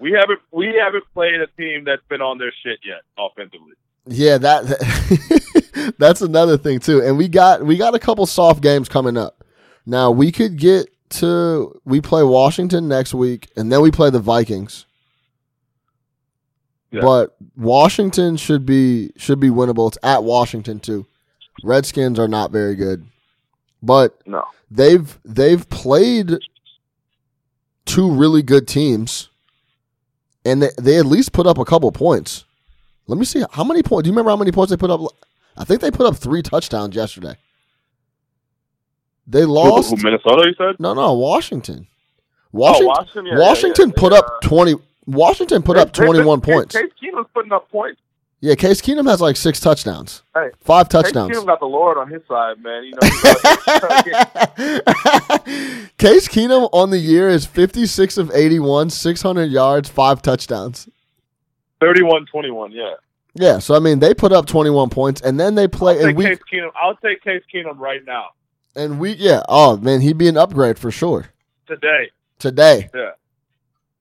We 0.00 0.12
haven't 0.12 0.40
we 0.50 0.74
haven't 0.82 1.04
played 1.12 1.34
a 1.34 1.46
team 1.48 1.84
that's 1.84 2.02
been 2.08 2.22
on 2.22 2.38
their 2.38 2.52
shit 2.64 2.78
yet 2.82 3.02
offensively. 3.18 3.74
Yeah, 4.06 4.38
that 4.38 5.94
that's 5.98 6.22
another 6.22 6.56
thing 6.56 6.80
too. 6.80 7.02
And 7.02 7.18
we 7.18 7.28
got 7.28 7.66
we 7.66 7.76
got 7.76 7.94
a 7.94 7.98
couple 7.98 8.24
soft 8.24 8.62
games 8.62 8.88
coming 8.88 9.18
up. 9.18 9.44
Now 9.84 10.10
we 10.10 10.32
could 10.32 10.56
get 10.56 10.88
to 11.10 11.78
we 11.84 12.00
play 12.00 12.22
Washington 12.22 12.88
next 12.88 13.12
week 13.12 13.50
and 13.56 13.70
then 13.70 13.82
we 13.82 13.90
play 13.90 14.08
the 14.08 14.18
Vikings. 14.18 14.86
Yeah. 16.90 17.02
But 17.02 17.36
Washington 17.54 18.38
should 18.38 18.64
be 18.64 19.12
should 19.18 19.38
be 19.38 19.50
winnable. 19.50 19.88
It's 19.88 19.98
at 20.02 20.24
Washington 20.24 20.80
too. 20.80 21.06
Redskins 21.62 22.18
are 22.18 22.28
not 22.28 22.50
very 22.50 22.74
good. 22.74 23.06
But 23.82 24.18
No. 24.26 24.44
they've 24.70 25.18
they've 25.24 25.68
played 25.68 26.38
two 27.86 28.10
really 28.10 28.42
good 28.42 28.68
teams 28.68 29.30
and 30.44 30.62
they, 30.62 30.70
they 30.80 30.98
at 30.98 31.06
least 31.06 31.32
put 31.32 31.46
up 31.46 31.58
a 31.58 31.64
couple 31.64 31.90
points. 31.92 32.44
Let 33.06 33.18
me 33.18 33.24
see 33.24 33.42
how 33.52 33.64
many 33.64 33.82
points. 33.82 34.04
Do 34.04 34.08
you 34.08 34.12
remember 34.12 34.30
how 34.30 34.36
many 34.36 34.52
points 34.52 34.70
they 34.70 34.76
put 34.76 34.90
up? 34.90 35.00
I 35.56 35.64
think 35.64 35.80
they 35.80 35.90
put 35.90 36.06
up 36.06 36.16
three 36.16 36.42
touchdowns 36.42 36.94
yesterday. 36.94 37.36
They 39.26 39.44
lost. 39.44 39.90
Who, 39.90 39.96
who, 39.96 40.02
Minnesota, 40.02 40.42
you 40.46 40.54
said? 40.56 40.76
No, 40.78 40.92
no, 40.94 41.14
Washington. 41.14 41.86
Oh, 42.52 42.58
Washington. 42.58 42.86
Washington, 42.88 43.26
yeah, 43.26 43.38
Washington 43.38 43.88
yeah, 43.88 43.94
yeah. 43.96 44.00
put 44.00 44.12
up 44.12 44.24
uh, 44.26 44.48
twenty. 44.48 44.74
Washington 45.06 45.62
put 45.62 45.76
up 45.76 45.92
They- 45.92 46.00
they- 46.00 46.06
twenty-one 46.06 46.40
points. 46.40 46.74
Case 46.76 46.90
Keenum's 47.02 47.28
putting 47.34 47.52
up 47.52 47.70
points. 47.70 48.00
Yeah, 48.42 48.54
Case 48.54 48.80
Keenum 48.80 49.06
has 49.08 49.20
like 49.20 49.36
six 49.36 49.60
touchdowns. 49.60 50.22
Hey, 50.34 50.48
Five 50.60 50.88
Case 50.88 51.02
touchdowns. 51.02 51.36
Keenum 51.36 51.44
got 51.44 51.60
the 51.60 51.66
Lord 51.66 51.98
on 51.98 52.10
his 52.10 52.22
side, 52.26 52.58
man. 52.62 52.84
You 52.84 52.92
know, 52.92 53.00
Case 55.98 56.26
Keenum 56.26 56.70
on 56.72 56.88
the 56.88 56.98
year 56.98 57.28
is 57.28 57.44
56 57.44 58.16
of 58.16 58.30
81, 58.32 58.88
600 58.88 59.44
yards, 59.44 59.90
five 59.90 60.22
touchdowns. 60.22 60.88
31-21, 61.82 62.70
yeah. 62.72 62.94
Yeah, 63.34 63.58
so 63.58 63.76
I 63.76 63.78
mean 63.78 64.00
they 64.00 64.12
put 64.12 64.32
up 64.32 64.46
21 64.46 64.90
points 64.90 65.20
and 65.20 65.38
then 65.38 65.54
they 65.54 65.68
play 65.68 66.00
I'll 66.00 66.06
and 66.06 66.16
we 66.16 66.24
Case 66.24 66.40
Keenum. 66.52 66.70
I'll 66.80 66.96
take 66.96 67.22
Case 67.22 67.44
Keenum 67.52 67.78
right 67.78 68.04
now, 68.04 68.30
and 68.74 68.98
we 68.98 69.12
yeah, 69.12 69.42
oh 69.48 69.76
man, 69.76 70.00
he'd 70.00 70.18
be 70.18 70.26
an 70.26 70.36
upgrade 70.36 70.80
for 70.80 70.90
sure. 70.90 71.26
today. 71.68 72.10
Today. 72.40 72.90
Yeah. 72.92 73.10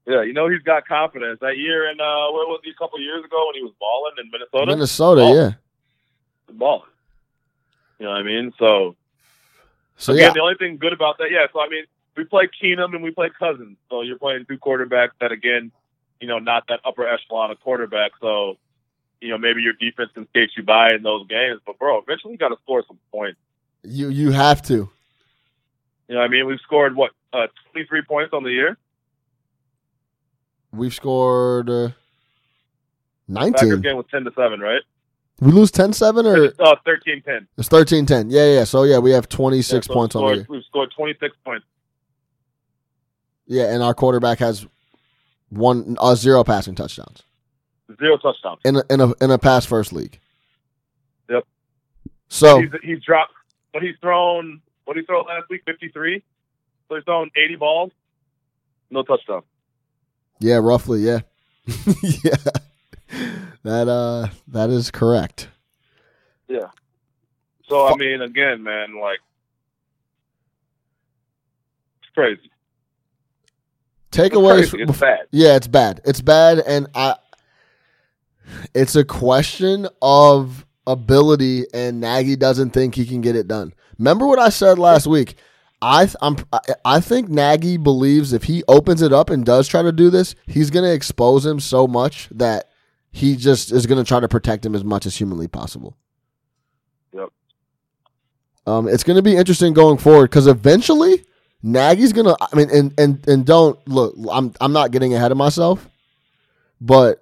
Yeah, 0.09 0.23
you 0.23 0.33
know 0.33 0.49
he's 0.49 0.63
got 0.63 0.87
confidence. 0.87 1.39
That 1.39 1.57
year 1.57 1.87
in 1.89 2.01
uh 2.01 2.31
where 2.33 2.47
was 2.47 2.61
he 2.63 2.71
a 2.71 2.73
couple 2.73 2.99
years 2.99 3.23
ago 3.23 3.45
when 3.47 3.55
he 3.55 3.61
was 3.61 3.73
balling 3.79 4.13
in 4.17 4.31
Minnesota? 4.31 4.65
Minnesota, 4.75 5.21
Oh. 5.21 5.33
yeah. 5.35 5.51
balling. 6.51 6.89
You 7.99 8.05
know 8.07 8.11
what 8.13 8.19
I 8.21 8.23
mean? 8.23 8.51
So 8.57 8.95
So 9.97 10.13
again, 10.13 10.29
yeah, 10.29 10.33
the 10.33 10.41
only 10.41 10.55
thing 10.55 10.77
good 10.77 10.93
about 10.93 11.19
that, 11.19 11.29
yeah. 11.31 11.45
So 11.53 11.59
I 11.61 11.69
mean, 11.69 11.83
we 12.17 12.23
play 12.23 12.47
Keenum 12.61 12.95
and 12.95 13.03
we 13.03 13.11
play 13.11 13.29
Cousins. 13.37 13.77
So 13.89 14.01
you're 14.01 14.17
playing 14.17 14.45
two 14.47 14.57
quarterbacks 14.57 15.11
that 15.21 15.31
again, 15.31 15.71
you 16.19 16.27
know, 16.27 16.39
not 16.39 16.63
that 16.69 16.79
upper 16.83 17.07
echelon 17.07 17.51
of 17.51 17.59
quarterback. 17.59 18.13
So 18.19 18.57
you 19.21 19.29
know 19.29 19.37
maybe 19.37 19.61
your 19.61 19.73
defense 19.73 20.09
can 20.15 20.27
skate 20.29 20.49
you 20.57 20.63
by 20.63 20.89
in 20.95 21.03
those 21.03 21.27
games, 21.27 21.59
but 21.67 21.77
bro, 21.77 21.99
eventually 21.99 22.33
you 22.33 22.37
got 22.39 22.49
to 22.49 22.57
score 22.63 22.83
some 22.87 22.97
points. 23.11 23.37
you 23.83 24.09
you 24.09 24.31
have 24.31 24.63
to. 24.63 24.89
You 26.07 26.15
know 26.15 26.21
what 26.21 26.25
I 26.25 26.29
mean? 26.29 26.47
We've 26.47 26.59
scored 26.61 26.95
what 26.95 27.11
uh, 27.31 27.45
23 27.73 28.01
points 28.01 28.33
on 28.33 28.41
the 28.43 28.49
year. 28.49 28.75
We've 30.71 30.93
scored 30.93 31.69
uh, 31.69 31.89
Packers 33.33 33.61
19. 33.61 33.81
game 33.81 33.97
was 33.97 34.05
10 34.11 34.23
to 34.25 34.31
seven, 34.35 34.59
right? 34.59 34.81
We 35.41 35.51
lose 35.53 35.71
10-7 35.71 36.25
or 36.25 36.53
Oh, 36.59 36.75
13-10. 36.85 37.47
it's 37.57 37.69
13-10. 37.69 38.25
Yeah, 38.29 38.45
yeah. 38.55 38.63
So 38.65 38.83
yeah, 38.83 38.97
we 38.99 39.11
have 39.11 39.29
26 39.29 39.71
Yeah, 39.73 39.79
so 39.87 39.93
points 39.93 40.15
on 40.15 40.25
the 40.27 40.35
year. 40.35 40.45
We've 40.49 40.63
scored 40.65 40.91
26 40.95 41.35
points. 41.45 41.65
Yeah, 43.47 43.73
and 43.73 43.81
our 43.81 43.93
quarterback 43.93 44.39
has 44.39 44.67
one 45.49 45.95
uh, 45.99 46.13
zero 46.15 46.43
passing 46.43 46.75
touchdowns 46.75 47.23
Zero 47.99 48.17
touchdowns. 48.17 48.59
in 48.65 48.75
a, 48.75 48.83
in 48.91 49.01
a 49.01 49.13
in 49.23 49.31
a 49.31 49.37
pass 49.39 49.65
first 49.65 49.91
league. 49.93 50.19
Yep. 51.29 51.43
So 52.27 52.61
He's, 52.61 52.69
he's 52.83 52.99
dropped, 53.03 53.33
but 53.73 53.81
he's 53.81 53.95
thrown. 54.01 54.61
What 54.85 54.93
did 54.93 55.01
he 55.01 55.05
throw 55.07 55.21
last 55.21 55.49
week? 55.49 55.63
Fifty 55.65 55.87
three. 55.89 56.21
So 56.87 56.95
he's 56.95 57.03
thrown 57.05 57.31
eighty 57.35 57.55
balls. 57.55 57.91
No 58.91 59.01
touchdown. 59.01 59.41
Yeah, 60.39 60.55
roughly, 60.55 61.01
yeah, 61.01 61.19
yeah. 62.23 62.35
That 63.63 63.87
uh, 63.87 64.29
that 64.47 64.69
is 64.69 64.91
correct. 64.91 65.49
Yeah. 66.47 66.67
So 67.67 67.85
I 67.87 67.95
mean, 67.95 68.21
again, 68.21 68.63
man, 68.63 68.99
like 68.99 69.19
it's 72.01 72.11
crazy. 72.13 72.49
It's 74.11 74.17
Takeaways. 74.17 74.69
crazy. 74.71 74.83
It's 74.83 74.99
bad. 74.99 75.19
Yeah, 75.31 75.55
it's 75.55 75.67
bad. 75.67 76.01
It's 76.05 76.21
bad, 76.21 76.59
and 76.59 76.87
I. 76.95 77.15
It's 78.73 78.95
a 78.95 79.03
question 79.05 79.87
of 80.01 80.65
ability, 80.87 81.65
and 81.73 82.01
Nagy 82.01 82.35
doesn't 82.35 82.71
think 82.71 82.95
he 82.95 83.05
can 83.05 83.21
get 83.21 83.35
it 83.35 83.47
done. 83.47 83.73
Remember 83.99 84.25
what 84.25 84.39
I 84.39 84.49
said 84.49 84.79
last 84.79 85.05
week? 85.05 85.35
I 85.81 86.05
th- 86.05 86.15
I'm, 86.21 86.35
I- 86.51 86.59
I 86.83 86.99
think 86.99 87.29
Nagy 87.29 87.77
believes 87.77 88.33
if 88.33 88.43
he 88.43 88.63
opens 88.67 89.01
it 89.01 89.13
up 89.13 89.29
and 89.29 89.45
does 89.45 89.67
try 89.67 89.81
to 89.81 89.91
do 89.91 90.09
this, 90.09 90.35
he's 90.45 90.69
going 90.69 90.83
to 90.83 90.93
expose 90.93 91.45
him 91.45 91.59
so 91.59 91.87
much 91.87 92.27
that 92.31 92.69
he 93.11 93.35
just 93.35 93.71
is 93.71 93.85
going 93.85 94.03
to 94.03 94.07
try 94.07 94.19
to 94.19 94.27
protect 94.27 94.65
him 94.65 94.75
as 94.75 94.83
much 94.83 95.05
as 95.05 95.15
humanly 95.15 95.47
possible. 95.47 95.97
Yep. 97.13 97.29
Um, 98.67 98.87
it's 98.87 99.03
going 99.03 99.15
to 99.15 99.23
be 99.23 99.35
interesting 99.35 99.73
going 99.73 99.97
forward 99.97 100.29
because 100.29 100.47
eventually 100.47 101.23
Nagy's 101.63 102.13
going 102.13 102.27
to. 102.27 102.37
I 102.39 102.55
mean, 102.55 102.69
and 102.69 102.93
and 102.99 103.27
and 103.27 103.45
don't 103.45 103.79
look. 103.87 104.15
I'm 104.31 104.53
I'm 104.61 104.73
not 104.73 104.91
getting 104.91 105.13
ahead 105.13 105.31
of 105.31 105.37
myself, 105.37 105.89
but 106.79 107.21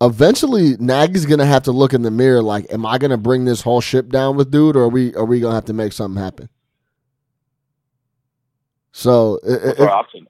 eventually 0.00 0.76
Nagy's 0.78 1.26
going 1.26 1.40
to 1.40 1.46
have 1.46 1.64
to 1.64 1.72
look 1.72 1.92
in 1.92 2.02
the 2.02 2.10
mirror. 2.10 2.42
Like, 2.42 2.72
am 2.72 2.86
I 2.86 2.96
going 2.98 3.10
to 3.10 3.16
bring 3.18 3.44
this 3.44 3.60
whole 3.62 3.80
ship 3.80 4.08
down 4.08 4.36
with 4.36 4.50
dude, 4.50 4.76
or 4.76 4.84
are 4.84 4.88
we 4.88 5.14
are 5.14 5.24
we 5.24 5.40
going 5.40 5.50
to 5.50 5.56
have 5.56 5.66
to 5.66 5.72
make 5.74 5.92
something 5.92 6.20
happen? 6.22 6.48
So 8.92 9.38
it- 9.42 9.78
it- 9.78 9.80
option? 9.80 10.26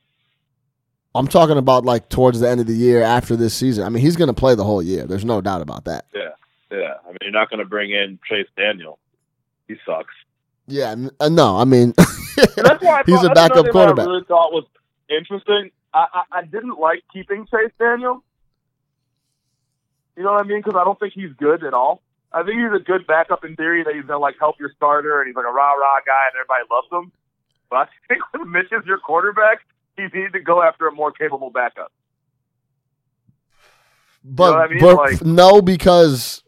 I'm 1.15 1.27
talking 1.27 1.59
about 1.59 1.85
like 1.85 2.09
towards 2.09 2.39
the 2.41 2.49
end 2.49 2.61
of 2.61 2.67
the 2.69 2.75
year 2.75 3.03
after 3.03 3.35
this 3.35 3.53
season. 3.53 3.85
I 3.85 3.89
mean, 3.89 4.01
he's 4.03 4.17
going 4.17 4.29
to 4.29 4.35
play 4.35 4.55
the 4.55 4.63
whole 4.65 4.81
year. 4.83 5.07
There's 5.07 5.25
no 5.25 5.41
doubt 5.41 5.61
about 5.61 5.85
that. 5.87 6.05
Yeah, 6.15 6.29
yeah. 6.71 6.95
I 7.05 7.09
mean, 7.09 7.19
you're 7.23 7.33
not 7.33 7.51
going 7.51 7.59
to 7.59 7.65
bring 7.67 7.91
in 7.91 8.21
Chase 8.29 8.47
Daniel. 8.57 8.99
He 9.67 9.75
sucks. 9.85 10.15
Yeah, 10.69 10.95
uh, 11.19 11.29
no, 11.29 11.57
I 11.57 11.65
mean, 11.65 11.95
that's 12.37 12.83
why 12.83 13.01
I 13.01 13.03
He's 13.05 13.17
thought, 13.21 13.33
a 13.33 13.35
backup 13.35 13.71
quarterback. 13.71 14.07
I 14.07 14.11
really 14.11 14.25
thought 14.29 14.53
was 14.53 14.67
interesting. 15.09 15.73
I, 15.93 16.07
I, 16.15 16.39
I 16.39 16.43
didn't 16.45 16.79
like 16.79 17.03
keeping 17.13 17.45
Chase 17.47 17.73
Daniel. 17.77 18.23
You 20.17 20.23
know 20.23 20.33
what 20.33 20.45
I 20.45 20.49
mean? 20.49 20.59
Because 20.63 20.79
I 20.81 20.85
don't 20.85 20.99
think 21.01 21.15
he's 21.15 21.33
good 21.33 21.65
at 21.65 21.75
all. 21.75 22.03
I 22.33 22.45
think 22.45 22.61
he's 22.61 22.73
a 22.73 22.85
good 22.85 23.07
backup 23.09 23.45
in 23.45 23.57
theory 23.57 23.83
that 23.83 23.95
he's 23.95 24.05
gonna 24.05 24.21
like 24.21 24.37
help 24.39 24.61
your 24.61 24.71
starter 24.77 25.21
and 25.21 25.27
he's 25.29 25.35
like 25.35 25.47
a 25.47 25.51
rah 25.53 25.73
rah 25.73 26.01
guy 26.07 26.29
and 26.33 26.39
everybody 26.39 26.65
loves 26.71 26.87
him. 26.93 27.13
But 27.71 27.77
I 27.77 27.87
think 28.09 28.23
when 28.33 28.51
Mitch 28.51 28.73
is 28.73 28.85
your 28.87 28.99
quarterback, 28.99 29.61
you 29.97 30.09
need 30.13 30.33
to 30.33 30.41
go 30.41 30.63
after 30.63 30.89
a 30.89 30.93
more 30.93 31.13
capable 31.13 31.51
backup. 31.51 31.93
but, 34.25 34.53
what 34.53 34.61
I 34.61 34.69
mean? 34.69 34.81
but 34.81 34.97
Like- 34.97 35.23
no, 35.25 35.63
because 35.63 36.43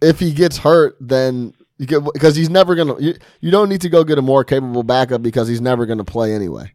if 0.00 0.18
he 0.18 0.32
gets 0.32 0.58
hurt, 0.58 0.96
then 1.00 1.54
you 1.78 1.86
get 1.86 2.02
because 2.12 2.36
he's 2.36 2.50
never 2.50 2.74
gonna. 2.74 2.98
You, 2.98 3.14
you 3.40 3.50
don't 3.50 3.68
need 3.68 3.80
to 3.82 3.88
go 3.88 4.04
get 4.04 4.18
a 4.18 4.22
more 4.22 4.44
capable 4.44 4.82
backup 4.82 5.22
because 5.22 5.48
he's 5.48 5.60
never 5.60 5.86
gonna 5.86 6.04
play 6.04 6.32
anyway. 6.32 6.72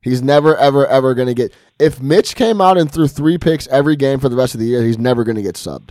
He's 0.00 0.22
never 0.22 0.56
ever 0.56 0.86
ever 0.86 1.14
gonna 1.14 1.34
get. 1.34 1.52
If 1.78 2.00
Mitch 2.00 2.34
came 2.36 2.60
out 2.60 2.78
and 2.78 2.90
threw 2.90 3.08
three 3.08 3.36
picks 3.36 3.66
every 3.68 3.96
game 3.96 4.20
for 4.20 4.28
the 4.28 4.36
rest 4.36 4.54
of 4.54 4.60
the 4.60 4.66
year, 4.66 4.82
he's 4.82 4.98
never 4.98 5.24
gonna 5.24 5.42
get 5.42 5.56
subbed. 5.56 5.90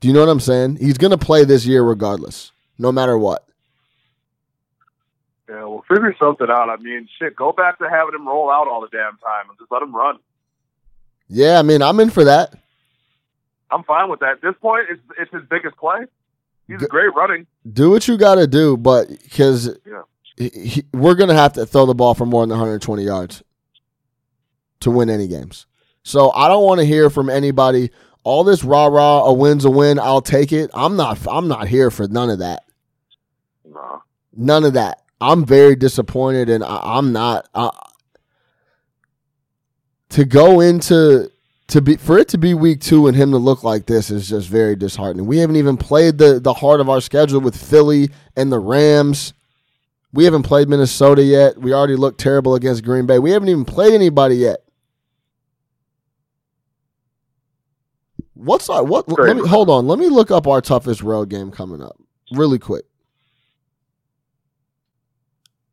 Do 0.00 0.08
you 0.08 0.14
know 0.14 0.20
what 0.20 0.30
I'm 0.30 0.40
saying? 0.40 0.76
He's 0.76 0.98
gonna 0.98 1.18
play 1.18 1.44
this 1.44 1.66
year 1.66 1.82
regardless, 1.82 2.52
no 2.78 2.90
matter 2.90 3.18
what. 3.18 3.46
Yeah, 5.52 5.64
we'll 5.64 5.84
figure 5.86 6.14
something 6.18 6.46
out. 6.48 6.70
I 6.70 6.76
mean, 6.76 7.06
shit, 7.18 7.36
go 7.36 7.52
back 7.52 7.78
to 7.78 7.84
having 7.90 8.14
him 8.14 8.26
roll 8.26 8.50
out 8.50 8.68
all 8.68 8.80
the 8.80 8.88
damn 8.88 9.18
time 9.18 9.50
and 9.50 9.58
just 9.58 9.70
let 9.70 9.82
him 9.82 9.94
run. 9.94 10.16
Yeah, 11.28 11.58
I 11.58 11.62
mean, 11.62 11.82
I'm 11.82 12.00
in 12.00 12.08
for 12.08 12.24
that. 12.24 12.54
I'm 13.70 13.82
fine 13.84 14.08
with 14.08 14.20
that. 14.20 14.30
At 14.32 14.40
this 14.42 14.54
point, 14.62 14.86
it's 14.88 15.00
it's 15.18 15.30
his 15.32 15.42
biggest 15.50 15.76
play. 15.76 16.06
He's 16.68 16.80
G- 16.80 16.86
great 16.86 17.12
running. 17.14 17.46
do 17.70 17.90
what 17.90 18.08
you 18.08 18.16
got 18.16 18.36
to 18.36 18.46
do, 18.46 18.76
but 18.78 19.08
because 19.08 19.76
Yeah. 19.86 20.48
we're 20.94 21.14
going 21.16 21.28
to 21.28 21.34
have 21.34 21.52
to 21.54 21.66
throw 21.66 21.84
the 21.86 21.94
ball 21.94 22.14
for 22.14 22.24
more 22.24 22.42
than 22.44 22.50
120 22.50 23.02
yards 23.02 23.42
to 24.80 24.90
win 24.90 25.10
any 25.10 25.26
games. 25.28 25.66
So 26.02 26.30
I 26.32 26.48
don't 26.48 26.64
want 26.64 26.80
to 26.80 26.86
hear 26.86 27.10
from 27.10 27.28
anybody. 27.28 27.90
All 28.24 28.42
this 28.44 28.64
rah 28.64 28.86
rah, 28.86 29.24
a 29.24 29.32
win's 29.32 29.64
a 29.66 29.70
win. 29.70 29.98
I'll 29.98 30.22
take 30.22 30.52
it. 30.52 30.70
I'm 30.72 30.96
not. 30.96 31.18
I'm 31.28 31.48
not 31.48 31.66
here 31.68 31.90
for 31.90 32.08
none 32.08 32.30
of 32.30 32.38
that. 32.38 32.64
No. 33.64 34.02
None 34.34 34.64
of 34.64 34.72
that. 34.74 35.01
I'm 35.22 35.44
very 35.44 35.76
disappointed, 35.76 36.48
and 36.48 36.64
I, 36.64 36.80
I'm 36.82 37.12
not. 37.12 37.48
Uh, 37.54 37.70
to 40.10 40.24
go 40.26 40.60
into 40.60 41.30
to 41.68 41.80
be 41.80 41.96
for 41.96 42.18
it 42.18 42.28
to 42.28 42.38
be 42.38 42.52
week 42.52 42.80
two 42.80 43.06
and 43.06 43.16
him 43.16 43.30
to 43.30 43.38
look 43.38 43.64
like 43.64 43.86
this 43.86 44.10
is 44.10 44.28
just 44.28 44.48
very 44.48 44.76
disheartening. 44.76 45.26
We 45.26 45.38
haven't 45.38 45.56
even 45.56 45.76
played 45.76 46.18
the 46.18 46.38
the 46.38 46.52
heart 46.52 46.80
of 46.80 46.90
our 46.90 47.00
schedule 47.00 47.40
with 47.40 47.56
Philly 47.56 48.10
and 48.36 48.52
the 48.52 48.58
Rams. 48.58 49.32
We 50.12 50.24
haven't 50.24 50.42
played 50.42 50.68
Minnesota 50.68 51.22
yet. 51.22 51.56
We 51.56 51.72
already 51.72 51.96
looked 51.96 52.20
terrible 52.20 52.54
against 52.54 52.84
Green 52.84 53.06
Bay. 53.06 53.18
We 53.18 53.30
haven't 53.30 53.48
even 53.48 53.64
played 53.64 53.94
anybody 53.94 54.36
yet. 54.36 54.58
What's 58.34 58.68
our 58.68 58.84
what? 58.84 59.08
Let 59.08 59.36
me 59.36 59.48
hold 59.48 59.70
on. 59.70 59.86
Let 59.86 59.98
me 59.98 60.08
look 60.08 60.30
up 60.30 60.46
our 60.46 60.60
toughest 60.60 61.00
road 61.00 61.30
game 61.30 61.50
coming 61.50 61.80
up 61.80 61.96
really 62.32 62.58
quick. 62.58 62.84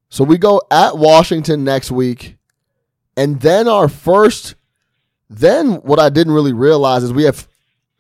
So 0.10 0.24
we 0.24 0.38
go 0.38 0.62
at 0.72 0.97
Washington 0.97 1.64
next 1.64 1.91
week, 1.91 2.38
and 3.16 3.39
then 3.41 3.68
our 3.68 3.88
first. 3.88 4.55
Then 5.32 5.76
what 5.76 5.99
I 5.99 6.10
didn't 6.10 6.34
really 6.34 6.53
realize 6.53 7.03
is 7.03 7.14
we 7.14 7.24
have 7.24 7.47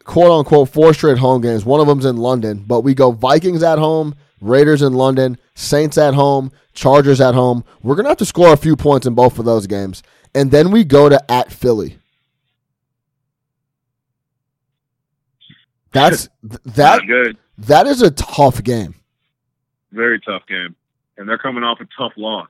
quote 0.03 0.31
unquote 0.31 0.69
four 0.69 0.95
straight 0.95 1.19
home 1.19 1.41
games. 1.41 1.63
One 1.63 1.79
of 1.79 1.85
them's 1.85 2.05
in 2.05 2.17
London, 2.17 2.63
but 2.65 2.81
we 2.81 2.95
go 2.95 3.11
Vikings 3.11 3.61
at 3.61 3.77
home, 3.77 4.15
Raiders 4.41 4.81
in 4.81 4.93
London, 4.93 5.37
Saints 5.53 5.99
at 5.99 6.15
home, 6.15 6.51
Chargers 6.73 7.21
at 7.21 7.35
home. 7.35 7.63
We're 7.83 7.95
gonna 7.95 8.09
have 8.09 8.17
to 8.17 8.25
score 8.25 8.51
a 8.51 8.57
few 8.57 8.75
points 8.75 9.05
in 9.05 9.13
both 9.13 9.37
of 9.37 9.45
those 9.45 9.67
games, 9.67 10.01
and 10.33 10.49
then 10.49 10.71
we 10.71 10.83
go 10.83 11.07
to 11.09 11.31
at 11.31 11.51
Philly. 11.51 11.99
That's 15.91 16.29
th- 16.41 16.61
that 16.65 17.01
good. 17.05 17.37
that 17.59 17.85
is 17.85 18.01
a 18.01 18.09
tough 18.11 18.63
game. 18.63 18.95
Very 19.91 20.19
tough 20.19 20.47
game. 20.47 20.75
And 21.19 21.29
they're 21.29 21.37
coming 21.37 21.63
off 21.63 21.79
a 21.81 21.87
tough 21.97 22.13
loss. 22.17 22.47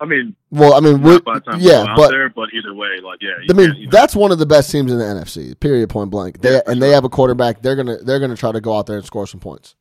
I 0.00 0.06
mean, 0.06 0.34
Well, 0.50 0.74
I 0.74 0.80
mean, 0.80 1.02
we 1.02 1.18
not 1.24 1.44
time 1.44 1.60
yeah, 1.60 1.94
but 1.96 2.10
there, 2.10 2.28
but 2.28 2.48
either 2.52 2.74
way, 2.74 2.98
like, 3.02 3.20
yeah. 3.22 3.30
I 3.48 3.52
mean, 3.52 3.74
you 3.76 3.84
know, 3.86 3.90
that's 3.92 4.16
one 4.16 4.32
of 4.32 4.38
the 4.38 4.46
best 4.46 4.70
teams 4.70 4.90
in 4.90 4.98
the 4.98 5.04
NFC. 5.04 5.58
Period. 5.60 5.88
Point 5.88 6.10
blank. 6.10 6.40
They 6.40 6.54
Yeah, 6.54 6.60
and 6.66 6.82
they 6.82 6.88
sure. 6.88 6.94
have 6.94 7.04
a 7.04 7.08
quarterback. 7.08 7.62
They're 7.62 7.76
gonna 7.76 7.98
they're 7.98 8.18
gonna 8.18 8.36
try 8.36 8.50
to 8.52 8.60
go 8.60 8.76
out 8.76 8.86
there 8.86 8.96
and 8.96 9.06
score 9.06 9.26
some 9.26 9.38
points. 9.40 9.76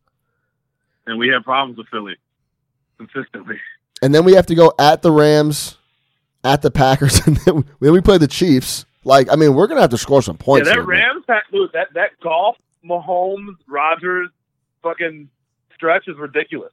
and 1.07 1.17
we 1.17 1.29
have 1.29 1.43
problems 1.43 1.77
with 1.77 1.87
Philly 1.89 2.15
consistently. 2.97 3.59
And 4.01 4.13
then 4.13 4.23
we 4.23 4.33
have 4.33 4.45
to 4.47 4.55
go 4.55 4.73
at 4.77 5.01
the 5.01 5.11
Rams, 5.11 5.77
at 6.43 6.61
the 6.61 6.69
Packers, 6.71 7.19
and 7.27 7.37
then 7.37 7.55
we, 7.55 7.63
then 7.81 7.91
we 7.93 8.01
play 8.01 8.17
the 8.19 8.27
Chiefs. 8.27 8.85
Like, 9.05 9.29
I 9.31 9.35
mean, 9.35 9.55
we're 9.55 9.67
gonna 9.67 9.81
have 9.81 9.89
to 9.89 9.97
score 9.97 10.21
some 10.21 10.37
Yeah, 10.39 10.45
points. 10.45 10.67
that 10.69 10.75
here. 10.75 10.83
Rams, 10.85 11.23
that, 11.27 11.43
that, 11.73 11.87
that 11.95 12.09
Goff, 12.21 12.55
Mahomes, 12.85 13.55
Rodgers, 13.67 14.29
fucking 14.83 15.29
stretch 15.75 16.07
is 16.07 16.17
ridiculous. 16.17 16.71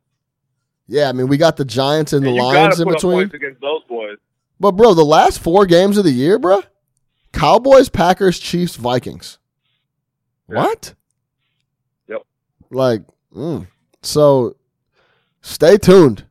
Yeah, 0.87 1.09
I 1.09 1.13
mean, 1.13 1.29
we 1.29 1.37
got 1.37 1.57
the 1.57 1.65
Giants 1.65 2.13
and 2.13 2.27
the 2.27 2.31
Lions 2.31 2.81
in 2.81 2.89
between. 2.89 3.31
against 3.33 3.61
those 3.61 3.83
boys. 3.89 4.19
But 4.59 4.73
bro, 4.73 4.93
the 4.93 5.05
last 5.05 5.39
four 5.39 5.65
games 5.65 5.97
of 5.97 6.05
the 6.05 6.11
year, 6.11 6.39
bro, 6.39 6.63
Cowboys, 7.33 7.89
Packers, 7.89 8.39
Chiefs, 8.39 8.77
Vikings. 8.77 9.39
Yeah. 10.49 10.57
What? 10.57 10.95
Yep. 12.09 12.23
Like, 12.71 13.03
mm. 13.35 13.69
so 14.03 14.57
stay 15.43 15.77
tuned 15.77 16.25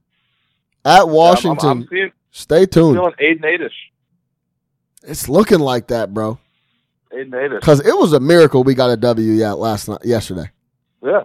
at 0.84 1.08
Washington. 1.08 1.70
I'm, 1.70 1.78
I'm, 1.78 1.82
I'm 1.84 1.88
seeing, 1.90 2.12
stay 2.32 2.66
tuned. 2.66 2.98
feeling 2.98 3.14
Aiden 3.22 3.46
Adish. 3.46 3.72
It's 5.04 5.30
looking 5.30 5.60
like 5.60 5.88
that, 5.88 6.14
bro. 6.14 6.38
Aiden 7.14 7.30
Adish. 7.30 7.62
Because 7.62 7.80
it 7.80 7.96
was 7.98 8.14
a 8.14 8.20
miracle 8.20 8.64
we 8.64 8.76
got 8.76 8.90
a 8.90 8.98
W 8.98 9.32
yeah, 9.32 9.54
last 9.54 9.88
night, 9.88 10.04
yesterday. 10.04 10.52
Yeah. 11.02 11.24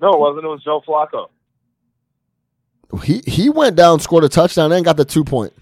No, 0.00 0.12
it 0.14 0.18
wasn't. 0.18 0.44
It 0.44 0.48
was 0.48 0.62
Joe 0.64 0.80
Flacco. 0.86 1.28
He 3.04 3.22
he 3.26 3.50
went 3.50 3.76
down, 3.76 4.00
scored 4.00 4.24
a 4.24 4.28
touchdown, 4.28 4.72
and 4.72 4.84
got 4.84 4.96
the 4.96 5.04
two 5.04 5.24
point. 5.24 5.52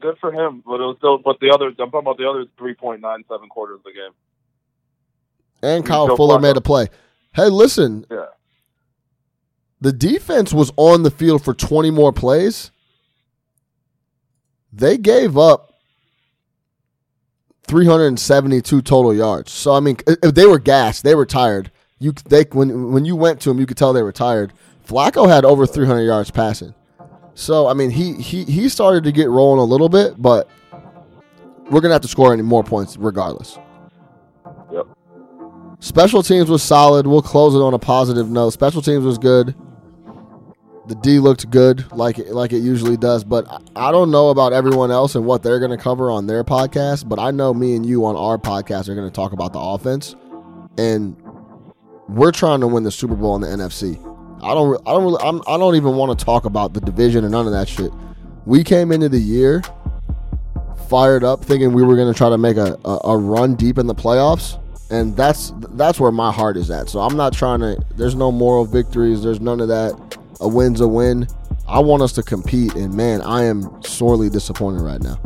Good 0.00 0.18
for 0.18 0.32
him, 0.32 0.62
but 0.66 0.74
it 0.80 0.84
was 0.84 0.96
still. 0.98 1.18
But 1.18 1.38
the 1.40 1.50
other, 1.50 1.68
I'm 1.68 1.74
talking 1.76 2.00
about 2.00 2.16
the 2.18 2.28
other 2.28 2.44
3.97 2.58 3.48
quarters 3.48 3.76
of 3.78 3.84
the 3.84 3.92
game. 3.92 4.12
And 5.62 5.84
Kyle 5.84 6.08
Joe 6.08 6.16
Fuller 6.16 6.38
Flacco. 6.38 6.42
made 6.42 6.56
a 6.56 6.60
play. 6.62 6.88
Hey, 7.34 7.48
listen, 7.48 8.06
Yeah. 8.10 8.26
the 9.80 9.92
defense 9.92 10.52
was 10.54 10.72
on 10.76 11.02
the 11.02 11.10
field 11.10 11.44
for 11.44 11.52
20 11.54 11.90
more 11.90 12.12
plays. 12.12 12.70
They 14.72 14.96
gave 14.98 15.36
up 15.36 15.74
372 17.66 18.82
total 18.82 19.14
yards. 19.14 19.52
So 19.52 19.72
I 19.74 19.80
mean, 19.80 19.96
if 20.06 20.34
they 20.34 20.46
were 20.46 20.58
gassed, 20.58 21.04
they 21.04 21.14
were 21.14 21.26
tired. 21.26 21.70
You 22.00 22.12
they 22.12 22.44
when 22.50 22.92
when 22.92 23.04
you 23.04 23.14
went 23.14 23.40
to 23.42 23.50
them, 23.50 23.60
you 23.60 23.66
could 23.66 23.76
tell 23.76 23.92
they 23.92 24.02
were 24.02 24.10
tired. 24.10 24.52
Flacco 24.88 25.28
had 25.28 25.44
over 25.44 25.66
300 25.66 26.02
yards 26.02 26.30
passing. 26.30 26.74
So 27.34 27.68
I 27.68 27.74
mean, 27.74 27.90
he 27.90 28.14
he 28.14 28.44
he 28.44 28.68
started 28.68 29.04
to 29.04 29.12
get 29.12 29.28
rolling 29.28 29.60
a 29.60 29.64
little 29.64 29.88
bit, 29.88 30.20
but 30.20 30.48
we're 31.70 31.80
gonna 31.80 31.94
have 31.94 32.02
to 32.02 32.08
score 32.08 32.32
any 32.32 32.42
more 32.42 32.64
points 32.64 32.96
regardless. 32.96 33.58
Yep. 34.72 34.86
Special 35.80 36.22
teams 36.22 36.48
was 36.48 36.62
solid. 36.62 37.06
We'll 37.06 37.22
close 37.22 37.54
it 37.54 37.58
on 37.58 37.74
a 37.74 37.78
positive 37.78 38.30
note. 38.30 38.50
Special 38.50 38.82
teams 38.82 39.04
was 39.04 39.18
good. 39.18 39.54
The 40.86 40.94
D 40.96 41.18
looked 41.20 41.50
good, 41.50 41.90
like 41.92 42.18
it, 42.18 42.28
like 42.28 42.52
it 42.52 42.58
usually 42.58 42.96
does. 42.96 43.24
But 43.24 43.46
I 43.76 43.92
don't 43.92 44.10
know 44.10 44.30
about 44.30 44.52
everyone 44.52 44.90
else 44.90 45.14
and 45.14 45.24
what 45.24 45.42
they're 45.42 45.58
going 45.58 45.70
to 45.70 45.76
cover 45.76 46.10
on 46.10 46.26
their 46.26 46.42
podcast. 46.42 47.08
But 47.08 47.18
I 47.18 47.30
know 47.30 47.54
me 47.54 47.76
and 47.76 47.86
you 47.86 48.06
on 48.06 48.16
our 48.16 48.38
podcast 48.38 48.88
are 48.88 48.94
going 48.94 49.06
to 49.06 49.14
talk 49.14 49.32
about 49.32 49.52
the 49.52 49.60
offense, 49.60 50.16
and 50.78 51.16
we're 52.14 52.32
trying 52.32 52.60
to 52.60 52.66
win 52.66 52.82
the 52.82 52.90
Super 52.90 53.14
Bowl 53.14 53.36
in 53.36 53.42
the 53.42 53.48
NFC. 53.48 53.98
I 54.42 54.54
don't, 54.54 54.80
I 54.86 54.92
don't 54.92 55.04
really, 55.04 55.22
I'm, 55.22 55.42
I 55.46 55.58
don't 55.58 55.76
even 55.76 55.96
want 55.96 56.18
to 56.18 56.24
talk 56.24 56.44
about 56.44 56.72
the 56.72 56.80
division 56.80 57.24
and 57.24 57.32
none 57.32 57.46
of 57.46 57.52
that 57.52 57.68
shit. 57.68 57.92
We 58.46 58.64
came 58.64 58.90
into 58.90 59.08
the 59.08 59.18
year 59.18 59.62
fired 60.88 61.22
up, 61.22 61.44
thinking 61.44 61.72
we 61.72 61.82
were 61.82 61.94
going 61.94 62.12
to 62.12 62.16
try 62.16 62.30
to 62.30 62.38
make 62.38 62.56
a, 62.56 62.78
a, 62.84 62.98
a 63.04 63.16
run 63.16 63.54
deep 63.54 63.78
in 63.78 63.86
the 63.86 63.94
playoffs 63.94 64.58
and 64.90 65.16
that's 65.16 65.52
that's 65.70 66.00
where 66.00 66.10
my 66.10 66.32
heart 66.32 66.56
is 66.56 66.70
at. 66.70 66.88
So 66.88 67.00
I'm 67.00 67.16
not 67.16 67.32
trying 67.32 67.60
to. 67.60 67.80
There's 67.96 68.14
no 68.14 68.30
moral 68.30 68.64
victories. 68.64 69.22
There's 69.22 69.40
none 69.40 69.60
of 69.60 69.68
that. 69.68 70.18
A 70.40 70.48
win's 70.48 70.80
a 70.80 70.88
win. 70.88 71.26
I 71.68 71.78
want 71.78 72.02
us 72.02 72.12
to 72.14 72.22
compete, 72.22 72.74
and 72.74 72.92
man, 72.92 73.22
I 73.22 73.44
am 73.44 73.82
sorely 73.82 74.28
disappointed 74.28 74.82
right 74.82 75.00
now. 75.00 75.20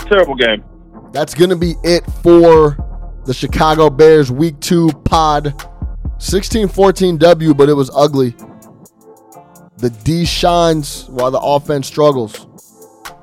A 0.00 0.04
terrible 0.08 0.34
game. 0.34 0.64
That's 1.12 1.34
gonna 1.34 1.56
be 1.56 1.74
it 1.84 2.04
for 2.22 2.76
the 3.28 3.34
Chicago 3.34 3.90
Bears 3.90 4.32
Week 4.32 4.58
Two 4.58 4.88
pod. 5.04 5.54
16-14 6.16 7.18
W, 7.18 7.52
but 7.52 7.68
it 7.68 7.74
was 7.74 7.90
ugly. 7.94 8.34
The 9.76 9.90
D 10.02 10.24
shines 10.24 11.06
while 11.10 11.30
the 11.30 11.38
offense 11.38 11.86
struggles. 11.86 12.46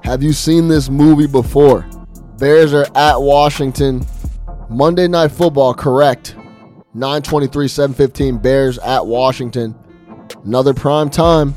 Have 0.03 0.21
you 0.21 0.31
seen 0.31 0.67
this 0.67 0.89
movie 0.91 1.25
before? 1.25 1.89
Bears 2.37 2.71
are 2.71 2.85
at 2.95 3.19
Washington. 3.19 4.05
Monday 4.69 5.07
Night 5.07 5.31
Football, 5.31 5.73
correct. 5.73 6.35
923, 6.93 7.67
715, 7.67 8.37
Bears 8.37 8.77
at 8.77 9.05
Washington. 9.07 9.73
Another 10.43 10.75
prime 10.75 11.09
time. 11.09 11.55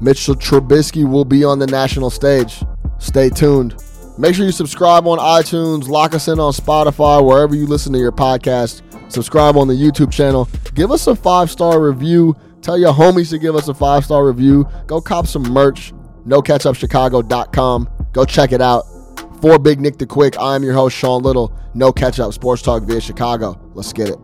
Mitchell 0.00 0.34
Trubisky 0.34 1.08
will 1.08 1.24
be 1.24 1.44
on 1.44 1.60
the 1.60 1.68
national 1.68 2.10
stage. 2.10 2.64
Stay 2.98 3.30
tuned. 3.30 3.80
Make 4.20 4.34
sure 4.34 4.44
you 4.44 4.52
subscribe 4.52 5.06
on 5.06 5.16
iTunes, 5.16 5.88
lock 5.88 6.14
us 6.14 6.28
in 6.28 6.38
on 6.38 6.52
Spotify, 6.52 7.26
wherever 7.26 7.54
you 7.56 7.66
listen 7.66 7.90
to 7.94 7.98
your 7.98 8.12
podcast. 8.12 8.82
Subscribe 9.10 9.56
on 9.56 9.66
the 9.66 9.72
YouTube 9.72 10.12
channel. 10.12 10.46
Give 10.74 10.90
us 10.90 11.06
a 11.06 11.16
five 11.16 11.50
star 11.50 11.80
review. 11.80 12.36
Tell 12.60 12.76
your 12.76 12.92
homies 12.92 13.30
to 13.30 13.38
give 13.38 13.56
us 13.56 13.68
a 13.68 13.74
five 13.74 14.04
star 14.04 14.26
review. 14.26 14.68
Go 14.86 15.00
cop 15.00 15.26
some 15.26 15.44
merch. 15.44 15.94
NoCatchUpChicago.com. 16.26 17.88
Go 18.12 18.24
check 18.26 18.52
it 18.52 18.60
out. 18.60 18.84
For 19.40 19.58
Big 19.58 19.80
Nick 19.80 19.96
the 19.96 20.04
Quick, 20.04 20.38
I 20.38 20.54
am 20.54 20.62
your 20.62 20.74
host, 20.74 20.94
Sean 20.94 21.22
Little. 21.22 21.56
No 21.72 21.90
Catch 21.90 22.20
Up 22.20 22.34
Sports 22.34 22.60
Talk 22.60 22.82
via 22.82 23.00
Chicago. 23.00 23.58
Let's 23.72 23.94
get 23.94 24.10
it. 24.10 24.18